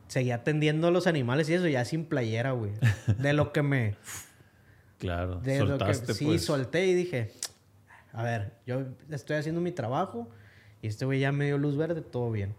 [0.07, 2.71] Seguía atendiendo a los animales y eso, ya sin playera, güey.
[3.17, 3.95] De lo que me.
[4.99, 6.45] Claro, de soltaste, lo que, Sí, pues.
[6.45, 7.31] solté y dije,
[8.13, 10.29] a ver, yo estoy haciendo mi trabajo
[10.83, 12.53] y este güey ya me dio luz verde, todo bien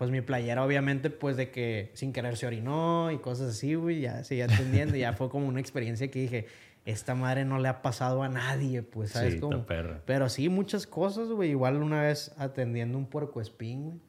[0.00, 4.00] pues mi playera obviamente pues de que sin querer se orinó y cosas así, güey,
[4.00, 6.46] ya seguía atendiendo y ya fue como una experiencia que dije,
[6.86, 9.66] esta madre no le ha pasado a nadie, pues, ¿sabes sí, cómo?
[9.66, 10.00] Perra.
[10.06, 14.00] Pero sí, muchas cosas, güey, igual una vez atendiendo un puerco espín, güey.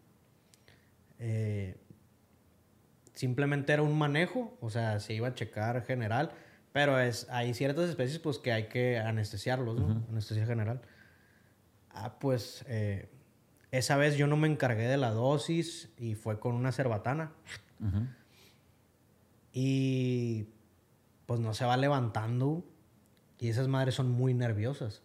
[1.19, 1.75] Eh,
[3.13, 6.31] simplemente era un manejo, o sea, se iba a checar general,
[6.71, 10.05] pero es, hay ciertas especies pues que hay que anestesiarlos, ¿no?
[10.09, 10.79] Anestesia general.
[11.89, 12.63] Ah, pues...
[12.69, 13.09] Eh,
[13.71, 17.31] esa vez yo no me encargué de la dosis y fue con una cerbatana.
[19.53, 20.45] Y
[21.25, 22.65] pues no se va levantando.
[23.39, 25.01] Y esas madres son muy nerviosas.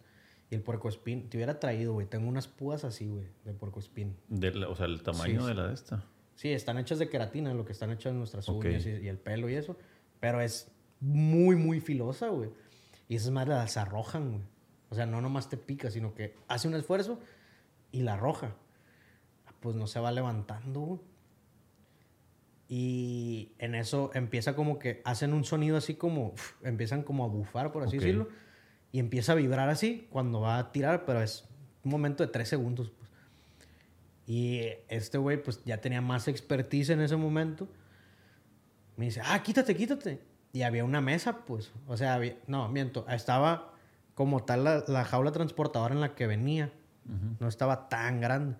[0.49, 2.07] Y el puercoespín, te hubiera traído, güey.
[2.07, 4.15] Tengo unas púas así, güey, de puercoespín.
[4.29, 6.03] o sea, el tamaño de la de esta.
[6.35, 9.49] Sí, están hechas de queratina, lo que están hechas nuestras uñas y, y, el pelo
[9.49, 9.77] y eso.
[10.19, 12.51] Pero es muy, muy filosa, güey.
[13.07, 14.43] Y esas madres las arrojan, güey.
[14.89, 17.19] O sea, no nomás te pica, sino que hace un esfuerzo
[17.91, 18.55] y la roja,
[19.59, 21.03] pues no se va levantando.
[22.69, 26.33] Y en eso empieza como que hacen un sonido así como,
[26.63, 28.27] empiezan como a bufar, por así decirlo,
[28.91, 31.47] y empieza a vibrar así cuando va a tirar, pero es
[31.83, 32.89] un momento de tres segundos.
[32.89, 33.09] Pues.
[34.25, 37.69] Y este güey pues ya tenía más expertise en ese momento.
[38.97, 40.21] Me dice, ah, quítate, quítate.
[40.51, 43.73] Y había una mesa, pues, o sea, no, miento, estaba
[44.15, 46.71] como tal la, la jaula transportadora en la que venía
[47.39, 48.55] no estaba tan grande.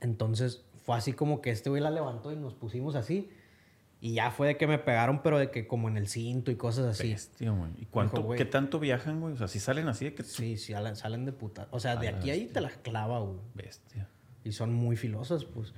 [0.00, 3.30] Entonces fue así como que este güey la levantó y nos pusimos así.
[4.00, 6.56] Y ya fue de que me pegaron, pero de que como en el cinto y
[6.56, 7.10] cosas así.
[7.10, 7.52] Bestia.
[7.76, 9.34] ¿Y cuánto, qué tanto viajan, güey?
[9.34, 10.22] O sea, si salen así de que...
[10.22, 11.66] Sí, sí, salen de puta.
[11.70, 13.38] O sea, de aquí a ahí te las clava, güey.
[13.54, 14.08] Bestia.
[14.44, 15.74] Y son muy filosas, pues.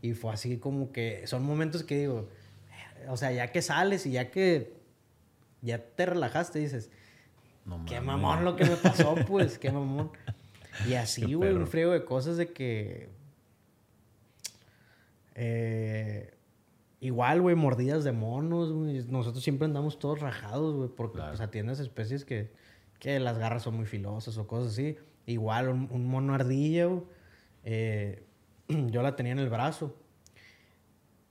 [0.00, 1.26] Y fue así como que...
[1.26, 2.28] Son momentos que digo...
[3.08, 4.76] O sea, ya que sales y ya que...
[5.60, 6.90] Ya te relajaste, dices...
[7.64, 9.58] No, qué mamón lo que me pasó, pues.
[9.58, 10.12] qué mamón.
[10.88, 13.08] Y así, güey, un frío de cosas de que.
[15.34, 16.34] Eh,
[17.00, 19.04] igual, güey, mordidas de monos, güey.
[19.08, 22.52] Nosotros siempre andamos todos rajados, güey, porque pues, atiendes especies que,
[22.98, 24.96] que las garras son muy filosas o cosas así.
[25.26, 26.88] Igual, un, mono ardilla,
[27.64, 28.24] eh,
[28.68, 29.96] yo la tenía en el brazo.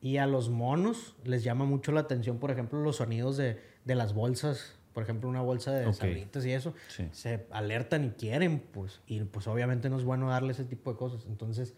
[0.02, 3.96] Y a los monos les llama mucho la atención, por ejemplo, los sonidos de, de
[3.96, 6.26] las bolsas por ejemplo, una bolsa de okay.
[6.46, 6.74] y eso,
[7.12, 9.02] se alertan y quieren, pues.
[9.08, 11.26] Y pues obviamente no es bueno darle ese tipo de cosas.
[11.28, 11.76] Entonces,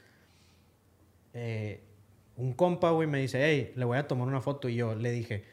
[1.34, 1.84] eh,
[2.36, 4.70] un compa, güey, me dice, hey, le voy a tomar una foto.
[4.70, 5.46] Y yo le dije,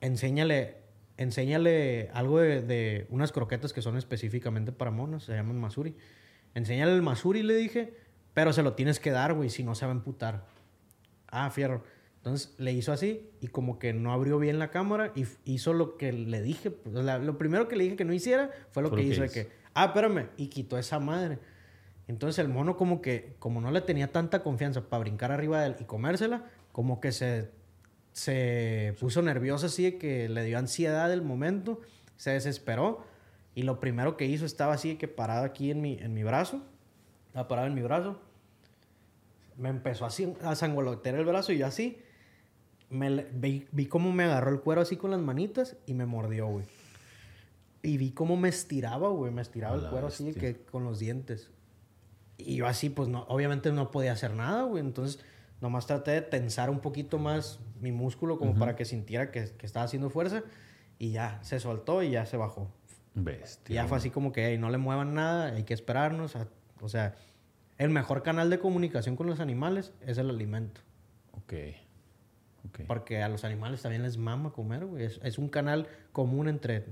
[0.00, 0.78] enséñale,
[1.18, 5.94] enséñale algo de, unas croquetas que son específicamente para monos, se llaman masuri.
[6.54, 7.94] Enséñale el masuri, le dije,
[8.34, 10.46] pero se lo tienes que dar, güey, si no se va a emputar.
[11.28, 11.84] Ah, fierro.
[12.28, 15.96] Entonces le hizo así y como que no abrió bien la cámara y hizo lo
[15.96, 16.70] que le dije.
[16.70, 19.48] Pues, lo primero que le dije que no hiciera fue lo que hizo de que,
[19.72, 21.38] ah, espérame, y quitó esa madre.
[22.06, 25.68] Entonces el mono como que, como no le tenía tanta confianza para brincar arriba de
[25.68, 27.50] él y comérsela, como que se,
[28.12, 31.80] se puso nervioso así de que le dio ansiedad el momento,
[32.16, 33.06] se desesperó
[33.54, 36.24] y lo primero que hizo estaba así de que parado aquí en mi, en mi
[36.24, 36.62] brazo,
[37.28, 38.20] estaba parado en mi brazo,
[39.56, 42.02] me empezó así a sangolotear el brazo y yo así
[42.90, 46.46] me, vi, vi cómo me agarró el cuero así con las manitas y me mordió,
[46.46, 46.64] güey.
[47.82, 49.32] Y vi cómo me estiraba, güey.
[49.32, 51.50] Me estiraba el cuero así que con los dientes.
[52.36, 54.82] Y yo así, pues no, obviamente no podía hacer nada, güey.
[54.82, 55.24] Entonces,
[55.60, 59.66] nomás traté de tensar un poquito más mi músculo como para que sintiera que, que,
[59.66, 60.42] estaba haciendo fuerza.
[60.98, 62.68] Y ya, se soltó y ya se bajó.
[63.14, 63.74] Bestia.
[63.74, 66.36] ya fue así como que no le muevan nada, hay que esperarnos.
[66.80, 67.16] o sea,
[67.76, 70.80] el mejor canal de comunicación con los animales es el alimento.
[71.32, 71.54] Ok.
[72.66, 72.86] Okay.
[72.86, 75.04] Porque a los animales también les mama comer, güey.
[75.04, 76.86] Es, es un canal común entre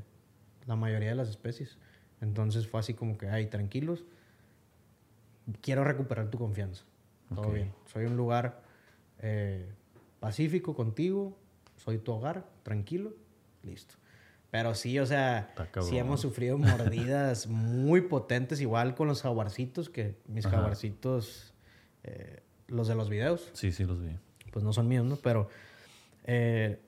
[0.66, 1.78] la mayoría de las especies.
[2.20, 4.04] Entonces fue así como que, ay, tranquilos
[5.60, 6.84] quiero recuperar tu confianza.
[7.34, 7.72] Todo bien.
[7.86, 8.62] Soy un lugar
[9.18, 9.68] eh,
[10.20, 11.36] pacífico contigo,
[11.76, 13.14] soy tu hogar, tranquilo,
[13.62, 13.94] listo.
[14.50, 20.16] Pero sí, o sea, sí hemos sufrido mordidas muy potentes, igual con los jaguarcitos, que
[20.28, 21.52] mis jaguarcitos,
[22.04, 23.50] eh, los de los videos.
[23.54, 24.16] Sí, sí, los vi.
[24.56, 25.16] Pues no son míos, ¿no?
[25.16, 25.50] Pero
[26.24, 26.80] eh,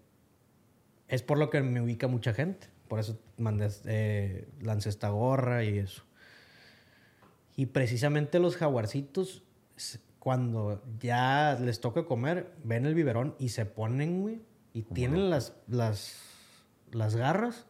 [1.07, 2.67] es por lo que me ubica mucha gente.
[2.89, 6.03] Por eso mandé, lancé esta gorra y eso.
[7.57, 9.43] Y precisamente los jaguarcitos,
[10.19, 14.41] cuando ya les toca comer, ven el biberón y se ponen, güey.
[14.73, 16.17] Y tienen las, las,
[16.91, 17.67] las garras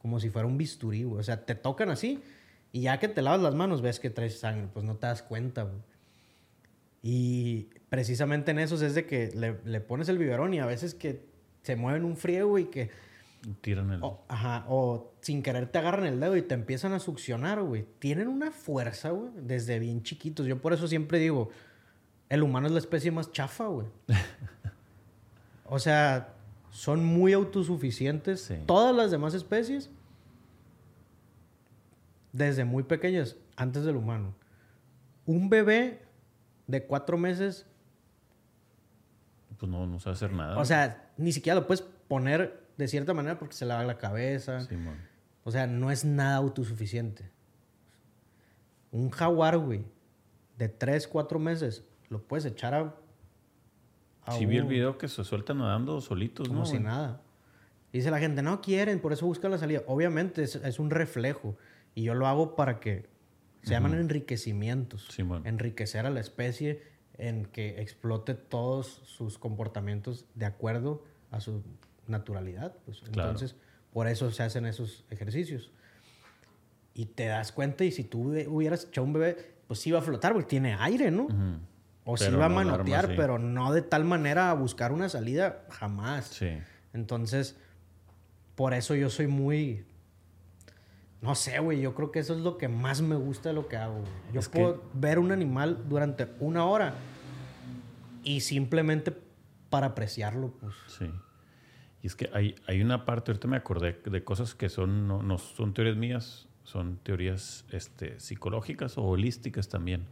[0.00, 1.18] como si fuera un bisturí, güey.
[1.18, 2.22] O sea, te tocan así
[2.70, 4.68] y ya que te lavas las manos ves que traes sangre.
[4.72, 5.89] Pues no te das cuenta, güey.
[7.02, 10.94] Y precisamente en esos es de que le, le pones el biberón y a veces
[10.94, 11.24] que
[11.62, 12.90] se mueven un friego y que
[13.62, 14.02] Tiran el...
[14.02, 17.86] O, ajá, o sin querer te agarran el dedo y te empiezan a succionar, güey.
[17.98, 20.46] Tienen una fuerza, güey, desde bien chiquitos.
[20.46, 21.48] Yo por eso siempre digo,
[22.28, 23.86] el humano es la especie más chafa, güey.
[25.64, 26.34] o sea,
[26.70, 28.52] son muy autosuficientes.
[28.66, 29.90] Todas las demás especies,
[32.32, 34.34] desde muy pequeñas, antes del humano.
[35.24, 36.02] Un bebé
[36.70, 37.66] de cuatro meses...
[39.58, 40.58] Pues no, no sabe hacer nada.
[40.58, 44.66] O sea, ni siquiera lo puedes poner de cierta manera porque se lava la cabeza.
[45.44, 47.30] o sea, no es nada autosuficiente.
[48.90, 49.84] Un jaguar, güey,
[50.56, 52.94] de 3, 4 meses, lo puedes echar a.
[54.24, 57.20] a sí, vi el video que se sueltan nadando solitos, Como si nada.
[57.92, 59.82] Dice la gente, no quieren, por eso buscan la salida.
[59.86, 61.56] Obviamente es, un reflejo.
[61.94, 63.09] Y yo lo hago para que.
[63.62, 65.08] Se llaman enriquecimientos.
[65.44, 66.82] Enriquecer a la especie
[67.18, 71.62] en que explote todos sus comportamientos de acuerdo a su
[72.06, 72.74] naturalidad.
[72.86, 73.02] Pues.
[73.06, 73.56] Entonces,
[73.92, 75.70] por eso se hacen esos ejercicios.
[76.94, 80.02] Y te das cuenta, y si tú hubieras echado un bebé, pues sí va a
[80.02, 81.28] flotar porque tiene aire, ¿no?
[82.04, 86.26] O sí va a manotear, pero no de tal manera a buscar una salida, jamás.
[86.26, 86.58] Sí.
[86.92, 87.56] Entonces,
[88.54, 89.84] por eso yo soy muy.
[91.22, 91.80] No sé, güey.
[91.80, 94.02] Yo creo que eso es lo que más me gusta de lo que hago.
[94.32, 96.94] Yo puedo ver un animal durante una hora
[98.24, 99.14] y simplemente
[99.68, 100.74] para apreciarlo, pues.
[100.86, 101.10] Sí.
[102.02, 105.22] Y es que hay, hay una parte, ahorita me acordé de cosas que son, no,
[105.22, 110.06] no son teorías mías, son teorías este, psicológicas o holísticas también.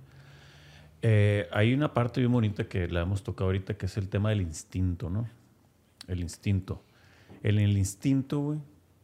[1.01, 4.31] Eh, hay una parte bien bonita que la hemos tocado ahorita, que es el tema
[4.31, 5.29] del instinto, ¿no?
[6.07, 6.83] El instinto.
[7.43, 8.59] El, el instinto, güey,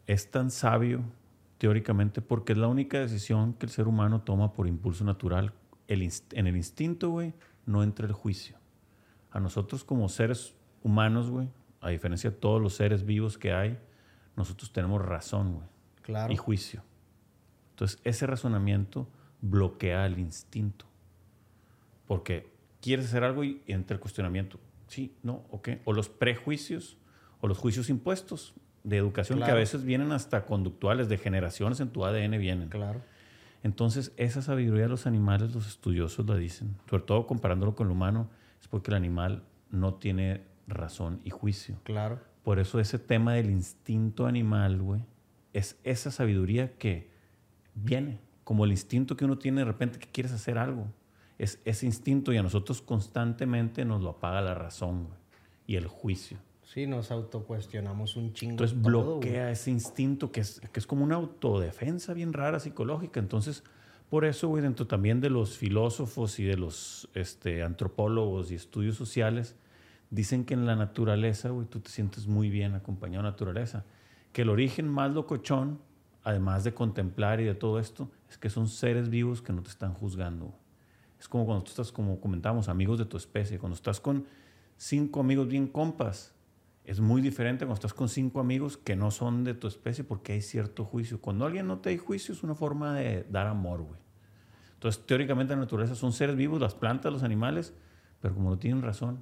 [0.07, 1.03] es tan sabio
[1.59, 5.53] teóricamente porque es la única decisión que el ser humano toma por impulso natural.
[5.89, 6.03] El
[6.33, 7.35] en el instinto, güey,
[7.67, 8.57] no entra el juicio.
[9.31, 11.49] A nosotros como seres humanos, güey,
[11.81, 13.79] a diferencia de todos los seres vivos que hay,
[14.37, 15.67] nosotros tenemos razón, güey.
[16.03, 16.33] Claro.
[16.33, 16.83] Y juicio.
[17.71, 19.09] Entonces, ese razonamiento
[19.41, 20.87] bloquea el instinto.
[22.07, 24.59] Porque quieres hacer algo y entra el cuestionamiento.
[24.89, 25.71] Sí, no, ok.
[25.85, 26.99] O los prejuicios
[27.41, 28.55] o los juicios impuestos
[28.85, 32.69] de educación que a veces vienen hasta conductuales, de generaciones en tu ADN vienen.
[32.69, 33.01] Claro.
[33.63, 37.93] Entonces, esa sabiduría de los animales, los estudiosos la dicen, sobre todo comparándolo con el
[37.93, 38.29] humano,
[38.61, 41.77] es porque el animal no tiene razón y juicio.
[41.83, 42.21] Claro.
[42.43, 45.03] Por eso ese tema del instinto animal, güey,
[45.55, 47.11] es esa sabiduría que
[47.75, 50.87] viene, como el instinto que uno tiene de repente que quieres hacer algo.
[51.39, 55.19] Es ese instinto y a nosotros constantemente nos lo apaga la razón güey,
[55.67, 56.37] y el juicio.
[56.75, 58.51] Sí, nos autocuestionamos un chingo.
[58.51, 63.21] Entonces bloquea ese instinto que es, que es como una autodefensa bien rara psicológica.
[63.21, 63.63] Entonces,
[64.11, 68.97] por eso, güey, dentro también de los filósofos y de los este, antropólogos y estudios
[68.97, 69.57] sociales,
[70.11, 73.85] Dicen que en la naturaleza, güey, tú te sientes muy bien acompañado de naturaleza.
[74.33, 75.81] Que el origen más locochón,
[76.23, 79.71] además de contemplar y de todo esto, es que son seres vivos que no te
[79.71, 80.55] están juzgando.
[81.19, 83.59] Es como cuando tú estás, como comentábamos, amigos de tu especie.
[83.59, 84.27] Cuando estás con
[84.77, 86.34] cinco amigos bien compas,
[86.85, 90.35] es muy diferente cuando estás con cinco amigos que no son de tu especie porque
[90.35, 91.21] hay cierto juicio.
[91.21, 94.01] Cuando alguien no te da juicio es una forma de dar amor, güey.
[94.75, 97.73] Entonces, teóricamente la naturaleza son seres vivos, las plantas, los animales,
[98.21, 99.21] pero como no tienen razón,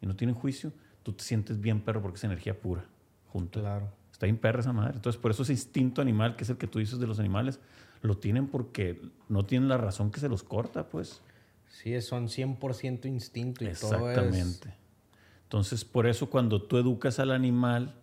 [0.00, 0.72] y no tienen juicio,
[1.02, 2.84] tú te sientes bien perro porque es energía pura,
[3.28, 3.60] junto.
[3.60, 3.90] Claro.
[4.12, 4.94] Está bien perra esa madre.
[4.96, 7.60] Entonces, por eso ese instinto animal, que es el que tú dices de los animales,
[8.02, 11.22] lo tienen porque no tienen la razón que se los corta, pues.
[11.68, 14.74] Sí, son 100% instinto y todo Exactamente.
[15.48, 17.94] Entonces, por eso cuando tú educas al animal,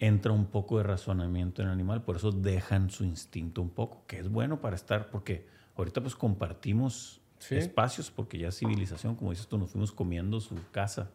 [0.00, 4.02] entra un poco de razonamiento en el animal, por eso dejan su instinto un poco,
[4.08, 9.46] que es bueno para estar, porque ahorita pues compartimos espacios, porque ya civilización, como dices
[9.46, 11.10] tú, nos fuimos comiendo su casa.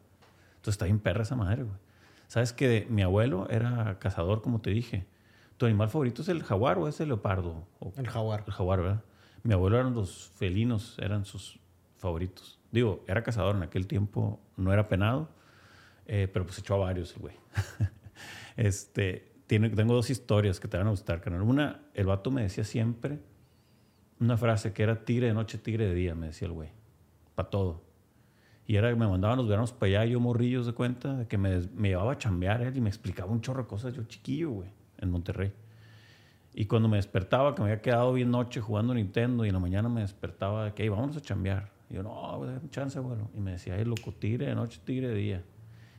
[0.55, 1.75] Entonces está bien perra esa madre, güey.
[2.27, 5.05] Sabes que mi abuelo era cazador, como te dije.
[5.57, 7.67] ¿Tu animal favorito es el jaguar o es el leopardo?
[7.97, 8.45] el jaguar.
[8.47, 9.03] El jaguar, ¿verdad?
[9.43, 11.59] Mi abuelo eran los felinos, eran sus
[11.97, 12.62] favoritos.
[12.73, 15.29] Digo, era cazador en aquel tiempo, no era penado,
[16.07, 17.35] eh, pero pues echó a varios el güey.
[18.57, 21.43] este, tiene, tengo dos historias que te van a gustar, canal.
[21.43, 23.19] Una, el vato me decía siempre
[24.19, 26.69] una frase que era tigre de noche, tigre de día, me decía el güey.
[27.35, 27.83] Para todo.
[28.65, 31.37] Y era que me mandaban los veranos para allá, yo morrillos de cuenta, de que
[31.37, 34.49] me, me llevaba a chambear él y me explicaba un chorro de cosas, yo chiquillo,
[34.49, 35.53] güey, en Monterrey.
[36.55, 39.59] Y cuando me despertaba, que me había quedado bien noche jugando Nintendo, y en la
[39.59, 41.72] mañana me despertaba de que, hey, vámonos a chambear.
[41.93, 43.29] Y yo, no, chance, bueno.
[43.33, 45.43] Y me decía, hey, loco, tigre de noche, tigre de día.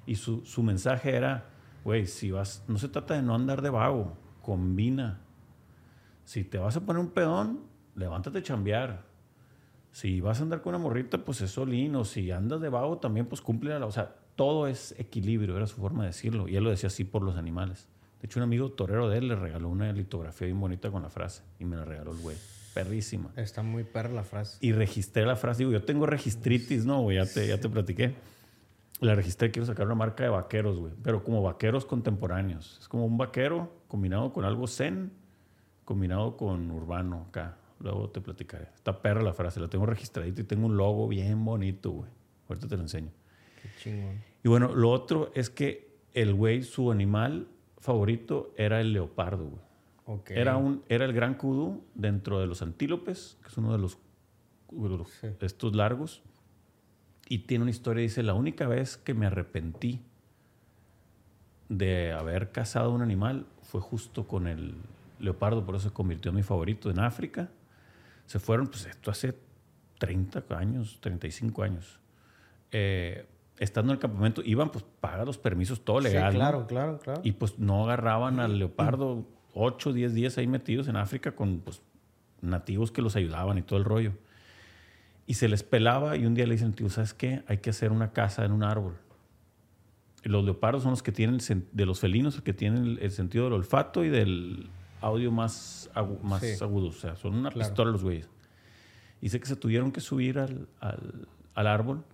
[0.06, 1.48] Y su, su mensaje era,
[1.84, 5.20] güey, si vas, no se trata de no andar de vago, combina.
[6.24, 7.60] Si te vas a poner un pedón,
[7.94, 9.14] levántate a chambear
[9.94, 12.04] si vas a andar con una morrita, pues es solino.
[12.04, 13.86] Si andas de vago, también pues cumple la...
[13.86, 16.48] O sea, todo es equilibrio, era su forma de decirlo.
[16.48, 17.88] Y él lo decía así por los animales.
[18.24, 21.10] De hecho, un amigo torero de él le regaló una litografía bien bonita con la
[21.10, 21.42] frase.
[21.58, 22.38] Y me la regaló el güey.
[22.72, 23.30] Perrísima.
[23.36, 24.56] Está muy perra la frase.
[24.62, 25.58] Y registré la frase.
[25.58, 27.12] Digo, yo tengo registritis, ¿no?
[27.12, 28.14] Ya te, ya te platiqué.
[29.00, 30.94] La registré, quiero sacar una marca de vaqueros, güey.
[31.02, 32.78] Pero como vaqueros contemporáneos.
[32.80, 35.12] Es como un vaquero combinado con algo zen,
[35.84, 37.58] combinado con urbano acá.
[37.78, 38.68] Luego te platicaré.
[38.74, 42.10] Está perra la frase, la tengo registradita y tengo un logo bien bonito, güey.
[42.48, 43.10] Ahorita te lo enseño.
[43.60, 44.22] Qué chingón.
[44.42, 47.48] Y bueno, lo otro es que el güey, su animal
[47.84, 49.62] favorito era el leopardo, güey.
[50.06, 50.36] Okay.
[50.36, 53.98] Era, un, era el gran kudu dentro de los antílopes, que es uno de los,
[55.40, 56.22] estos largos.
[57.28, 60.02] Y tiene una historia, dice, la única vez que me arrepentí
[61.70, 64.74] de haber cazado un animal fue justo con el
[65.18, 67.48] leopardo, por eso se convirtió en mi favorito en África
[68.26, 69.36] se fueron, pues esto hace
[69.98, 72.00] 30 años, 35 años.
[72.70, 73.26] Eh,
[73.58, 76.32] estando en el campamento, iban, pues paga los permisos, todo legal.
[76.32, 77.20] Sí, claro, claro, claro.
[77.24, 81.80] Y pues no agarraban al leopardo 8, 10 días ahí metidos en África con pues,
[82.40, 84.12] nativos que los ayudaban y todo el rollo.
[85.26, 87.42] Y se les pelaba y un día le dicen, tío, ¿sabes qué?
[87.46, 88.96] Hay que hacer una casa en un árbol.
[90.22, 91.38] Y los leopardos son los que tienen,
[91.72, 94.68] de los felinos, que tienen el sentido del olfato y del
[95.00, 95.90] audio más,
[96.22, 96.88] más agudo.
[96.88, 98.28] O sea, son una pistola los güeyes.
[99.20, 102.04] Y sé que se tuvieron que subir al, al, al, árbol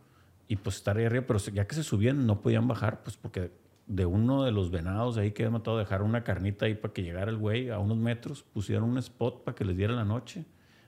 [0.50, 3.52] y pues estar ahí arriba, pero ya que se subían no podían bajar, pues porque
[3.86, 7.04] de uno de los venados ahí que había matado, dejar una carnita ahí para que
[7.04, 10.44] llegara el güey a unos metros, pusieron un spot para que les diera la noche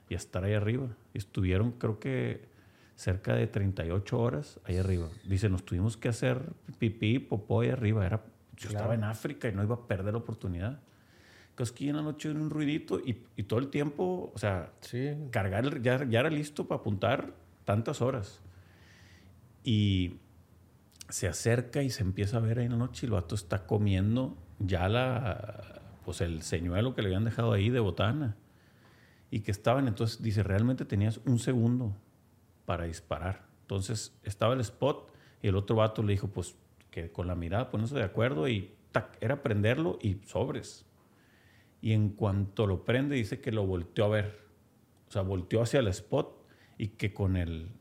[0.09, 0.89] y estar ahí arriba.
[1.15, 2.49] Y estuvieron, creo que
[2.97, 5.09] cerca de 38 horas ahí arriba.
[5.25, 6.43] Dice, nos tuvimos que hacer
[6.81, 8.05] pipí, popó ahí arriba.
[8.05, 8.25] Era,
[8.57, 10.81] yo estaba en África y no iba a perder la oportunidad
[11.55, 13.15] que en la noche en un ruidito y,
[13.45, 14.73] todo el tiempo, o sea,
[15.31, 17.33] cargar, ya, ya era listo para apuntar
[17.65, 18.42] tantas horas.
[19.65, 20.17] Y
[21.09, 23.67] se acerca y se empieza a ver ahí en la noche y el vato está
[23.67, 28.37] comiendo ya la, pues el señuelo que le habían dejado ahí de botana.
[29.31, 31.97] Y que estaban, entonces dice, realmente tenías un segundo
[32.67, 33.47] para disparar.
[33.63, 35.13] Entonces estaba el spot
[35.43, 36.57] y el otro vato le dijo, pues
[36.91, 38.75] que con la mirada ponerse de acuerdo y
[39.21, 40.85] era prenderlo y sobres
[41.83, 44.39] y en cuanto lo prende dice que lo volteó a ver.
[45.09, 46.47] O sea, volteó hacia el spot
[46.79, 47.73] y que con, el,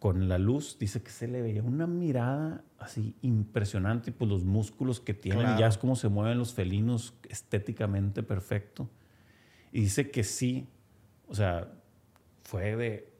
[0.00, 4.44] con la luz dice que se le veía una mirada así impresionante y pues los
[4.44, 8.88] músculos que tienen, ya es como se mueven los felinos estéticamente perfecto.
[9.72, 10.66] Y dice que sí,
[11.28, 11.70] o sea,
[12.42, 13.12] fue de,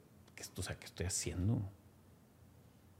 [0.57, 1.61] o sea, ¿qué estoy haciendo?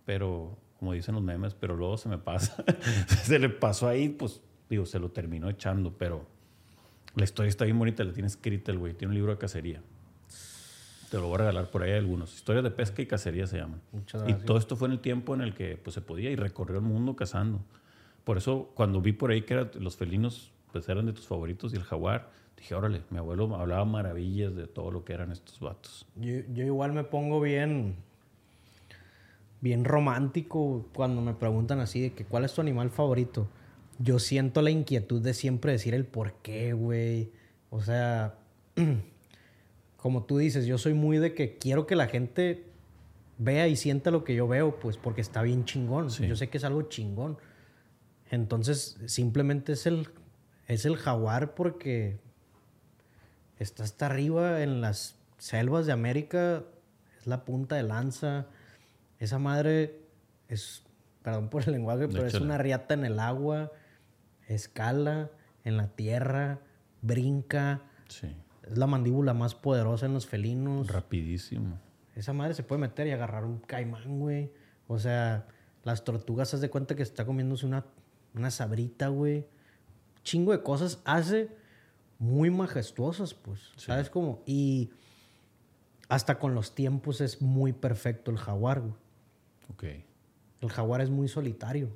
[0.06, 2.64] Pero, como dicen los memes, pero luego se me pasa.
[3.24, 6.28] se le pasó ahí, pues, digo, se lo terminó echando, pero
[7.16, 8.94] la historia está bien bonita, la tiene escrita el güey.
[8.94, 9.82] Tiene un libro de cacería.
[11.12, 12.34] Te lo voy a regalar por ahí algunos.
[12.34, 13.82] Historias de pesca y cacería se llaman.
[13.92, 14.42] Muchas gracias.
[14.42, 16.78] Y todo esto fue en el tiempo en el que pues, se podía y recorrió
[16.78, 17.60] el mundo cazando.
[18.24, 21.76] Por eso, cuando vi por ahí que los felinos pues, eran de tus favoritos y
[21.76, 26.08] el jaguar, dije, órale, mi abuelo hablaba maravillas de todo lo que eran estos vatos.
[26.16, 27.96] Yo, yo igual me pongo bien,
[29.60, 33.48] bien romántico cuando me preguntan así de que cuál es tu animal favorito
[34.04, 37.32] yo siento la inquietud de siempre decir el por qué, güey.
[37.70, 38.36] O sea,
[40.02, 42.66] como tú dices, yo soy muy de que quiero que la gente
[43.38, 46.10] vea y sienta lo que yo veo, pues porque está bien chingón.
[46.10, 47.38] Yo sé que es algo chingón.
[48.32, 50.08] Entonces, simplemente es el,
[50.68, 52.20] es el jaguar porque
[53.60, 56.64] está hasta arriba en las selvas de América,
[57.20, 58.48] es la punta de lanza.
[59.20, 60.00] Esa madre
[60.48, 60.82] es,
[61.22, 63.72] perdón por el lenguaje, pero es una riata en el agua,
[64.48, 65.30] escala
[65.64, 66.60] en la tierra,
[67.04, 67.82] brinca.
[68.08, 68.36] Sí.
[68.72, 70.88] Es la mandíbula más poderosa en los felinos.
[70.88, 71.78] Rapidísimo.
[72.16, 74.50] Esa madre se puede meter y agarrar un caimán, güey.
[74.88, 75.46] O sea,
[75.84, 77.86] las tortugas, haz de cuenta que está comiéndose una,
[78.34, 79.46] una sabrita, güey.
[80.24, 81.50] Chingo de cosas hace
[82.18, 83.60] muy majestuosas, pues.
[83.76, 84.42] ¿Sabes cómo?
[84.46, 84.92] Y
[86.08, 88.94] hasta con los tiempos es muy perfecto el jaguar, güey.
[89.70, 89.84] Ok.
[90.62, 91.90] El jaguar es muy solitario.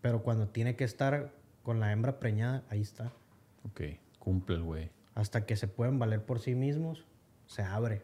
[0.00, 1.32] Pero cuando tiene que estar
[1.64, 3.12] con la hembra preñada, ahí está.
[3.64, 3.80] Ok,
[4.20, 4.99] cumple el güey.
[5.14, 7.06] Hasta que se pueden valer por sí mismos,
[7.46, 8.02] se abre.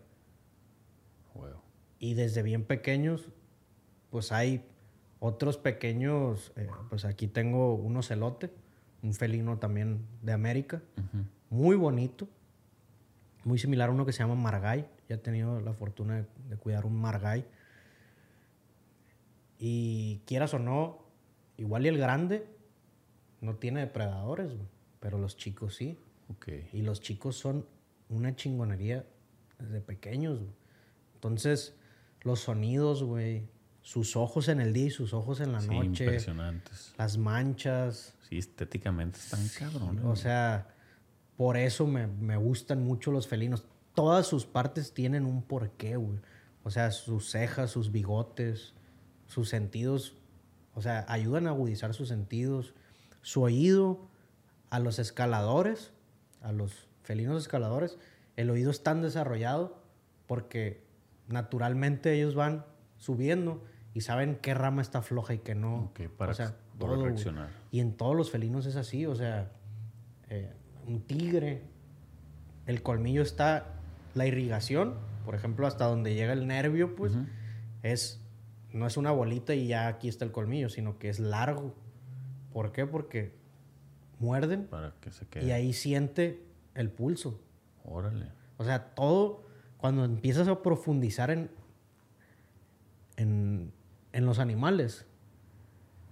[1.99, 3.31] Y desde bien pequeños,
[4.11, 4.65] pues hay
[5.19, 8.51] otros pequeños, eh, pues aquí tengo un ocelote,
[9.03, 10.83] un felino también de América,
[11.49, 12.28] muy bonito,
[13.45, 14.87] muy similar a uno que se llama Margay.
[15.09, 17.47] Ya he tenido la fortuna de, cuidar un Margay.
[19.59, 20.99] Y quieras o no,
[21.57, 22.47] igual y el grande
[23.41, 24.53] no tiene depredadores,
[25.01, 25.99] pero los chicos sí.
[26.73, 27.66] Y los chicos son
[28.09, 29.07] una chingonería
[29.59, 30.40] desde pequeños.
[31.15, 31.74] Entonces,
[32.23, 33.48] los sonidos, güey.
[33.82, 36.05] Sus ojos en el día y sus ojos en la sí, noche.
[36.05, 36.93] Impresionantes.
[36.98, 38.15] Las manchas.
[38.28, 40.05] Sí, estéticamente están cabrones.
[40.05, 40.74] O sea,
[41.36, 43.65] por eso me, me, gustan mucho los felinos.
[43.94, 46.19] Todas sus partes tienen un porqué, güey.
[46.65, 48.74] O sea, sus cejas, sus bigotes,
[49.28, 50.16] sus sentidos.
[50.74, 52.74] O sea, ayudan a agudizar sus sentidos.
[53.23, 54.09] Su oído,
[54.70, 55.93] a los escaladores,
[56.42, 57.98] a los felinos escaladores,
[58.36, 59.80] el oído es tan desarrollado
[60.26, 60.84] porque
[61.28, 62.64] naturalmente ellos van
[62.98, 63.62] subiendo
[63.94, 65.92] y saben qué rama está floja y qué no.
[66.16, 66.32] para,
[66.78, 67.48] o reaccionar.
[67.70, 69.52] Y en todos los felinos es así, o sea,
[70.28, 70.52] eh,
[70.86, 71.62] un tigre,
[72.66, 73.80] el colmillo está,
[74.14, 74.94] la irrigación,
[75.24, 77.12] por ejemplo, hasta donde llega el nervio, pues,
[77.82, 78.20] es,
[78.72, 81.74] no es una bolita y ya aquí está el colmillo, sino que es largo.
[82.52, 82.86] ¿Por qué?
[82.86, 83.35] Porque
[84.18, 85.47] muerden para que se quede.
[85.47, 86.43] y ahí siente
[86.74, 87.40] el pulso.
[87.84, 88.32] Órale.
[88.59, 89.44] O sea, todo
[89.76, 91.51] cuando empiezas a profundizar en,
[93.16, 93.72] en,
[94.12, 95.06] los animales,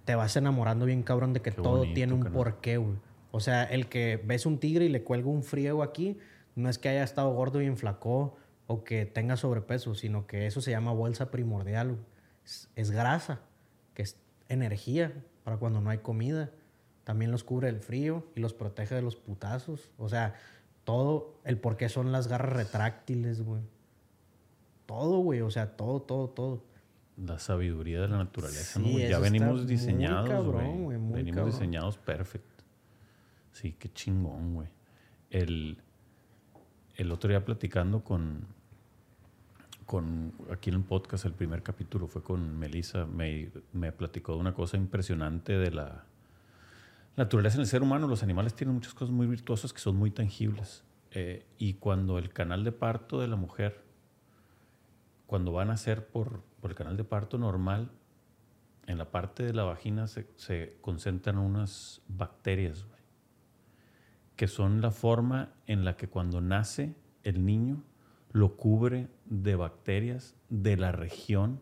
[0.05, 2.99] te vas enamorando bien cabrón de que todo tiene un porqué, güey.
[3.31, 6.19] O sea, el que ves un tigre y le cuelga un friego aquí,
[6.55, 8.37] no es que haya estado gordo y enflacó
[8.67, 11.99] o que tenga sobrepeso, sino que eso se llama bolsa primordial.
[12.45, 13.41] Es, es, grasa,
[13.95, 14.19] que es
[14.49, 15.13] energía
[15.43, 16.51] para cuando no hay comida.
[17.05, 19.91] También los cubre el frío y los protege de los putazos.
[19.99, 20.35] O sea,
[20.85, 23.63] todo, el por qué son las garras retráctiles, güey.
[24.87, 26.65] Todo, güey, o sea, todo, todo, todo.
[27.17, 28.99] La sabiduría de la naturaleza, ¿no?
[28.99, 30.99] Ya venimos diseñados, güey.
[31.13, 32.65] Venimos diseñados perfecto.
[33.53, 34.69] Sí, qué chingón, güey.
[35.31, 35.79] El,
[36.97, 38.47] el otro día platicando con,
[39.87, 44.39] con, aquí en el podcast, el primer capítulo fue con Melissa, me, me platicó de
[44.39, 46.05] una cosa impresionante de la
[47.17, 50.11] naturaleza en el ser humano, los animales tienen muchas cosas muy virtuosas que son muy
[50.11, 50.85] tangibles.
[51.11, 53.83] Eh, y cuando el canal de parto de la mujer,
[55.27, 57.91] cuando van a ser por, por el canal de parto normal,
[58.87, 62.87] en la parte de la vagina se concentran unas bacterias,
[64.37, 67.83] que son la forma en la que cuando nace el niño
[68.33, 71.61] lo cubre de bacterias de la región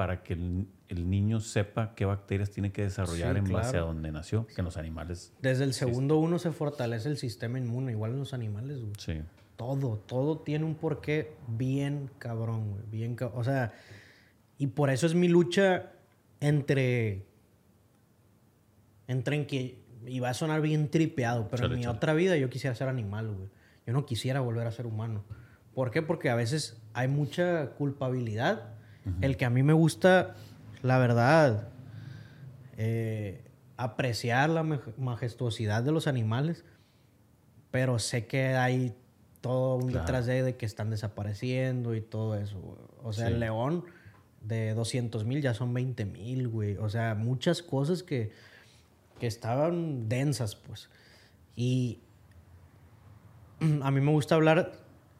[0.00, 4.46] para que el, niño sepa qué bacterias tiene que desarrollar en base a donde nació,
[4.46, 5.34] que en los animales.
[5.42, 8.94] Desde el segundo uno se fortalece el sistema inmune, igual en los animales, güey.
[8.96, 9.20] Sí.
[9.56, 12.82] Todo, todo tiene un porqué bien cabrón, güey.
[12.90, 13.74] Bien O sea,
[14.56, 15.92] y por eso es mi lucha
[16.40, 17.26] entre.
[19.06, 19.82] Entre en que.
[20.06, 23.32] Y va a sonar bien tripeado, pero en mi otra vida yo quisiera ser animal,
[23.32, 23.50] güey.
[23.86, 25.24] Yo no quisiera volver a ser humano.
[25.74, 26.00] ¿Por qué?
[26.00, 28.79] Porque a veces hay mucha culpabilidad
[29.20, 30.34] el que a mí me gusta,
[30.82, 31.68] la verdad,
[32.76, 33.44] eh,
[33.76, 34.62] apreciar la
[34.98, 36.64] majestuosidad de los animales,
[37.70, 38.94] pero sé que hay
[39.40, 42.58] todo un detrás de, de que están desapareciendo y todo eso.
[43.02, 43.84] O sea, el león
[44.42, 46.76] de 200 mil ya son 20 mil, güey.
[46.76, 48.32] O sea, muchas cosas que,
[49.18, 50.90] que estaban densas, pues.
[51.56, 52.00] Y
[53.82, 54.72] a mí me gusta hablar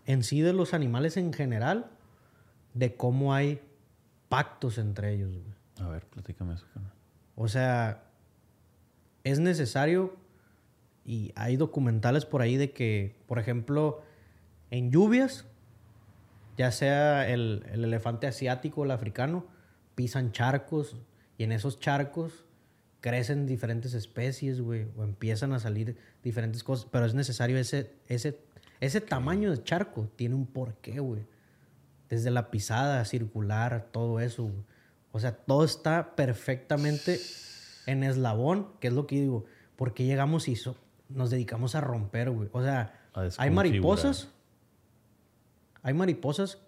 [0.06, 1.90] en sí de los animales en general,
[2.74, 3.60] de cómo hay
[4.30, 5.86] pactos entre ellos, güey.
[5.86, 6.64] A ver, platícame eso.
[7.34, 8.04] O sea,
[9.24, 10.16] es necesario
[11.04, 14.02] y hay documentales por ahí de que, por ejemplo,
[14.70, 15.44] en lluvias
[16.56, 19.46] ya sea el, el elefante asiático o el africano,
[19.94, 20.96] pisan charcos
[21.38, 22.44] y en esos charcos
[23.00, 28.38] crecen diferentes especies, güey, o empiezan a salir diferentes cosas, pero es necesario ese, ese,
[28.80, 31.22] ese tamaño de charco, tiene un porqué, güey.
[32.10, 34.50] Desde la pisada circular, todo eso.
[35.12, 37.18] O sea, todo está perfectamente
[37.86, 39.44] en eslabón, que es lo que digo,
[39.76, 40.56] porque llegamos y
[41.08, 42.48] nos dedicamos a romper, güey.
[42.52, 43.00] O sea,
[43.38, 44.28] hay mariposas,
[45.82, 46.58] hay mariposas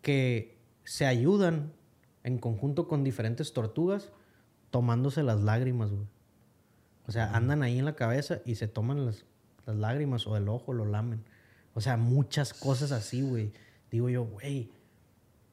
[0.00, 1.72] que se ayudan
[2.24, 4.10] en conjunto con diferentes tortugas
[4.70, 6.06] tomándose las lágrimas, güey.
[7.06, 9.24] O sea, andan ahí en la cabeza y se toman las,
[9.64, 11.24] las lágrimas o el ojo, lo lamen.
[11.74, 13.52] O sea, muchas cosas así, güey.
[13.90, 14.70] Digo yo, güey,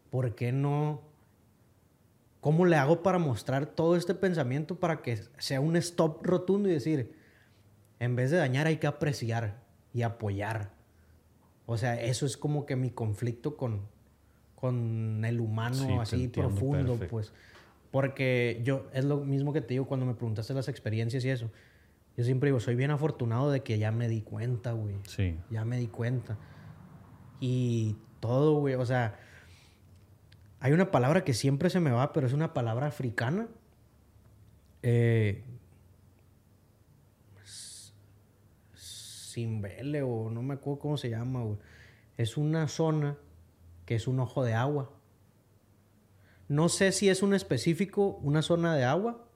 [0.10, 1.02] ¿por qué no?
[2.42, 6.74] ¿Cómo le hago para mostrar todo este pensamiento para que sea un stop rotundo y
[6.74, 7.14] decir,
[8.00, 9.64] en vez de dañar hay que apreciar
[9.94, 10.72] y apoyar?
[11.66, 13.82] O sea, eso es como que mi conflicto con,
[14.56, 17.34] con el humano así profundo, pues.
[17.90, 21.50] Porque yo, es lo mismo que te digo cuando me preguntaste las experiencias y eso.
[22.18, 24.96] Yo siempre digo, soy bien afortunado de que ya me di cuenta, güey.
[25.08, 25.38] Sí.
[25.50, 26.38] Ya me di cuenta.
[27.40, 27.96] Y
[28.28, 29.20] todo, güey, o sea,
[30.60, 33.48] hay una palabra que siempre se me va, pero es una palabra africana.
[34.82, 35.44] Eh,
[38.74, 41.58] Simbele o no me acuerdo cómo se llama, güey.
[42.18, 43.18] Es una zona
[43.86, 44.92] que es un ojo de agua.
[46.48, 49.28] No sé si es un específico, una zona de agua,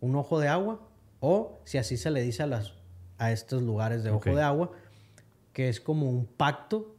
[0.00, 0.80] un ojo de agua,
[1.20, 2.74] o si así se le dice a, las,
[3.18, 4.72] a estos lugares de ojo de agua,
[5.52, 6.94] que es como un pacto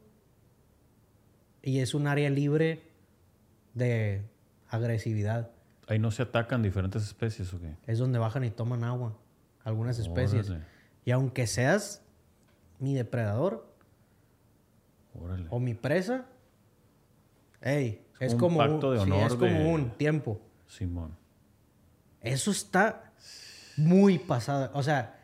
[1.64, 2.82] y es un área libre
[3.72, 4.22] de
[4.68, 5.50] agresividad.
[5.88, 7.76] Ahí no se atacan diferentes especies o qué?
[7.86, 9.16] Es donde bajan y toman agua,
[9.64, 10.52] algunas especies.
[11.04, 12.02] Y aunque seas
[12.78, 13.66] mi depredador
[15.48, 16.26] o mi presa,
[17.62, 20.40] hey, es, como un, de honor es como un tiempo.
[20.66, 21.16] Simón.
[22.20, 23.12] Eso está
[23.76, 24.70] muy pasado.
[24.74, 25.18] O sea,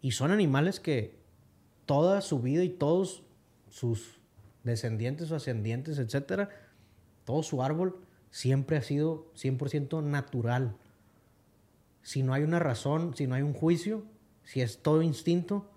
[0.00, 1.18] y son animales que
[1.84, 3.22] toda su vida y todos
[3.68, 4.15] sus
[4.66, 6.50] descendientes o ascendientes, etcétera,
[7.24, 7.98] todo su árbol
[8.30, 10.76] siempre ha sido 100% natural.
[12.02, 14.04] Si no hay una razón, si no hay un juicio,
[14.44, 15.70] si es todo instinto,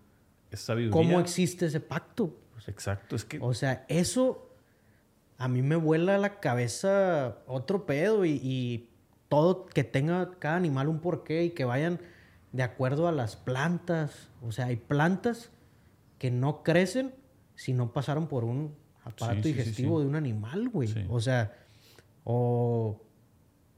[0.91, 2.36] ¿cómo existe ese pacto?
[2.68, 3.40] Exacto, es que...
[3.41, 4.49] O sea, eso
[5.38, 8.86] a mí me vuela la cabeza otro pedo y,
[9.30, 11.99] todo que tenga cada animal un porqué y que vayan
[12.52, 14.30] de acuerdo a las plantas.
[14.41, 15.52] O sea, hay plantas
[16.18, 17.14] que no crecen
[17.60, 18.73] si no pasaron por un
[19.03, 20.90] aparato digestivo de un animal, güey.
[21.10, 21.57] O sea,
[22.23, 23.02] o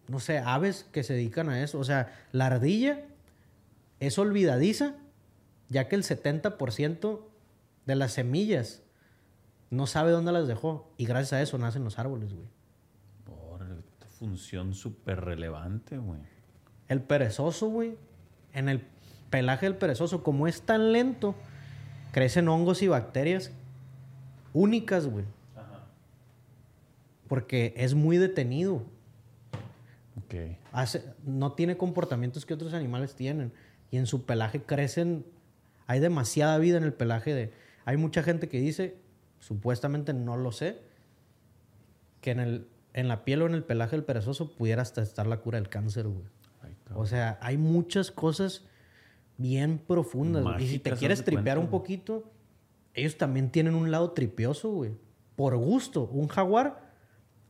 [0.08, 1.80] no sé, aves que se dedican a eso.
[1.80, 3.08] O sea, la ardilla
[4.00, 4.98] es olvidadiza,
[5.70, 7.22] ya que el 70%
[7.88, 8.84] de las semillas
[9.72, 10.94] no sabe dónde las dejó.
[10.98, 12.48] Y gracias a eso nacen los árboles, güey.
[13.26, 13.66] Por
[14.20, 16.20] función súper relevante, güey.
[16.88, 17.98] El perezoso, güey.
[18.54, 18.86] En el
[19.32, 21.34] pelaje del perezoso, como es tan lento,
[22.12, 23.52] crecen hongos y bacterias
[24.54, 25.26] únicas, güey.
[25.56, 25.88] Ajá.
[27.28, 28.84] Porque es muy detenido.
[30.18, 30.58] Ok.
[30.72, 33.54] Hace, no tiene comportamientos que otros animales tienen.
[33.90, 35.26] Y en su pelaje crecen.
[35.88, 37.52] Hay demasiada vida en el pelaje de.
[37.86, 39.02] Hay mucha gente que dice
[39.42, 40.80] supuestamente no lo sé,
[42.22, 45.28] que en, el, en la piel o en el pelaje del perezoso pudiera hasta estar
[45.28, 46.24] la cura del cáncer, güey.
[46.94, 48.66] O sea, hay muchas cosas
[49.38, 50.62] bien profundas.
[50.62, 52.30] y si te quieres tripear un poquito,
[52.94, 54.92] ellos también tienen un lado tripioso, güey.
[55.36, 56.92] Por gusto, un jaguar,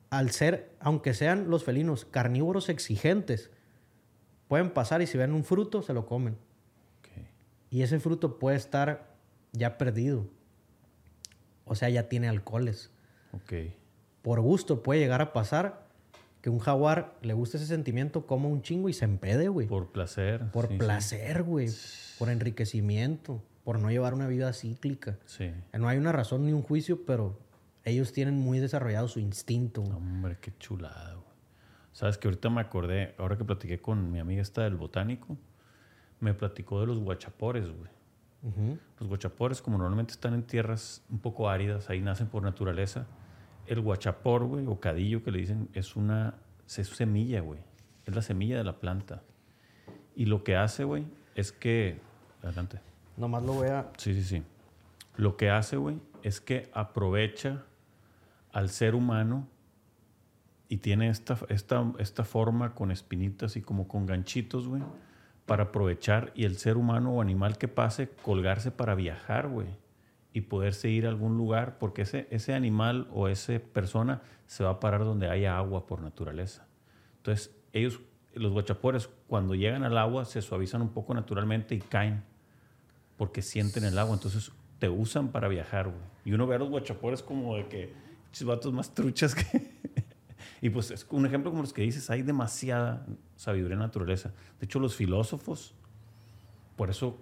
[0.10, 3.50] al ser, aunque sean los felinos carnívoros exigentes,
[4.48, 6.38] pueden pasar y si ven un fruto, se lo comen.
[7.70, 9.16] Y ese fruto puede estar
[9.54, 10.28] ya perdido.
[11.66, 12.92] O sea, ya tiene alcoholes.
[14.22, 15.88] Por gusto puede llegar a pasar
[16.42, 19.68] que un jaguar le guste ese sentimiento, como un chingo y se empede, güey.
[19.68, 20.52] Por placer.
[20.52, 21.70] Por placer, güey.
[22.20, 23.42] Por enriquecimiento.
[23.64, 25.18] Por no llevar una vida cíclica.
[25.26, 25.52] Sí.
[25.74, 27.38] No hay una razón ni un juicio, pero
[27.84, 29.82] ellos tienen muy desarrollado su instinto.
[29.82, 31.26] Hombre, qué chulada, güey.
[31.94, 35.38] Sabes que ahorita me acordé, ahora que platiqué con mi amiga esta del botánico,
[36.20, 37.90] me platicó de los guachapores, güey.
[39.00, 43.06] Los guachapores, como normalmente están en tierras un poco áridas, ahí nacen por naturaleza.
[43.68, 46.36] El guachapor, güey, o cadillo que le dicen, es una
[46.80, 47.60] es semilla, güey.
[48.06, 49.22] Es la semilla de la planta.
[50.16, 51.06] Y lo que hace, güey,
[51.36, 52.00] es que.
[52.42, 52.80] Adelante.
[53.18, 53.90] Nomás lo voy a.
[53.98, 54.44] Sí, sí, sí.
[55.16, 57.64] Lo que hace, güey, es que aprovecha
[58.52, 59.48] al ser humano
[60.70, 64.82] y tiene esta, esta, esta forma con espinitas y como con ganchitos, güey
[65.52, 69.68] para aprovechar y el ser humano o animal que pase colgarse para viajar, güey.
[70.34, 74.70] y poderse ir a algún lugar, porque ese, ese animal o esa persona se va
[74.70, 76.66] a parar donde haya agua por naturaleza.
[77.18, 78.00] Entonces, ellos,
[78.34, 82.24] los guachapores, cuando llegan al agua, se suavizan un poco naturalmente y caen,
[83.22, 84.16] porque sienten el agua.
[84.16, 86.02] Entonces, te usan para viajar, güey.
[86.26, 87.94] Y uno ve a los guachapores como de que,
[88.44, 89.76] vatos más truchas que...
[90.60, 94.34] y pues es un ejemplo como los que dices, hay demasiada sabiduría en la naturaleza.
[94.60, 95.76] De hecho, los filósofos,
[96.76, 97.16] por eso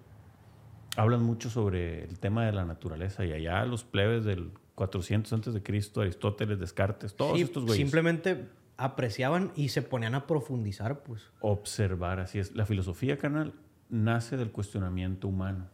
[0.95, 5.53] hablan mucho sobre el tema de la naturaleza y allá los plebes del 400 antes
[5.53, 7.75] de Cristo, Aristóteles, Descartes, todos estos güeyes.
[7.75, 8.47] Simplemente
[8.77, 11.23] apreciaban y se ponían a profundizar, pues.
[11.41, 12.55] Observar, así es.
[12.55, 13.53] La filosofía, canal,
[13.89, 15.67] nace del cuestionamiento humano.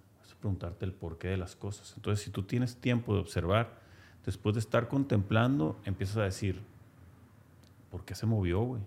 [0.46, 1.94] Preguntarte el porqué de las cosas.
[1.96, 3.80] Entonces, si tú tienes tiempo de observar,
[4.28, 6.62] después de estar contemplando, empiezas a decir,
[7.90, 8.84] ¿por qué se movió, güey?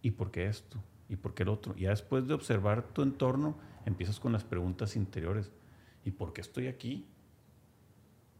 [0.00, 0.78] ¿Y por qué esto?
[1.08, 1.74] ¿Y por qué el otro?
[1.76, 5.50] Y ya después de observar tu entorno, empiezas con las preguntas interiores.
[6.04, 7.04] ¿Y por qué estoy aquí?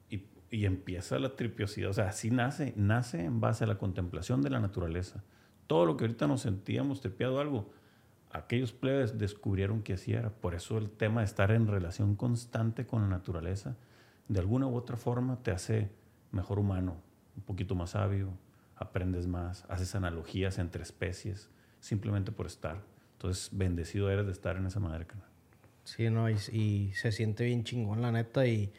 [0.08, 1.90] Y, empieza la tripiosidad.
[1.90, 5.24] O sea, así nace, nace en base a la contemplación de la naturaleza.
[5.66, 7.72] Todo lo que ahorita nos sentíamos tripiado algo,
[8.30, 10.30] aquellos plebes descubrieron que así era.
[10.30, 13.76] Por eso el tema de estar en relación constante con la naturaleza,
[14.28, 15.90] de alguna u otra forma te hace
[16.30, 16.96] mejor humano,
[17.36, 18.32] un poquito más sabio,
[18.76, 21.50] aprendes más, haces analogías entre especies,
[21.80, 22.82] simplemente por estar.
[23.12, 25.26] Entonces, bendecido eres de estar en esa madre, canal.
[25.84, 28.46] Sí, no, y, se siente bien chingón, la neta.
[28.46, 28.72] Y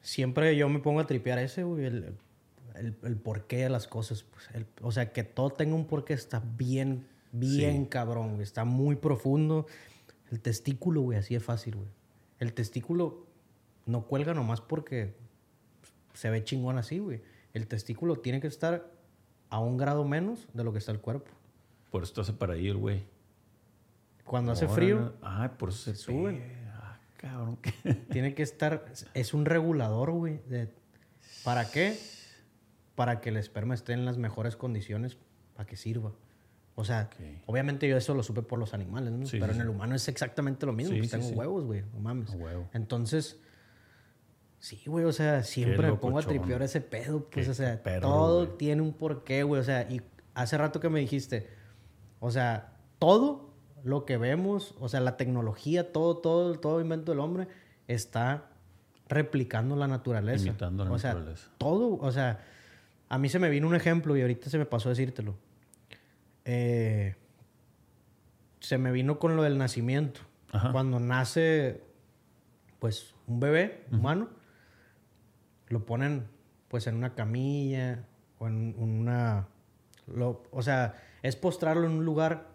[0.00, 2.16] siempre yo me pongo a tripear ese, güey, el,
[2.76, 4.22] el, porqué de las cosas.
[4.22, 4.48] Pues,
[4.80, 7.06] o sea, que todo tenga un porqué está bien,
[7.38, 8.42] bien cabrón, güey.
[8.42, 9.66] Está muy profundo.
[10.30, 11.88] El testículo, güey, así es fácil, güey.
[12.38, 13.26] El testículo
[13.86, 15.14] no cuelga nomás porque
[16.14, 17.22] se ve chingón así, güey.
[17.54, 18.92] El testículo tiene que estar
[19.50, 21.30] a un grado menos de lo que está el cuerpo.
[21.90, 23.04] Por eso hace para el güey.
[24.24, 25.14] Cuando hace frío.
[25.22, 26.42] Ah, por eso se, suben.
[26.74, 27.58] Ah, cabrón.
[28.10, 28.84] Tiene que estar.
[29.14, 30.40] Es un regulador, güey.
[31.44, 31.98] ¿Para qué?
[32.94, 35.16] Para que el esperma esté en las mejores condiciones
[35.54, 36.12] para que sirva.
[36.78, 37.10] O sea,
[37.46, 39.26] obviamente yo eso lo supe por los animales, ¿no?
[39.28, 40.96] Pero en el humano es exactamente lo mismo.
[40.96, 41.82] pues tengo huevos, güey.
[41.92, 42.30] No mames.
[42.72, 43.40] Entonces,
[44.60, 45.04] sí, güey.
[45.04, 47.28] O sea, siempre me pongo a tripear ese pedo.
[47.30, 49.60] Pues, o sea, todo tiene un porqué, güey.
[49.60, 50.02] O sea, y
[50.34, 51.48] hace rato que me dijiste,
[52.20, 53.50] o sea, todo
[53.82, 57.48] lo que vemos, o sea, la tecnología, todo, todo, todo invento del hombre
[57.88, 58.50] está
[59.08, 60.46] replicando la naturaleza.
[60.46, 61.42] Imitando la o naturaleza.
[61.42, 62.38] Sea, todo, o sea,
[63.08, 65.34] a mí se me vino un ejemplo y ahorita se me pasó a decírtelo.
[66.50, 67.14] Eh,
[68.60, 70.22] se me vino con lo del nacimiento.
[70.72, 71.82] Cuando nace,
[72.78, 74.30] pues, un bebé humano,
[75.66, 76.26] lo ponen,
[76.68, 78.06] pues, en una camilla
[78.38, 79.46] o en una...
[80.50, 82.48] o sea, es postrarlo en un lugar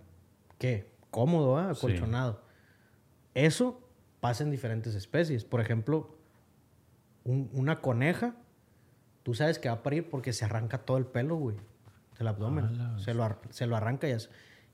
[0.57, 1.69] que cómodo, ¿eh?
[1.69, 2.41] acolchonado.
[3.35, 3.87] Eso
[4.21, 5.45] pasa en diferentes especies.
[5.45, 6.17] Por ejemplo,
[7.25, 8.35] una coneja,
[9.21, 11.57] tú sabes que va a parir porque se arranca todo el pelo, güey,
[12.17, 12.99] del abdomen.
[12.99, 14.15] se, lo, se lo arranca y,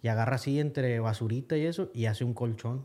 [0.01, 2.83] y agarra así entre basurita y eso y hace un colchón.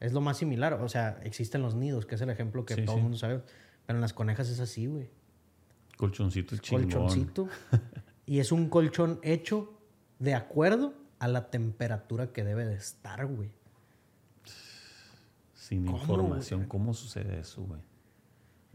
[0.00, 0.74] Es lo más similar.
[0.74, 3.42] O sea, existen los nidos, que es el ejemplo que todo el mundo sabe.
[3.86, 5.08] Pero en las conejas es así, güey.
[5.96, 6.90] Colchoncito chingón.
[6.90, 7.48] Colchoncito.
[8.26, 9.78] y es un colchón hecho
[10.18, 13.50] de acuerdo a la temperatura que debe de estar, güey.
[15.54, 17.80] Sin información, ¿cómo sucede eso, güey?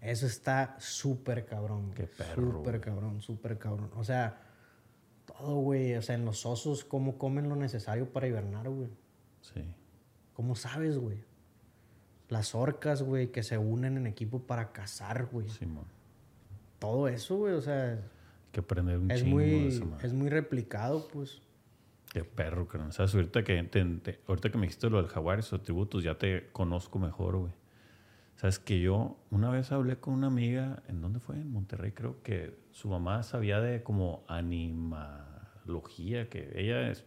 [0.02, 1.94] Eso está súper cabrón.
[1.94, 2.52] Qué perro.
[2.52, 3.92] Súper cabrón, súper cabrón.
[3.96, 4.42] O sea,
[5.26, 5.94] todo, güey.
[5.94, 8.90] O sea, en los osos, ¿cómo comen lo necesario para hibernar, güey?
[9.42, 9.64] Sí.
[10.34, 11.24] ¿Cómo sabes, güey?
[12.30, 15.48] Las orcas, güey, que se unen en equipo para cazar, güey.
[15.50, 15.86] Simón.
[16.80, 17.92] Todo eso, güey, o sea...
[17.92, 21.42] Hay que aprender un es muy, Es muy replicado, pues.
[22.12, 22.92] Qué perro, carnal.
[22.92, 23.14] ¿Sabes?
[23.14, 23.58] Ahorita que,
[24.28, 27.54] ahorita que me dijiste lo del jaguar y sus atributos, ya te conozco mejor, güey.
[28.42, 31.36] Sabes que yo una vez hablé con una amiga, ¿en dónde fue?
[31.36, 37.06] En Monterrey, creo que su mamá sabía de como animalogía, que ella es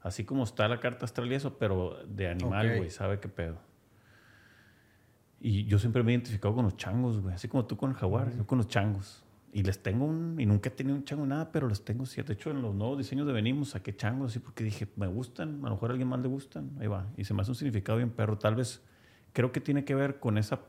[0.00, 3.58] así como está la carta astral y eso, pero de animal, güey, sabe qué pedo.
[5.42, 7.96] Y yo siempre me he identificado con los changos, güey, así como tú con el
[7.96, 9.22] jaguar, yo con los changos.
[9.52, 12.28] Y les tengo un, y nunca he tenido un chango nada, pero les tengo siete.
[12.28, 15.62] De hecho, en los nuevos diseños de Venimos saqué changos así porque dije, me gustan,
[15.66, 17.12] a lo mejor a alguien más le gustan, ahí va.
[17.18, 18.38] Y se me hace un significado bien perro.
[18.38, 18.82] Tal vez
[19.34, 20.60] creo que tiene que ver con esa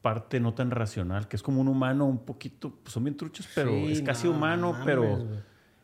[0.00, 3.48] parte no tan racional, que es como un humano un poquito, pues son bien truchos,
[3.54, 5.28] pero es casi humano, pero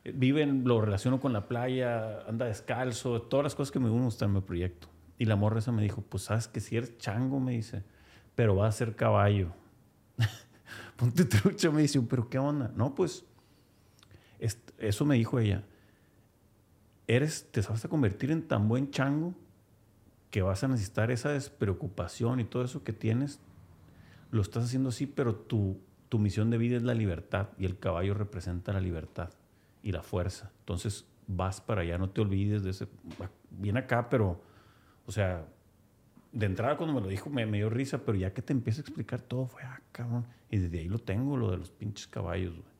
[0.05, 4.37] viven, lo relaciono con la playa, anda descalzo, todas las cosas que me gustan en
[4.37, 4.89] mi proyecto.
[5.19, 7.83] Y la morra esa me dijo, pues sabes que si eres chango, me dice,
[8.37, 9.53] pero va a ser caballo.
[10.97, 11.71] ponte trucha.
[11.71, 12.73] Me dice, pero ¿qué onda?
[12.77, 13.25] No, pues,
[14.79, 15.65] eso me dijo ella.
[17.09, 19.35] Eres, te vas a convertir en tan buen chango
[20.33, 23.39] que vas a necesitar esa despreocupación y todo eso que tienes,
[24.31, 25.79] lo estás haciendo así, pero tu,
[26.09, 29.29] tu misión de vida es la libertad y el caballo representa la libertad
[29.83, 30.51] y la fuerza.
[30.61, 32.89] Entonces vas para allá, no te olvides de ese...
[33.51, 34.41] Viene acá, pero,
[35.07, 35.47] o sea,
[36.33, 38.85] de entrada cuando me lo dijo me, dio risa, pero ya que te empieza a
[38.85, 40.25] explicar todo fue, ah, cabrón.
[40.51, 42.72] Y desde ahí lo tengo, lo de los pinches caballos, güey.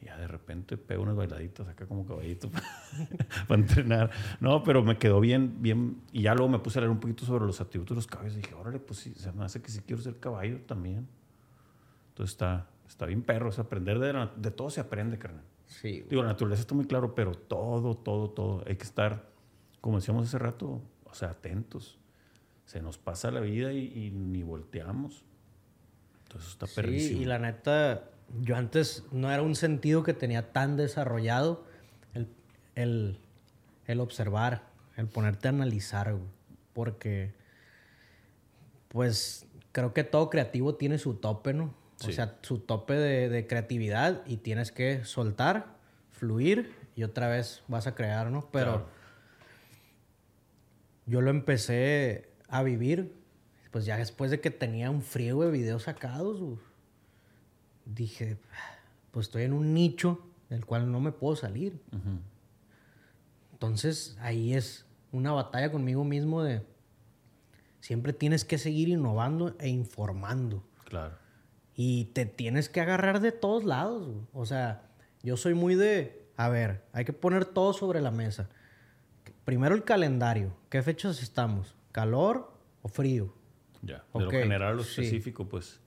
[0.00, 2.50] Y ya de repente pego unas bailaditas acá como caballito
[3.48, 4.10] para entrenar.
[4.40, 6.02] No, pero me quedó bien, bien.
[6.12, 8.34] Y ya luego me puse a leer un poquito sobre los atributos de los caballos.
[8.34, 11.08] Y dije, órale, pues sí, se me hace que sí quiero ser caballo también.
[12.10, 13.50] Entonces está, está bien perro.
[13.50, 15.44] O aprender de, de todo se aprende, carnal.
[15.66, 16.04] Sí.
[16.08, 18.64] Digo, la naturaleza está muy claro, pero todo, todo, todo.
[18.66, 19.30] Hay que estar,
[19.80, 21.98] como decíamos hace rato, o sea, atentos
[22.68, 25.24] se nos pasa la vida y, ni volteamos.
[26.24, 28.10] Entonces está sí, y la neta,
[28.40, 31.64] yo antes no era un sentido que tenía tan desarrollado
[32.74, 33.18] el,
[33.98, 34.62] observar,
[34.96, 36.14] el ponerte a analizar,
[36.72, 37.32] porque
[38.88, 41.74] pues creo que todo creativo tiene su tope, ¿no?
[42.06, 45.78] O sea, su tope de, creatividad y tienes que soltar,
[46.12, 48.48] fluir y otra vez vas a crear, ¿no?
[48.52, 48.86] Pero
[51.06, 53.16] yo lo empecé a vivir,
[53.72, 56.40] pues ya después de que tenía un friego de videos sacados,
[57.94, 58.38] dije,
[59.10, 61.80] pues estoy en un nicho del cual no me puedo salir.
[63.52, 66.62] Entonces ahí es una batalla conmigo mismo de
[67.80, 70.64] siempre tienes que seguir innovando e informando.
[70.84, 71.16] Claro.
[71.74, 74.08] Y te tienes que agarrar de todos lados.
[74.32, 74.88] O sea,
[75.22, 78.48] yo soy muy de, a ver, hay que poner todo sobre la mesa.
[79.44, 80.54] Primero el calendario.
[80.68, 81.74] ¿Qué fechas estamos?
[81.98, 82.52] calor
[82.82, 83.34] o frío.
[83.82, 85.80] Ya, de lo general a lo específico, pues.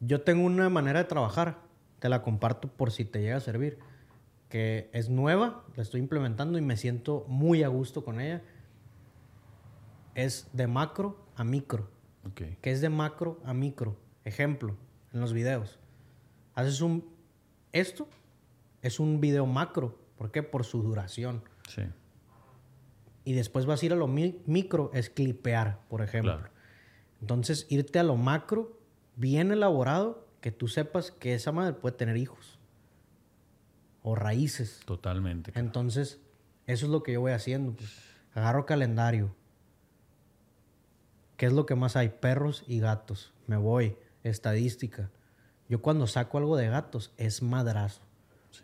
[0.00, 1.58] Yo tengo una manera de trabajar,
[1.98, 3.78] te la comparto por si te llega a servir,
[4.48, 8.42] que es nueva, la estoy implementando y me siento muy a gusto con ella.
[10.14, 11.88] Es de macro a micro.
[12.30, 12.56] Okay.
[12.60, 13.96] Que es de macro a micro.
[14.24, 14.76] Ejemplo,
[15.12, 15.78] en los videos.
[16.54, 17.12] Haces un...
[17.72, 18.08] Esto
[18.82, 19.98] es un video macro.
[20.16, 20.42] ¿Por qué?
[20.42, 21.42] Por su duración.
[21.68, 21.82] Sí
[23.24, 26.40] y después vas a ir a lo micro, es clipear, por ejemplo.
[27.20, 28.78] Entonces, irte a lo macro,
[29.16, 32.58] bien elaborado, que tú sepas que esa madre puede tener hijos
[34.02, 34.80] o raíces.
[34.84, 35.52] Totalmente.
[35.54, 36.20] Entonces,
[36.66, 37.72] eso es lo que yo voy haciendo.
[37.72, 37.90] Pues.
[38.34, 39.34] Agarro calendario.
[41.36, 42.10] ¿Qué es lo que más hay?
[42.10, 43.32] Perros y gatos.
[43.46, 43.96] Me voy.
[44.22, 45.10] Estadística.
[45.68, 48.02] Yo cuando saco algo de gatos es madrazo.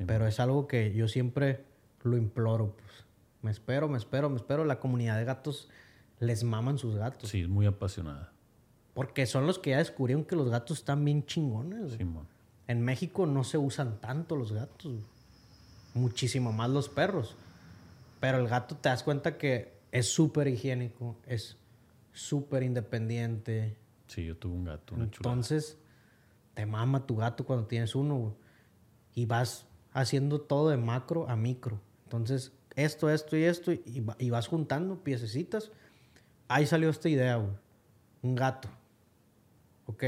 [0.07, 1.65] pero es algo que yo siempre
[2.03, 2.77] lo imploro.
[2.77, 3.07] Pues.
[3.43, 4.67] Me espero, me espero, me espero.
[4.67, 5.71] La comunidad de gatos
[6.19, 7.31] les maman sus gatos.
[7.31, 8.33] Sí, es muy apasionada.
[9.01, 11.97] Porque son los que ya descubrieron que los gatos están bien chingones.
[12.69, 14.93] en México no se usan tanto los gatos.
[15.95, 17.35] Muchísimo más los perros.
[18.21, 21.57] Pero el gato te das cuenta que es súper higiénico, es
[22.13, 23.75] súper independiente.
[24.07, 25.79] Sí, yo tuve un gato, Entonces,
[26.53, 28.37] te mama tu gato cuando tienes uno.
[29.15, 29.65] Y vas
[29.95, 31.81] haciendo todo de macro a micro.
[32.05, 35.73] Entonces, esto, esto y esto, y, vas juntando piececitas.
[36.49, 37.55] Ahí salió esta idea, güey.
[38.21, 38.69] Un gato.
[39.91, 40.05] Ok.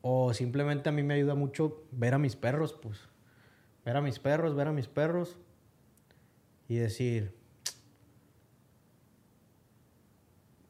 [0.00, 2.98] O simplemente a mí me ayuda mucho ver a mis perros, pues.
[3.84, 5.36] Ver a mis perros, ver a mis perros.
[6.68, 7.36] Y decir,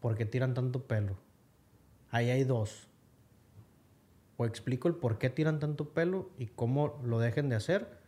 [0.01, 1.17] ¿por qué tiran tanto pelo?
[2.11, 2.89] Ahí hay dos.
[4.37, 8.03] O explico el por qué tiran tanto pelo y cómo lo dejen de hacer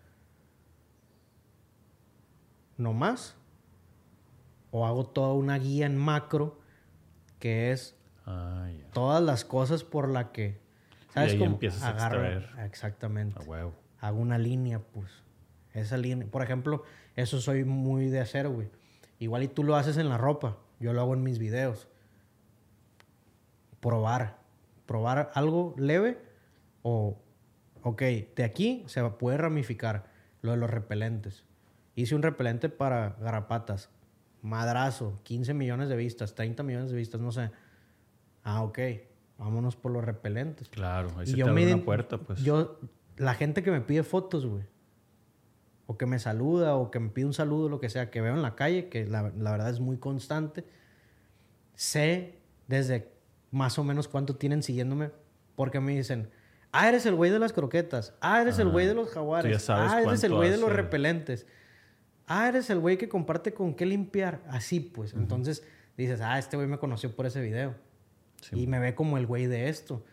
[2.76, 3.36] no más.
[4.70, 6.58] O hago toda una guía en macro
[7.38, 7.93] que es
[8.26, 10.58] ah, todas las cosas por la que.
[11.12, 11.52] ¿Sabes cómo?
[11.52, 13.40] Empiezas a Exactamente.
[13.40, 13.74] A huevo.
[14.00, 15.10] Hago una línea, pues.
[15.72, 16.26] Esa línea.
[16.26, 16.84] Por ejemplo,
[17.16, 18.68] eso soy muy de hacer, güey.
[19.18, 20.58] Igual y tú lo haces en la ropa.
[20.80, 21.88] Yo lo hago en mis videos.
[23.80, 24.38] Probar.
[24.86, 26.18] Probar algo leve
[26.82, 27.16] o,
[27.82, 28.02] ok,
[28.36, 30.06] de aquí se puede ramificar
[30.42, 31.44] lo de los repelentes.
[31.94, 33.88] Hice un repelente para garrapatas.
[34.42, 37.50] Madrazo, 15 millones de vistas, 30 millones de vistas, no sé.
[38.44, 38.78] Ah, ok.
[39.38, 40.68] Vámonos por los repelentes.
[40.68, 42.42] Claro, ahí se te abre una puerta, pues.
[42.42, 42.78] Yo,
[43.16, 44.62] la gente que me pide fotos, güey.
[45.86, 48.34] O que me saluda, o que me pide un saludo, lo que sea, que veo
[48.34, 50.64] en la calle, que la, la verdad es muy constante.
[51.74, 52.38] Sé
[52.68, 53.12] desde
[53.50, 55.10] más o menos cuánto tienen siguiéndome,
[55.56, 56.30] porque me dicen,
[56.72, 60.00] ah, eres el güey de las croquetas, ah, eres el güey de los jaguares, ah,
[60.00, 61.46] eres el güey de los repelentes
[62.26, 64.42] ah, eres el güey que comparte con qué limpiar.
[64.48, 65.14] Así pues.
[65.14, 65.62] Entonces
[65.96, 67.74] dices, ah, este güey me conoció por ese video.
[68.52, 70.04] Y me ve como el güey de esto.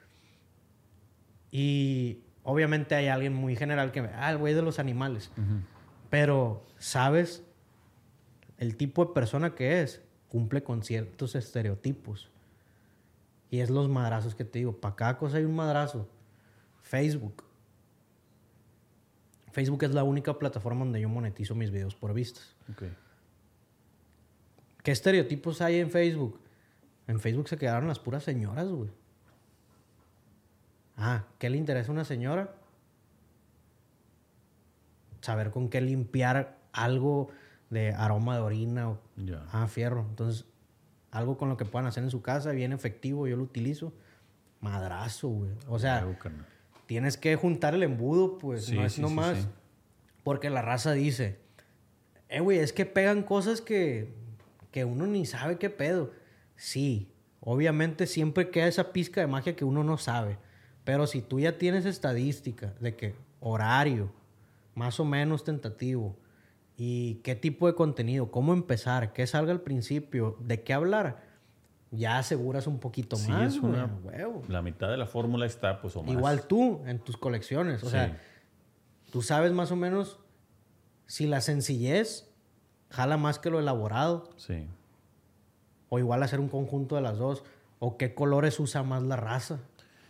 [1.52, 5.32] Y obviamente hay alguien muy general que ve, ah, el güey de los animales.
[6.10, 7.44] Pero, ¿sabes
[8.58, 10.02] el tipo de persona que es?
[10.32, 12.30] cumple con ciertos estereotipos.
[13.50, 14.80] Y es los madrazos que te digo.
[14.80, 16.08] Para cada cosa hay un madrazo.
[16.82, 17.44] Facebook.
[19.52, 22.56] Facebook es la única plataforma donde yo monetizo mis videos por vistas.
[24.82, 26.40] ¿Qué estereotipos hay en Facebook?
[27.08, 28.90] En Facebook se quedaron las puras señoras, güey.
[30.98, 32.56] Ah, ¿qué le interesa a una señora?
[35.22, 37.30] Saber con qué limpiar algo
[37.70, 39.00] de aroma de orina o
[39.52, 40.06] ah, fierro.
[40.10, 40.46] Entonces,
[41.12, 43.94] algo con lo que puedan hacer en su casa, bien efectivo, yo lo utilizo.
[44.60, 45.52] Madrazo, güey.
[45.68, 46.08] O sea,
[46.86, 49.48] tienes que juntar el embudo, pues, no es nomás.
[50.24, 51.40] porque la raza dice,
[52.30, 54.14] eh, güey, es que pegan cosas que,
[54.72, 56.12] que uno ni sabe qué pedo.
[56.62, 60.38] Sí, obviamente siempre queda esa pizca de magia que uno no sabe.
[60.84, 64.12] Pero si tú ya tienes estadística de que horario,
[64.76, 66.16] más o menos tentativo,
[66.78, 71.24] y qué tipo de contenido, cómo empezar, qué salga al principio, de qué hablar,
[71.90, 73.56] ya aseguras un poquito más.
[73.56, 73.90] Es una,
[74.48, 76.12] La mitad de la fórmula está, pues, o más.
[76.12, 77.84] Igual tú, en tus colecciones.
[77.84, 78.20] O sea,
[79.12, 80.20] tú sabes más o menos
[81.08, 82.30] si la sencillez
[82.92, 84.30] jala más que lo elaborado.
[84.38, 84.68] Sí.
[85.92, 87.44] O igual hacer un conjunto de las dos.
[87.78, 89.60] O qué colores usa más la raza.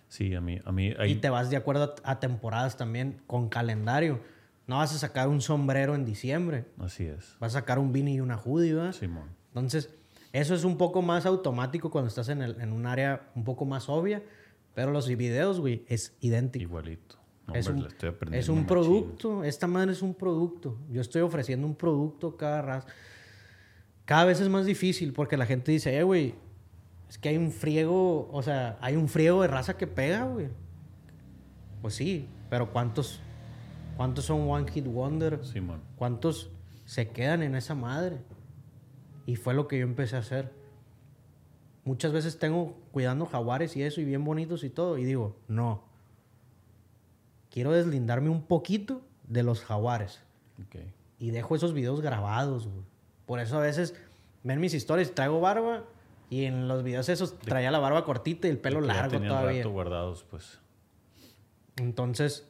[0.08, 0.60] Sí, a mí...
[0.64, 4.22] A mí Y te vas de acuerdo a temporadas también con calendario
[4.72, 6.66] no vas a sacar un sombrero en diciembre.
[6.80, 7.36] Así es.
[7.40, 8.94] Vas a sacar un beanie y una hoodie, ¿verdad?
[8.94, 9.30] Simón.
[9.50, 9.90] Entonces,
[10.32, 13.66] eso es un poco más automático cuando estás en, el, en un área un poco
[13.66, 14.24] más obvia.
[14.74, 16.64] Pero los videos, güey, es idéntico.
[16.64, 17.18] Igualito.
[17.54, 17.86] es un,
[18.32, 19.44] es un producto.
[19.44, 20.78] Esta madre es un producto.
[20.90, 22.88] Yo estoy ofreciendo un producto cada raza.
[24.06, 26.36] Cada vez es más difícil porque la gente dice, eh, güey,
[27.10, 30.50] es que hay un friego, o sea, hay un friego de raza que pega, güey.
[31.82, 33.22] Pues sí, pero ¿cuántos
[34.02, 35.40] ¿Cuántos son One Hit Wonder?
[35.96, 36.50] ¿Cuántos
[36.86, 38.18] se quedan en esa madre?
[39.28, 40.52] Y fue lo que yo empecé a hacer.
[41.84, 45.84] Muchas veces tengo cuidando jaguares y eso, y bien bonitos y todo, y digo, no.
[47.52, 50.22] Quiero deslindarme un poquito de los jaguares.
[51.20, 52.70] Y dejo esos videos grabados,
[53.32, 53.96] Por eso a veces
[54.44, 55.86] ven mis historias, traigo barba,
[56.30, 59.66] y en los videos esos traía la barba cortita y el pelo largo todavía.
[59.68, 60.60] guardados, pues.
[61.78, 62.46] Entonces,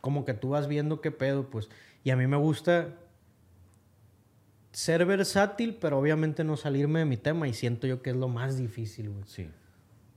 [0.00, 1.68] como que tú vas viendo qué pedo, pues.
[2.04, 2.94] Y a mí me gusta
[4.70, 8.28] ser versátil, pero obviamente no salirme de mi tema y siento yo que es lo
[8.28, 9.24] más difícil, güey.
[9.26, 9.50] Sí,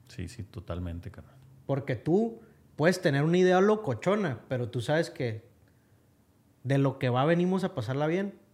[0.08, 1.36] sí, sí, totalmente, carnal.
[1.66, 2.40] Porque tú
[2.78, 5.44] puedes tener una idea locochona, pero tú sabes que
[6.64, 8.45] de lo que va venimos a pasarla bien,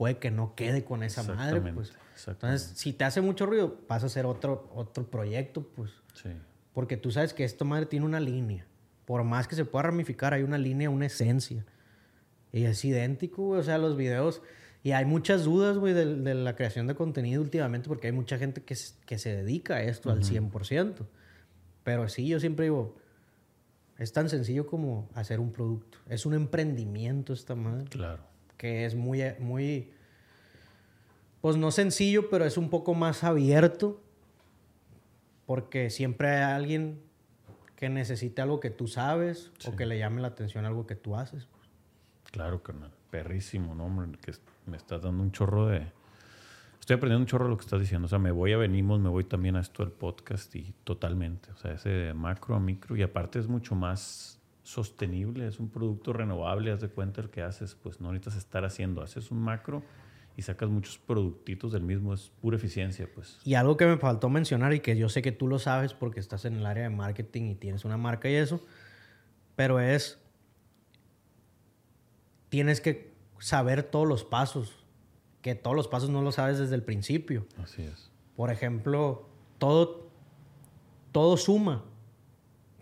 [0.00, 1.92] puede que no quede con esa madre, pues.
[2.26, 5.90] Entonces, si te hace mucho ruido, vas a hacer otro, otro proyecto, pues.
[6.14, 6.30] Sí.
[6.72, 8.66] Porque tú sabes que esta madre tiene una línea
[9.10, 11.66] por más que se pueda ramificar, hay una línea, una esencia.
[12.52, 13.58] Y es idéntico, güey.
[13.60, 14.40] O sea, los videos.
[14.84, 18.62] Y hay muchas dudas, güey, de, la creación de contenido últimamente, porque hay mucha gente
[18.62, 21.08] que, que se dedica a esto al 100%.
[21.82, 22.96] Pero sí, yo siempre digo,
[23.98, 25.98] es tan sencillo como hacer un producto.
[26.08, 27.86] Es un emprendimiento esta madre.
[27.90, 28.29] Claro.
[28.60, 29.90] Que es muy, muy,
[31.40, 34.02] pues no sencillo, pero es un poco más abierto.
[35.46, 37.00] Porque siempre hay alguien
[37.74, 41.16] que necesite algo que tú sabes o que le llame la atención algo que tú
[41.16, 41.48] haces.
[42.30, 42.90] Claro, carnal.
[43.10, 44.18] Perrísimo, ¿no, hombre?
[44.20, 44.34] Que
[44.66, 45.86] me estás dando un chorro de...
[46.78, 48.04] Estoy aprendiendo un chorro de lo que estás diciendo.
[48.04, 51.50] O sea, me voy a venimos, me voy también a esto del podcast y totalmente.
[51.52, 54.39] O sea, ese de macro a micro y aparte es mucho más
[54.70, 58.64] sostenible, es un producto renovable, haz de cuenta el que haces, pues no necesitas estar
[58.64, 59.82] haciendo, haces un macro
[60.36, 63.38] y sacas muchos productitos del mismo, es pura eficiencia, pues.
[63.44, 66.20] Y algo que me faltó mencionar y que yo sé que tú lo sabes porque
[66.20, 68.64] estás en el área de marketing y tienes una marca y eso,
[69.56, 70.18] pero es,
[72.48, 74.84] tienes que saber todos los pasos,
[75.42, 77.44] que todos los pasos no los sabes desde el principio.
[77.62, 78.10] Así es.
[78.36, 79.28] Por ejemplo,
[79.58, 80.08] todo,
[81.10, 81.84] todo suma,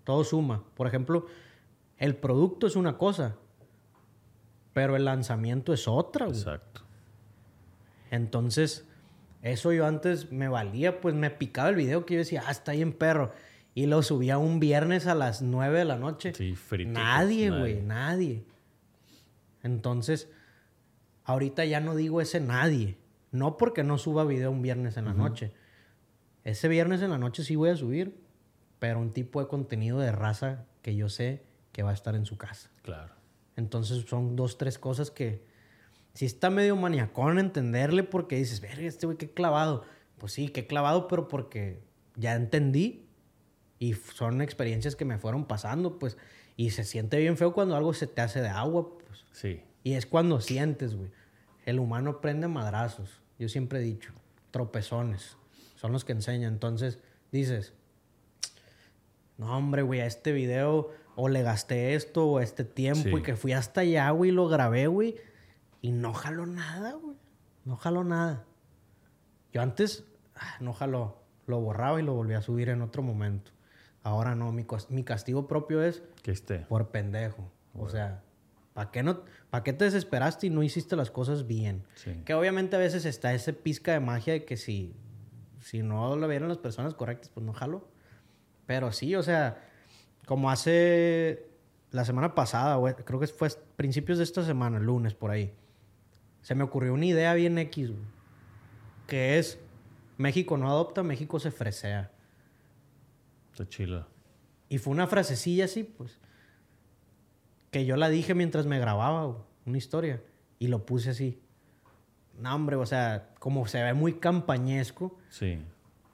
[0.05, 0.65] todo suma.
[0.77, 1.27] Por ejemplo,
[1.99, 3.37] el producto es una cosa,
[4.73, 6.29] pero el lanzamiento es otra.
[6.29, 6.83] Exacto.
[8.11, 8.87] Entonces,
[9.43, 12.75] eso yo antes me valía, pues me picaba el video que yo decía, ah, está
[12.75, 13.33] en perro.
[13.75, 16.33] Y lo subía un viernes a las 9 de la noche.
[16.35, 16.93] Sí, frito.
[16.93, 18.45] Nadie, güey, nadie.
[19.62, 20.31] Entonces,
[21.25, 22.97] ahorita ya no digo ese nadie.
[23.31, 25.53] No porque no suba video un viernes en la noche.
[26.45, 28.19] Ese viernes en la noche sí voy a subir,
[28.79, 31.48] pero un tipo de contenido de raza que yo sé
[31.79, 32.71] que va a estar en su casa.
[32.83, 33.15] Claro.
[33.55, 35.45] Entonces son dos, tres cosas que,
[36.13, 39.85] si está medio maniacón entenderle porque dices, verga, este güey qué clavado.
[40.17, 41.81] Pues sí, qué clavado, pero porque
[42.17, 43.07] ya entendí
[43.79, 46.17] y son experiencias que me fueron pasando, pues.
[46.57, 49.25] Y se siente bien feo cuando algo se te hace de agua, pues.
[49.31, 49.63] Sí.
[49.85, 51.13] Y es cuando sientes, güey.
[51.65, 53.21] El humano prende madrazos.
[53.39, 54.13] Yo siempre he dicho.
[54.51, 55.37] tropezones
[55.77, 56.55] son los que enseñan.
[56.55, 56.99] Entonces
[57.31, 57.73] dices,
[59.37, 63.35] no hombre, güey, a este video o le gasté esto o este tiempo y que
[63.35, 65.16] fui hasta allá, güey, y lo grabé, güey,
[65.82, 67.16] y no jaló nada, güey.
[67.65, 68.45] No jaló nada.
[69.53, 70.05] Yo antes,
[70.36, 73.51] ah, no jaló, lo borraba y lo volví a subir en otro momento.
[74.05, 76.61] Ahora no, mi, mi castigo propio es que esté.
[76.61, 77.51] por pendejo.
[77.74, 78.23] O sea,
[78.73, 81.82] ¿para qué, no, ¿para qué te desesperaste y no hiciste las cosas bien?
[82.24, 84.95] Que obviamente a veces está ese pizca de magia de que si,
[85.59, 87.89] si no lo vieron las personas correctas, pues no jalo.
[88.66, 89.68] Pero sí, o sea,
[90.29, 91.47] como hace
[91.91, 95.55] la semana pasada, creo que fue principios de esta semana, lunes por ahí,
[96.43, 97.93] se me ocurrió una idea bien X,
[99.07, 99.59] que es
[100.19, 102.13] México no adopta, México se fresea.
[103.53, 104.07] Está chila.
[104.69, 106.19] Y fue una frasecilla así, pues,
[107.71, 109.35] que yo la dije mientras me grababa,
[109.65, 110.23] una historia,
[110.59, 111.41] y lo puse así.
[112.39, 115.19] No, hombre, o sea, como se ve muy campañesco.
[115.31, 115.59] Sí.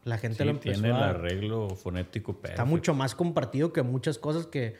[0.04, 2.62] La gente lo empezó tiene el arreglo fonético perfecto.
[2.62, 4.76] Está mucho más compartido que muchas cosas que,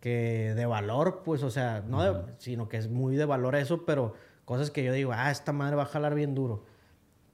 [0.00, 4.14] que de valor, pues, o sea, no sino que es muy de valor eso, pero
[4.44, 6.66] cosas que yo digo, ah, esta madre va a jalar bien duro.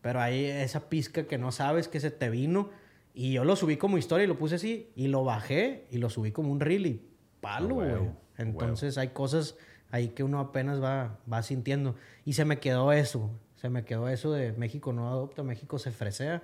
[0.03, 2.71] Pero hay esa pizca que no sabes que se te vino.
[3.13, 4.91] Y yo lo subí como historia y lo puse así.
[4.95, 7.03] Y lo bajé y lo subí como un reel y
[7.41, 7.91] palo, güey.
[8.39, 9.57] Entonces hay cosas
[9.91, 11.97] ahí que uno apenas va, va sintiendo.
[12.25, 13.31] Y se me quedó eso.
[13.57, 16.43] Se me quedó eso de México no adopta, México se fresea.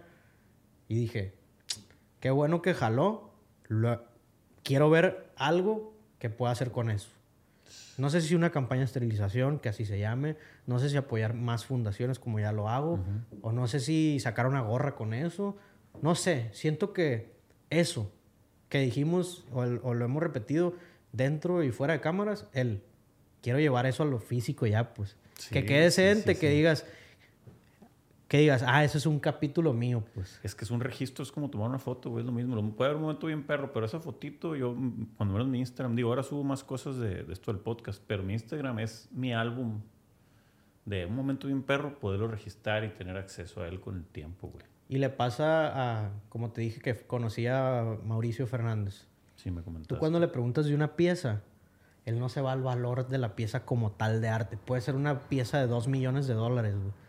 [0.88, 1.34] Y dije,
[2.20, 3.32] qué bueno que jaló.
[4.62, 7.10] quiero ver algo que pueda hacer con eso.
[7.98, 10.36] No sé si una campaña de esterilización, que así se llame.
[10.66, 13.00] No sé si apoyar más fundaciones como ya lo hago.
[13.40, 15.56] O no sé si sacar una gorra con eso.
[16.02, 16.50] No sé.
[16.52, 17.34] Siento que
[17.70, 18.12] eso
[18.68, 20.74] que dijimos o, lo hemos repetido
[21.12, 22.82] dentro y fuera de cámaras, el
[23.42, 25.16] quiero llevar eso a lo físico ya, pues.
[25.50, 26.84] que quede decente, que digas,
[28.28, 30.40] que digas, ah, eso es un capítulo mío, pues.
[30.42, 32.56] Es que es un registro, es como tomar una foto, güey, es lo mismo.
[32.72, 34.74] Puede haber un momento bien perro, pero esa fotito, yo,
[35.16, 38.24] cuando veo en mi Instagram, digo, ahora subo más cosas de, esto del podcast, pero
[38.24, 39.80] mi Instagram es mi álbum
[40.84, 44.48] de un momento bien perro, poderlo registrar y tener acceso a él con el tiempo,
[44.48, 44.64] güey.
[44.88, 49.06] Y le pasa a, como te dije, que conocí a Mauricio Fernández.
[49.36, 49.94] Sí, me comentaste.
[49.94, 51.42] Tú cuando le preguntas de una pieza,
[52.04, 54.56] él no se va al valor de la pieza como tal de arte.
[54.56, 57.05] Puede ser una pieza de dos millones de dólares, güey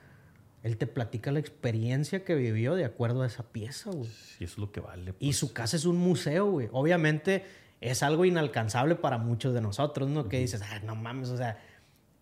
[0.68, 4.10] él te platica la experiencia que vivió de acuerdo a esa pieza, güey.
[4.10, 5.14] Sí, eso es lo que vale.
[5.20, 5.38] Y pues.
[5.38, 6.68] su casa es un museo, güey.
[6.74, 7.46] Obviamente
[7.80, 10.28] es algo inalcanzable para muchos de nosotros, ¿no?
[10.28, 11.58] Que dices, ah, no mames, o sea.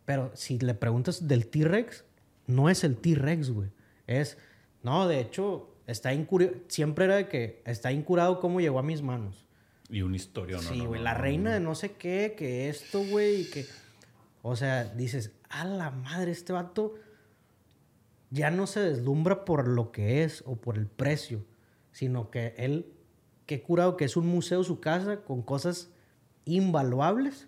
[0.05, 2.05] Pero si le preguntas del T-Rex,
[2.45, 3.69] no es el T-Rex, güey.
[4.05, 4.37] Es,
[4.83, 6.53] no, de hecho, está incurado.
[6.67, 9.43] Siempre era de que está incurado cómo llegó a mis manos.
[9.89, 10.61] Y una historia, ¿no?
[10.61, 13.65] Sí, güey, la reina de no sé qué, que esto, güey, que.
[14.43, 16.93] O sea, dices, a la madre, este vato
[18.29, 21.45] ya no se deslumbra por lo que es o por el precio,
[21.91, 22.93] sino que él,
[23.45, 25.91] que curado que es un museo su casa con cosas
[26.45, 27.47] invaluables,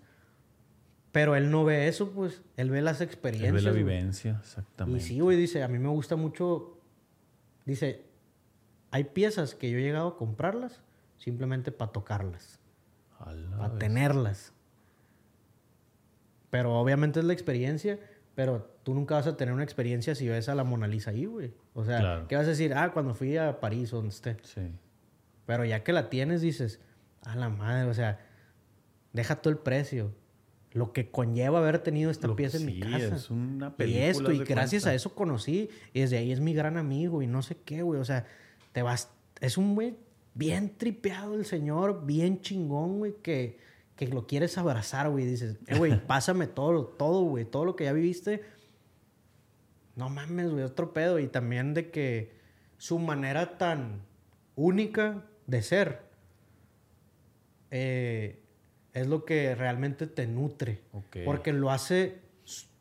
[1.12, 3.50] pero él no ve eso, pues él ve las experiencias.
[3.50, 5.02] Él ve la vivencia, exactamente.
[5.02, 6.78] Y sí, güey, dice, a mí me gusta mucho,
[7.64, 8.04] dice,
[8.90, 10.82] hay piezas que yo he llegado a comprarlas
[11.16, 12.60] simplemente para tocarlas,
[13.18, 14.52] para tenerlas.
[16.50, 17.98] Pero obviamente es la experiencia
[18.38, 21.26] pero tú nunca vas a tener una experiencia si ves a la Mona Lisa ahí,
[21.26, 21.52] güey.
[21.74, 22.72] O sea, ¿qué vas a decir?
[22.72, 24.38] Ah, cuando fui a París, donde esté.
[24.44, 24.62] Sí.
[25.44, 26.80] Pero ya que la tienes, dices,
[27.20, 28.18] a la madre, o sea,
[29.12, 30.14] deja todo el precio.
[30.72, 33.16] Lo que conlleva haber tenido esta pieza en mi casa.
[33.16, 34.06] Es una película.
[34.06, 35.68] Y esto, y gracias a eso conocí.
[35.92, 38.00] Y desde ahí es mi gran amigo y no sé qué, güey.
[38.00, 38.24] O sea,
[38.72, 39.10] te vas.
[39.42, 39.98] Es un güey
[40.32, 43.58] bien tripeado el señor, bien chingón, güey, que
[43.98, 45.26] que lo quieres abrazar, güey.
[45.26, 48.42] Dices, eh, güey, pásame todo, todo, güey, todo lo que ya viviste.
[49.98, 51.18] No mames, güey, otro pedo.
[51.18, 52.30] Y también de que
[52.76, 54.02] su manera tan
[54.54, 56.02] única de ser
[57.72, 58.40] eh,
[58.94, 60.82] es lo que realmente te nutre.
[61.24, 62.20] Porque lo hace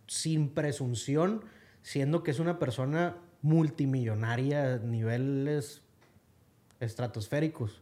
[0.05, 1.43] sin presunción,
[1.81, 5.81] siendo que es una persona multimillonaria a niveles
[6.79, 7.81] estratosféricos.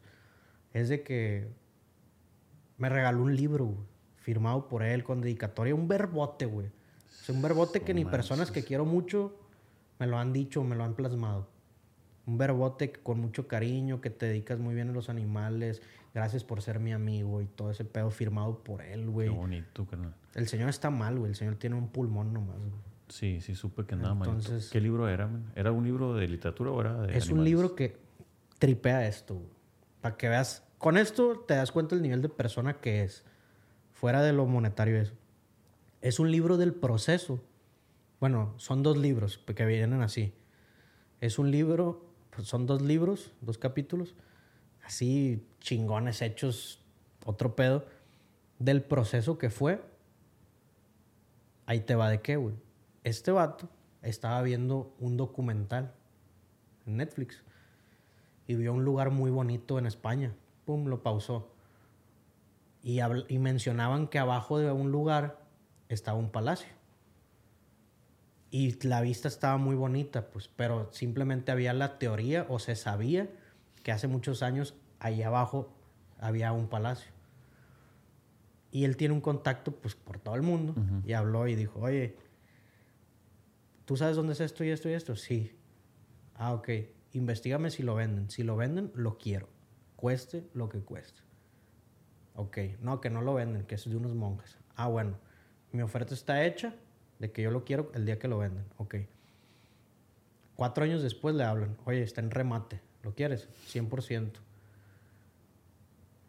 [0.71, 1.49] Es de que
[2.77, 3.85] me regaló un libro,
[4.15, 6.71] firmado por él con dedicatoria, un verbote, güey.
[7.29, 9.35] Un verbote que ni personas que quiero mucho
[9.99, 11.47] me lo han dicho, me lo han plasmado.
[12.25, 15.81] Un verbote con mucho cariño, que te dedicas muy bien a los animales.
[16.13, 19.29] Gracias por ser mi amigo y todo ese pedo firmado por él, güey.
[19.29, 20.15] Qué bonito, carnal.
[20.33, 21.29] El señor está mal, güey.
[21.29, 22.95] El señor tiene un pulmón nomás, güey.
[23.09, 24.41] Sí, sí, supe que nada mal.
[24.71, 25.51] ¿Qué libro era, man?
[25.55, 27.97] ¿Era un libro de literatura o era de Es un libro que
[28.57, 29.41] tripea esto,
[30.01, 33.23] Para que veas con esto te das cuenta del nivel de persona que es,
[33.93, 35.13] fuera de lo monetario eso.
[36.05, 37.39] Es un libro del proceso.
[38.19, 40.35] Bueno, son dos libros que vienen así.
[41.19, 44.13] Es un libro, pues son dos libros, dos capítulos,
[44.83, 46.79] así chingones hechos,
[47.25, 47.87] otro pedo,
[48.59, 49.83] del proceso que fue.
[51.65, 52.53] Ahí te va de qué, güey.
[53.03, 53.67] Este vato
[54.03, 55.91] estaba viendo un documental
[56.85, 57.41] en Netflix
[58.45, 60.35] y vio un lugar muy bonito en España.
[60.65, 61.49] Pum, lo pausó.
[62.83, 65.44] Y, y mencionaban que abajo de un lugar
[65.89, 66.69] estaba un palacio.
[68.51, 73.29] Y la vista estaba muy bonita, pues, pero simplemente había la teoría o se sabía
[73.83, 75.73] que hace muchos años ahí abajo
[76.19, 77.11] había un palacio.
[78.71, 80.75] Y él tiene un contacto, pues, por todo el mundo.
[81.05, 82.17] Y habló y dijo, oye,
[83.85, 85.15] ¿tú sabes dónde es esto y esto y esto?
[85.15, 85.51] Sí.
[86.35, 86.69] Ah, ok.
[87.13, 88.29] Investígame si lo venden.
[88.29, 89.47] Si lo venden, lo quiero.
[89.95, 91.21] Cueste lo que cueste.
[92.35, 92.57] Ok.
[92.81, 94.57] No, que no lo venden, que es de unos monjes.
[94.75, 95.17] Ah, bueno.
[95.75, 96.73] Mi oferta está hecha
[97.19, 98.63] de que yo lo quiero el día que lo venden.
[98.77, 98.95] Ok.
[100.55, 101.75] Cuatro años después le hablan.
[101.83, 102.79] Oye, está en remate.
[103.03, 103.49] ¿Lo quieres?
[103.73, 104.31] 100%.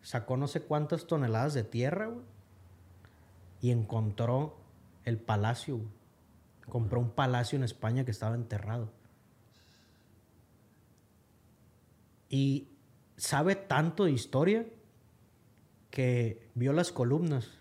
[0.03, 2.25] Sacó no sé cuántas toneladas de tierra, güey.
[3.61, 4.57] Y encontró
[5.05, 5.81] el palacio.
[6.69, 8.91] Compró un palacio en España que estaba enterrado.
[12.29, 12.67] Y
[13.17, 14.67] sabe tanto de historia
[15.93, 17.56] que vio las columnas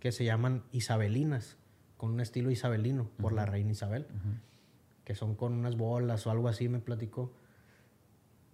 [0.00, 1.58] que se llaman isabelinas,
[1.96, 4.06] con un estilo isabelino, por la reina Isabel,
[5.04, 7.32] que son con unas bolas o algo así, me platicó.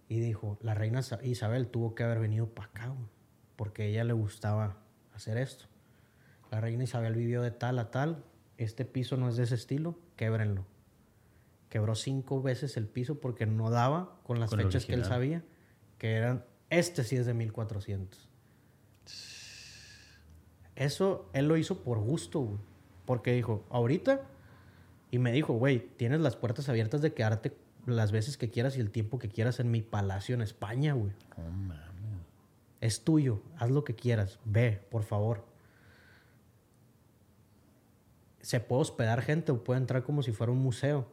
[0.08, 2.94] Y dijo, la reina Isabel tuvo que haber venido para acá,
[3.54, 4.78] porque a ella le gustaba
[5.14, 5.66] hacer esto.
[6.50, 8.24] La reina Isabel vivió de tal a tal,
[8.56, 10.66] este piso no es de ese estilo, québrenlo.
[11.68, 15.44] Quebró cinco veces el piso porque no daba con las fechas que él sabía,
[15.98, 18.28] que eran, este sí es de 1400.
[20.76, 22.58] Eso él lo hizo por gusto,
[23.04, 24.22] Porque dijo, ahorita,
[25.10, 28.80] y me dijo, güey, tienes las puertas abiertas de quedarte las veces que quieras y
[28.80, 31.12] el tiempo que quieras en mi palacio en España, güey.
[32.80, 35.44] Es tuyo, haz lo que quieras, ve, por favor
[38.46, 41.08] se puede hospedar gente o puede entrar como si fuera un museo.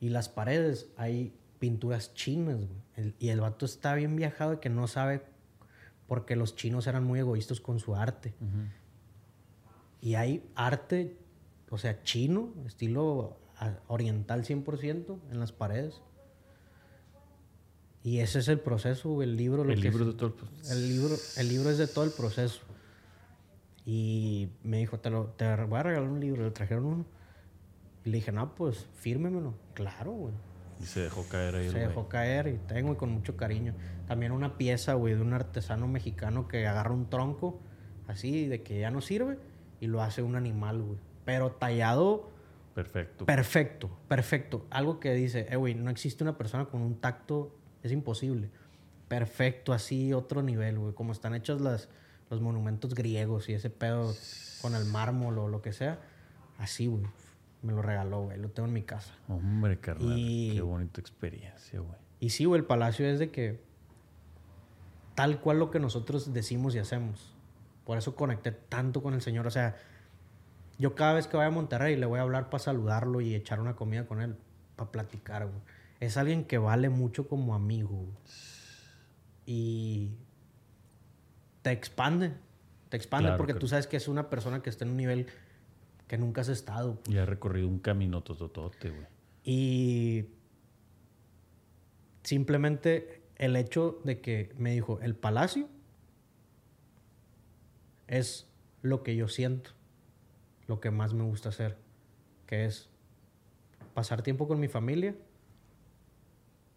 [0.00, 3.14] Y las paredes hay pinturas chinas, güey.
[3.18, 5.22] y el vato está bien viajado de que no sabe
[6.06, 8.34] porque los chinos eran muy egoístas con su arte.
[10.00, 11.16] Y hay arte,
[11.70, 13.38] o sea, chino, estilo
[13.88, 16.02] oriental 100% en las paredes.
[18.02, 19.64] Y ese es el proceso, el libro.
[19.64, 22.60] el libro de todo el El libro, el libro es de todo el proceso.
[23.84, 26.44] Y me dijo, te, lo, te voy a regalar un libro.
[26.44, 27.06] Le trajeron uno.
[28.04, 29.54] Y le dije, no, pues fírmemelo.
[29.74, 30.34] Claro, güey.
[30.80, 31.70] Y se dejó caer ahí.
[31.70, 33.74] Se dejó caer y tengo y con mucho cariño.
[34.06, 37.60] También una pieza, güey, de un artesano mexicano que agarra un tronco
[38.06, 39.38] así de que ya no sirve
[39.80, 40.98] y lo hace un animal, güey.
[41.24, 42.30] Pero tallado.
[42.74, 43.24] Perfecto.
[43.24, 44.66] Perfecto, perfecto.
[44.70, 48.50] Algo que dice, eh, güey, no existe una persona con un tacto, es imposible.
[49.08, 50.92] Perfecto, así, otro nivel, güey.
[50.92, 51.88] Como están hechas las,
[52.28, 54.14] los monumentos griegos y ese pedo
[54.60, 56.00] con el mármol o lo que sea.
[56.58, 57.04] Así, güey.
[57.62, 58.38] Me lo regaló, güey.
[58.38, 59.14] Lo tengo en mi casa.
[59.28, 60.16] Hombre, carnal.
[60.16, 61.98] Qué bonita experiencia, güey.
[62.20, 63.60] Y sí, güey, el palacio es de que
[65.14, 67.34] tal cual lo que nosotros decimos y hacemos.
[67.84, 69.46] Por eso conecté tanto con el Señor.
[69.46, 69.76] O sea,
[70.78, 73.60] yo cada vez que voy a Monterrey le voy a hablar para saludarlo y echar
[73.60, 74.36] una comida con él,
[74.76, 75.60] para platicar, güey.
[76.00, 78.06] Es alguien que vale mucho como amigo.
[79.46, 80.10] Y
[81.62, 82.34] te expande.
[82.90, 85.26] Te expande porque tú sabes que es una persona que está en un nivel
[86.06, 86.98] que nunca has estado.
[87.08, 89.06] Y ha recorrido un camino tototote, güey.
[89.44, 90.26] Y
[92.22, 95.68] simplemente el hecho de que me dijo, el palacio
[98.08, 98.48] es
[98.82, 99.70] lo que yo siento,
[100.66, 101.76] lo que más me gusta hacer,
[102.46, 102.88] que es
[103.94, 105.14] pasar tiempo con mi familia,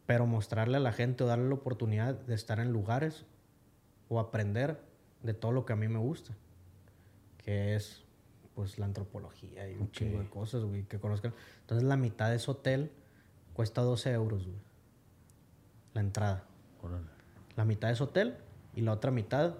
[0.05, 3.25] pero mostrarle a la gente o darle la oportunidad de estar en lugares
[4.07, 4.79] o aprender
[5.21, 6.35] de todo lo que a mí me gusta,
[7.37, 8.03] que es
[8.59, 11.33] pues la antropología y un chingo de cosas, güey, que conozcan.
[11.61, 12.91] Entonces la mitad de ese hotel
[13.53, 14.59] cuesta 12 euros, güey.
[15.93, 16.43] La entrada.
[17.55, 18.35] La mitad de ese hotel
[18.75, 19.55] y la otra mitad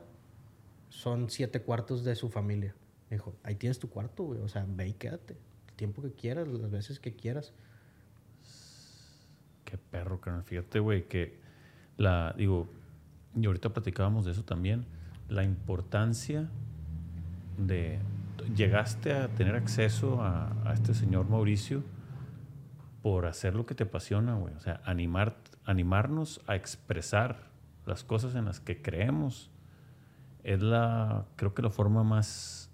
[0.90, 2.76] son siete cuartos de su familia.
[3.10, 4.42] Me dijo, ahí tienes tu cuarto, güey.
[4.42, 5.38] O sea, ve y quédate.
[5.70, 7.54] El tiempo que quieras, las veces que quieras.
[9.64, 10.44] Qué perro, carnal.
[10.44, 11.40] Fíjate, güey, que
[11.96, 12.68] la, digo,
[13.34, 14.84] y ahorita platicábamos de eso también,
[15.30, 16.50] la importancia
[17.58, 18.00] de...
[18.56, 21.84] Llegaste a tener acceso a, este señor Mauricio
[23.02, 24.54] por hacer lo que te apasiona, güey.
[24.56, 27.50] O sea, animar, animarnos a expresar
[27.86, 29.52] las cosas en las que creemos
[30.44, 32.70] es la, creo que la forma más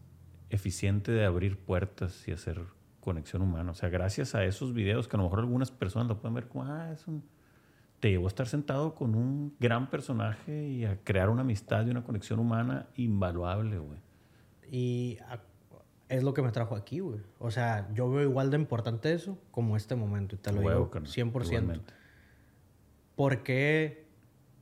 [0.49, 2.61] eficiente de abrir puertas y hacer
[2.99, 3.71] conexión humana.
[3.71, 6.47] O sea, gracias a esos videos que a lo mejor algunas personas lo pueden ver
[6.47, 7.23] como, ah, es un...
[7.99, 11.91] Te llevó a estar sentado con un gran personaje y a crear una amistad y
[11.91, 13.99] una conexión humana invaluable, güey.
[14.69, 15.17] Y
[16.09, 17.19] es lo que me trajo aquí, güey.
[17.39, 20.35] O sea, yo veo igual de importante eso como este momento.
[20.35, 21.81] Y te lo digo 100%.
[23.15, 24.05] ¿Por qué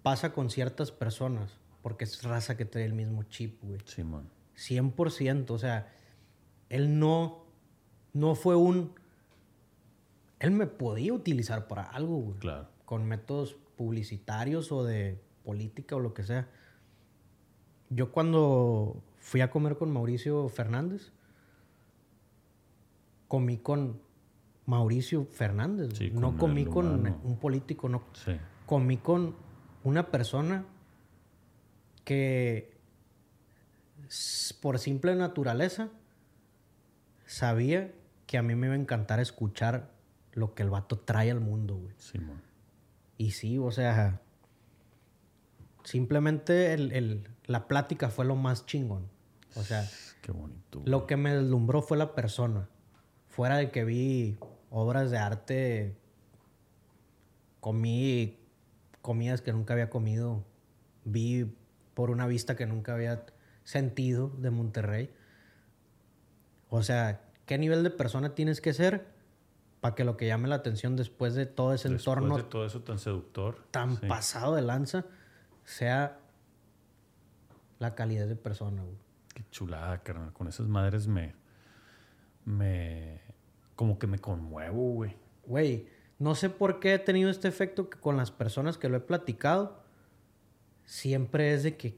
[0.04, 1.60] pasa con ciertas personas?
[1.82, 3.80] Porque es raza que trae el mismo chip, güey.
[3.86, 4.30] Simón.
[4.56, 5.50] 100%.
[5.52, 5.92] O sea,
[6.70, 7.46] él no,
[8.14, 8.94] no fue un...
[10.40, 12.38] Él me podía utilizar para algo, güey.
[12.40, 12.68] Claro.
[12.86, 16.48] Con métodos publicitarios o de política o lo que sea.
[17.90, 21.12] Yo cuando fui a comer con Mauricio Fernández,
[23.34, 24.00] comí con
[24.68, 26.00] Mauricio Fernández.
[26.12, 28.04] no comí con un político, no.
[28.68, 29.36] Comí con
[29.84, 30.66] una persona
[32.04, 32.78] que
[34.62, 35.90] por simple naturaleza
[37.26, 37.92] sabía
[38.28, 39.90] que a mí me iba a encantar escuchar
[40.34, 41.96] lo que el vato trae al mundo, güey.
[43.18, 44.22] y sí, o sea,
[45.84, 46.78] simplemente
[47.48, 49.08] la plática fue lo más chingón.
[49.56, 49.90] O sea,
[50.22, 52.70] Qué bonito, lo que me deslumbró fue la persona
[53.36, 54.38] fuera de que vi
[54.70, 55.96] obras de arte,
[57.60, 58.38] comí
[59.02, 60.44] comidas que nunca había comido,
[61.04, 61.52] vi
[61.96, 63.26] por una vista que nunca había
[63.64, 65.12] sentido de Monterrey.
[66.70, 69.08] O sea, ¿qué nivel de persona tienes que ser
[69.82, 72.38] para que lo que llame la atención después de todo ese entorno...
[72.38, 73.66] De todo eso tan seductor.
[73.72, 75.06] Tan pasado de lanza,
[75.64, 76.20] sea
[77.80, 78.84] la calidad de persona,
[79.34, 80.32] Qué chulada, carnal.
[80.34, 81.34] Con esas madres me
[82.46, 83.22] me.
[83.76, 85.16] como que me conmuevo, güey.
[85.46, 85.88] Güey,
[86.20, 89.02] no sé por qué he tenido este efecto que con las personas que lo he
[89.02, 89.84] platicado,
[90.86, 91.98] siempre es de que.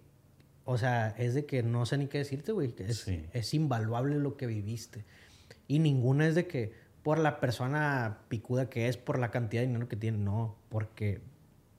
[0.63, 2.73] O sea, es de que no sé ni qué decirte, güey.
[2.79, 5.05] Es, es invaluable lo que viviste.
[5.67, 6.73] Y ninguna es de que
[7.03, 10.17] por la persona picuda que es, por la cantidad de dinero que tiene.
[10.17, 11.21] No, porque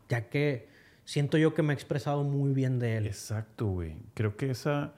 [0.08, 0.68] ya que
[1.04, 3.06] siento yo que me he expresado muy bien de él.
[3.06, 3.96] Exacto, güey.
[4.14, 4.94] Creo que esa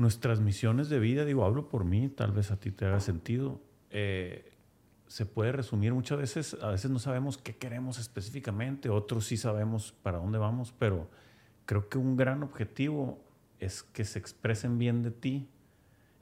[0.00, 3.60] nuestras misiones de vida, digo, hablo por mí, tal vez a ti te haga sentido,
[3.90, 4.50] eh,
[5.06, 9.92] se puede resumir muchas veces, a veces no sabemos qué queremos específicamente, otros sí sabemos
[10.02, 11.10] para dónde vamos, pero
[11.66, 13.22] creo que un gran objetivo
[13.58, 15.48] es que se expresen bien de ti.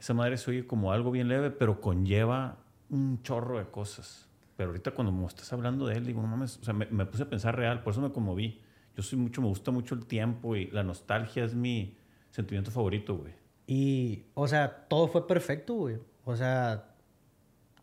[0.00, 2.58] Esa madre se oye como algo bien leve, pero conlleva
[2.90, 4.28] un chorro de cosas.
[4.56, 7.06] Pero ahorita cuando me estás hablando de él, digo, no mames, o sea, me, me
[7.06, 8.60] puse a pensar real, por eso me conmoví.
[8.96, 11.96] Yo soy mucho, me gusta mucho el tiempo y la nostalgia es mi
[12.30, 13.32] sentimiento favorito, güey.
[13.70, 15.98] Y, o sea, todo fue perfecto, güey.
[16.24, 16.94] O sea,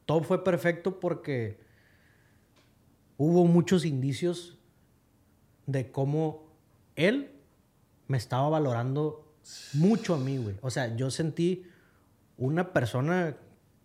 [0.08, 1.60] todo fue perfecto porque
[3.18, 4.58] hubo muchos indicios
[5.68, 6.48] de cómo
[6.96, 7.32] él
[8.08, 9.32] me estaba valorando
[9.74, 10.56] mucho a mí, güey.
[10.64, 11.68] O sea, yo sentí
[12.36, 13.38] una persona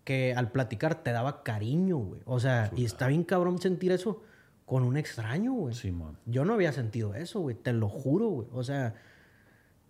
[0.04, 2.22] que al platicar te daba cariño, güey.
[2.24, 4.22] O sea, y está bien cabrón sentir eso
[4.64, 5.74] con un extraño, güey.
[5.74, 6.16] Sí, man.
[6.24, 7.56] Yo no había sentido eso, güey.
[7.56, 8.48] Te lo juro, güey.
[8.52, 8.94] O sea,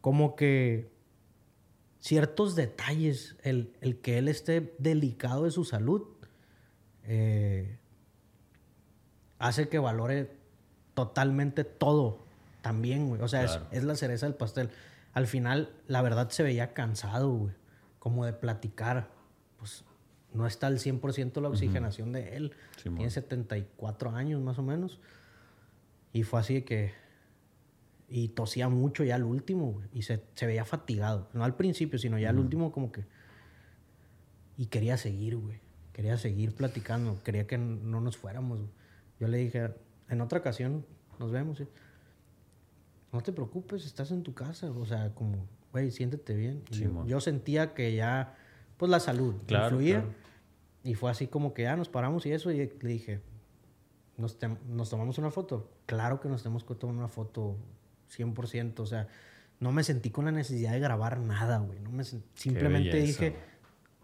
[0.01, 0.99] como que
[2.01, 3.73] ciertos detalles, el,
[4.03, 6.03] que él esté delicado de su salud,
[7.05, 7.79] eh,
[9.39, 10.37] hace que valore
[10.95, 12.25] totalmente todo
[12.63, 13.21] también, güey.
[13.23, 14.71] O sea, es, la cereza del pastel.
[15.13, 17.55] Al final, la verdad se veía cansado, güey.
[17.99, 19.09] Como de platicar.
[19.59, 19.85] Pues
[20.33, 22.53] no está al 100% la oxigenación de él.
[22.83, 25.01] Tiene 74 años más o menos.
[26.13, 26.93] Y fue así que
[28.11, 29.89] y tosía mucho ya al último, güey.
[29.93, 31.29] Y se, se, veía fatigado.
[31.33, 33.05] No al principio, sino ya al último como que...
[34.59, 35.61] Y quería seguir, güey.
[35.93, 37.23] Quería seguir platicando.
[37.23, 38.61] Quería que no nos fuéramos.
[39.21, 39.71] Yo le dije,
[40.09, 40.85] en otra ocasión
[41.21, 41.63] nos vemos.
[43.13, 44.73] No te preocupes, estás en tu casa.
[44.73, 46.65] O sea, como, güey, siéntete bien.
[47.07, 48.35] yo, sentía que ya,
[48.77, 50.05] pues la salud claro, influía.
[50.83, 52.51] Y fue así como que ya nos paramos y eso.
[52.51, 53.21] Y le dije,
[54.17, 54.37] ¿nos,
[54.69, 55.71] nos tomamos una foto?
[55.87, 57.57] Claro que nos tenemos que tomar una foto
[58.11, 58.81] 100%.
[58.81, 59.09] O sea,
[59.61, 61.79] no me sentí con la necesidad de grabar nada, güey.
[61.81, 63.37] No me simplemente dije,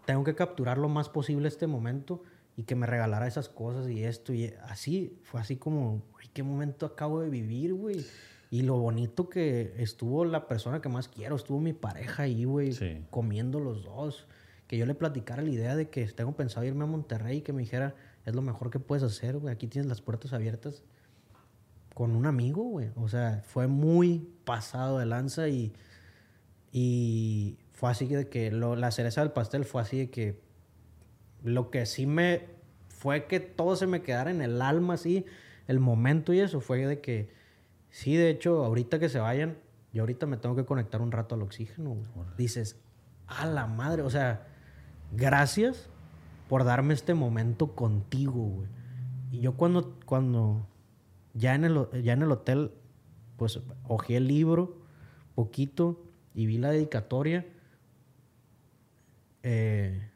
[0.05, 2.23] tengo que capturar lo más posible este momento
[2.55, 4.33] y que me regalara esas cosas y esto.
[4.33, 8.05] Y así, fue así como, güey, qué momento acabo de vivir, güey.
[8.49, 12.71] Y lo bonito que estuvo la persona que más quiero, estuvo mi pareja ahí, güey,
[13.09, 14.27] comiendo los dos.
[14.67, 17.53] Que yo le platicara la idea de que tengo pensado irme a Monterrey y que
[17.53, 20.83] me dijera, es lo mejor que puedes hacer, güey, aquí tienes las puertas abiertas
[21.97, 22.91] con un amigo, güey.
[22.95, 25.73] O sea, fue muy pasado de lanza y,
[26.71, 30.39] y fue así de que la cereza del pastel fue así de que
[31.43, 32.49] lo que sí me
[32.87, 35.25] fue que todo se me quedara en el alma así,
[35.65, 37.31] el momento y eso fue de que
[37.89, 39.57] sí, de hecho, ahorita que se vayan,
[39.91, 41.97] yo ahorita me tengo que conectar un rato al oxígeno.
[42.37, 42.79] Dices,
[43.25, 44.45] a la madre, o sea,
[45.13, 45.89] gracias
[46.47, 48.69] por darme este momento contigo, güey.
[49.31, 50.67] Y yo cuando, cuando
[51.37, 52.71] ya en el, ya en el hotel,
[53.37, 54.81] pues ojeé el libro
[55.35, 56.03] poquito
[56.33, 57.45] y vi la dedicatoria.
[59.43, 60.09] Eh,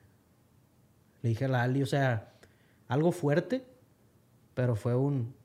[1.21, 2.33] le dije a la Ali, o sea,
[2.87, 3.63] algo fuerte,
[4.55, 5.35] pero fue un...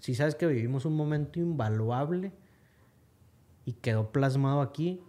[0.00, 2.32] Si sabes que vivimos un momento invaluable
[3.64, 5.00] y quedó plasmado aquí,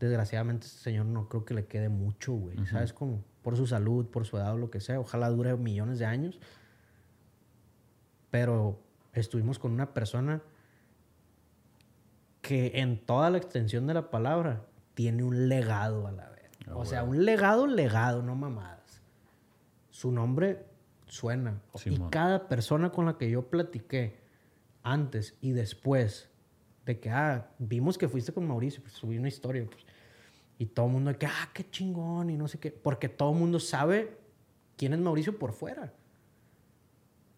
[0.00, 2.64] desgraciadamente este señor no creo que le quede mucho, güey.
[2.66, 3.22] ¿Sabes cómo?
[3.42, 4.98] Por su salud, por su edad o lo que sea.
[4.98, 6.40] Ojalá dure millones de años.
[8.30, 8.78] Pero
[9.12, 10.42] estuvimos con una persona
[12.40, 16.50] que en toda la extensión de la palabra tiene un legado a la vez.
[16.66, 19.02] Ah, o sea, un legado, legado, no mamadas.
[19.90, 20.64] Su nombre
[21.06, 21.60] suena.
[21.84, 24.18] y cada persona con la que yo platiqué
[24.82, 26.28] antes y después
[26.86, 29.66] de que, ah, vimos que fuiste con Mauricio, pues subí una historia.
[29.66, 29.84] Pues,
[30.58, 32.70] y todo el mundo de que, ah, qué chingón y no sé qué.
[32.70, 34.18] Porque todo el mundo sabe
[34.76, 35.92] quién es Mauricio por fuera.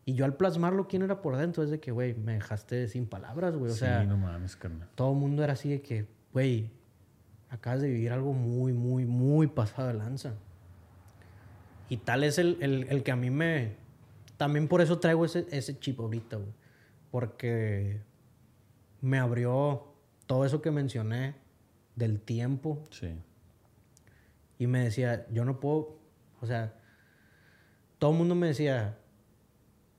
[0.05, 3.07] Y yo al plasmarlo, quién era por dentro, es de que, güey, me dejaste sin
[3.07, 3.71] palabras, güey.
[3.71, 4.89] O sí, no mames, carnal.
[4.95, 6.71] Todo el mundo era así de que, güey,
[7.51, 10.35] acabas de vivir algo muy, muy, muy pasado de lanza.
[11.89, 13.77] Y tal es el, el, que a mí me...
[14.39, 16.53] También por eso traigo ese, ese chip ahorita, güey.
[17.11, 18.01] Porque
[19.03, 19.93] me abrió
[20.27, 21.35] todo eso que mencioné
[21.95, 22.83] del tiempo.
[22.91, 23.15] Sí.
[24.59, 25.99] Y me decía, yo no puedo,
[26.41, 26.75] o sea,
[27.99, 28.97] todo el mundo me decía,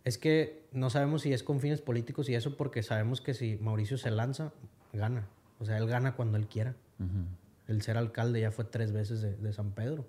[0.03, 3.57] es que no sabemos si es con fines políticos y eso porque sabemos que si
[3.57, 4.51] Mauricio se lanza,
[4.91, 5.27] gana.
[5.59, 6.75] O sea, él gana cuando él quiera.
[7.67, 10.05] El ser alcalde ya fue tres veces de, San Pedro.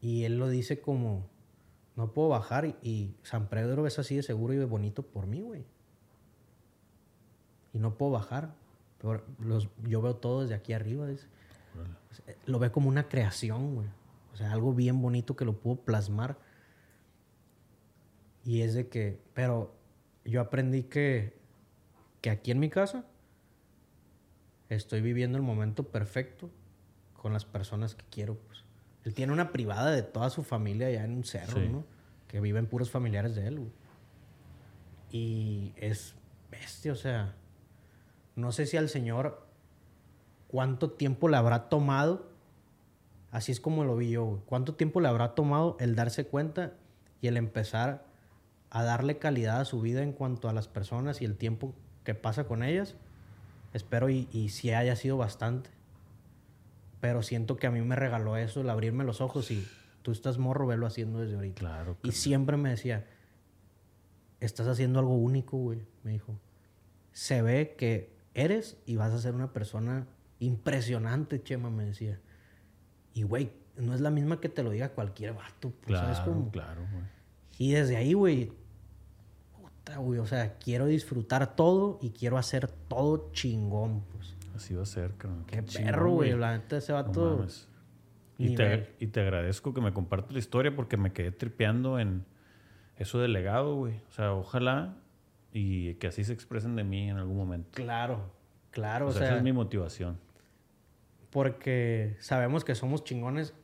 [0.00, 1.26] Y él lo dice como,
[1.96, 5.40] no puedo bajar y, San Pedro es así de seguro y de bonito por mí,
[5.42, 5.64] güey.
[7.72, 8.54] Y no puedo bajar.
[8.98, 11.08] Pero los, yo veo todo desde aquí arriba.
[12.46, 13.88] Lo ve como una creación, güey.
[14.32, 16.38] O sea, algo bien bonito que lo puedo plasmar
[18.48, 19.74] y es de que, pero
[20.24, 21.38] yo aprendí que,
[22.22, 23.04] que aquí en mi casa
[24.70, 26.48] estoy viviendo el momento perfecto
[27.12, 28.38] con las personas que quiero.
[28.38, 28.64] Pues.
[29.04, 31.84] Él tiene una privada de toda su familia allá en un cerro, ¿no?
[32.26, 33.72] Que viven puros familiares de él, güey.
[35.10, 36.14] Y es
[36.50, 37.34] bestia, o sea,
[38.34, 39.46] no sé si al Señor
[40.46, 42.32] cuánto tiempo le habrá tomado,
[43.30, 44.40] así es como lo vi yo, güey.
[44.46, 46.72] cuánto tiempo le habrá tomado el darse cuenta
[47.20, 48.07] y el empezar
[48.70, 51.74] a darle calidad a su vida en cuanto a las personas y el tiempo
[52.04, 52.96] que pasa con ellas.
[53.72, 55.70] Espero y, y si haya sido bastante.
[57.00, 59.66] Pero siento que a mí me regaló eso, el abrirme los ojos y
[60.02, 61.60] tú estás morro, velo haciendo desde ahorita.
[61.60, 61.96] Claro.
[62.02, 63.06] Y siempre me decía,
[64.40, 66.38] estás haciendo algo único, güey, me dijo.
[67.12, 70.06] Se ve que eres y vas a ser una persona
[70.38, 72.20] impresionante, Chema, me decía.
[73.14, 75.70] Y, güey, no es la misma que te lo diga cualquier vato.
[75.70, 77.17] Pues, claro, claro, güey.
[77.58, 78.52] Y desde ahí, güey,
[79.60, 84.36] puta, güey, o sea, quiero disfrutar todo y quiero hacer todo chingón, pues.
[84.54, 85.44] Así va a ser, cabrón.
[85.46, 86.36] Qué, perro, güey.
[86.36, 87.46] La neta, ese vato.
[88.38, 92.24] y, te, y te agradezco que me compartas la historia porque me quedé tripeando en
[92.96, 94.00] eso del legado, güey.
[94.08, 94.96] O sea, ojalá
[95.52, 97.70] y que así se expresen de mí en algún momento.
[97.72, 98.32] Claro,
[98.70, 99.08] claro.
[99.08, 100.18] O, sea, esa es mi motivación.
[101.30, 103.54] Porque sabemos que somos chingones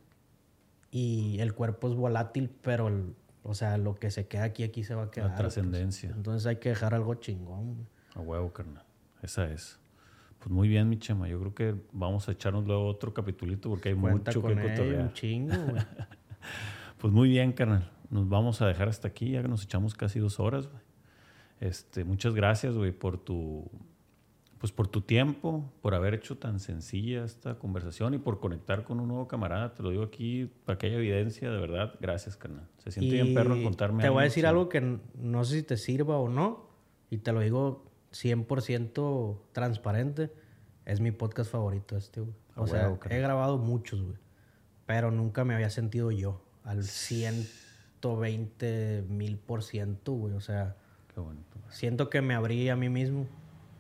[0.90, 3.14] y el cuerpo es volátil, pero el,
[3.44, 5.28] o sea, lo que se queda aquí, aquí se va a quedar.
[5.28, 5.40] La pues.
[5.40, 6.10] trascendencia.
[6.10, 7.86] Entonces hay que dejar algo chingón.
[8.14, 8.84] A huevo, carnal.
[9.22, 9.78] Esa es.
[10.38, 11.28] Pues muy bien, mi chema.
[11.28, 15.02] Yo creo que vamos a echarnos luego otro capitulito porque hay mucho que cotorrear.
[15.02, 15.82] un chingo, güey.
[16.98, 17.90] pues muy bien, carnal.
[18.10, 19.32] Nos vamos a dejar hasta aquí.
[19.32, 20.82] Ya que nos echamos casi dos horas, güey.
[21.60, 23.70] Este, muchas gracias, güey, por tu
[24.64, 28.98] pues por tu tiempo, por haber hecho tan sencilla esta conversación y por conectar con
[28.98, 29.74] un nuevo camarada.
[29.74, 31.92] Te lo digo aquí para que haya evidencia, de verdad.
[32.00, 32.66] Gracias, carnal.
[32.78, 34.02] Se siente bien perro contarme.
[34.02, 36.70] Te voy a decir algo que no sé si te sirva o no,
[37.10, 40.32] y te lo digo 100% transparente.
[40.86, 42.32] Es mi podcast favorito este, güey.
[42.56, 44.16] O sea, he grabado muchos, güey.
[44.86, 50.32] Pero nunca me había sentido yo al 120 mil por ciento, güey.
[50.32, 50.78] O sea,
[51.68, 53.26] siento que me abrí a mí mismo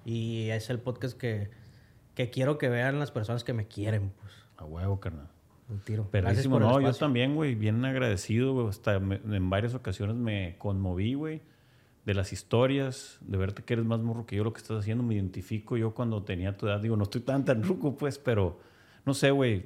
[0.04, 1.50] y es el podcast que,
[2.14, 4.32] que quiero que vean las personas que me quieren, pues.
[4.56, 5.28] A huevo, carnal.
[5.68, 6.10] Un tiro.
[6.10, 6.60] Perrísimo.
[6.60, 8.68] No, yo también, güey, bien agradecido, güey.
[8.68, 11.40] Hasta en varias ocasiones me conmoví, güey,
[12.04, 15.02] de las historias, de verte que eres más morro que yo lo que estás haciendo.
[15.02, 16.80] Me identifico yo cuando tenía tu edad.
[16.80, 18.60] Digo, no estoy tan tan ruco, pues, pero
[19.04, 19.64] no sé, güey.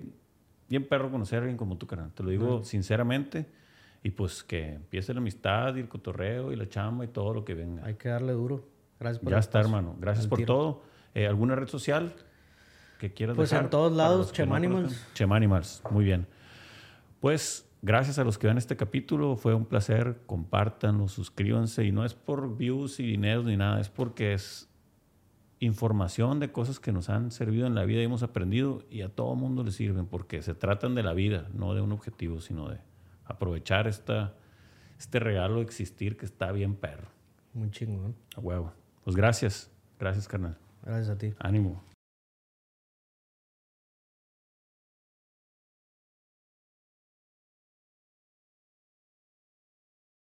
[0.68, 2.12] Bien perro conocer a alguien como tú, carnal.
[2.12, 3.46] Te lo digo sinceramente.
[4.02, 7.44] Y pues que empiece la amistad y el cotorreo y la chamba y todo lo
[7.44, 7.84] que venga.
[7.84, 8.64] Hay que darle duro.
[9.00, 9.96] Gracias por Ya está, hermano.
[9.98, 10.82] Gracias por todo.
[11.14, 12.14] Eh, ¿Alguna red social
[12.98, 15.06] que quieras Pues en todos lados, Chemanimals.
[15.14, 16.26] Chemanimals, muy bien.
[17.20, 22.04] Pues gracias a los que ven este capítulo, fue un placer, compártanlo, suscríbanse y no
[22.04, 24.68] es por views y dinero ni nada, es porque es
[25.60, 29.08] información de cosas que nos han servido en la vida y hemos aprendido y a
[29.08, 32.68] todo mundo le sirven porque se tratan de la vida, no de un objetivo, sino
[32.68, 32.78] de
[33.24, 34.34] aprovechar esta,
[34.98, 37.08] este regalo de existir que está bien perro.
[37.54, 38.14] Muy chingón.
[38.36, 38.72] A huevo.
[39.08, 39.70] Pues gracias.
[39.98, 40.58] Gracias, carnal.
[40.82, 41.32] Gracias a ti.
[41.38, 41.82] Ánimo.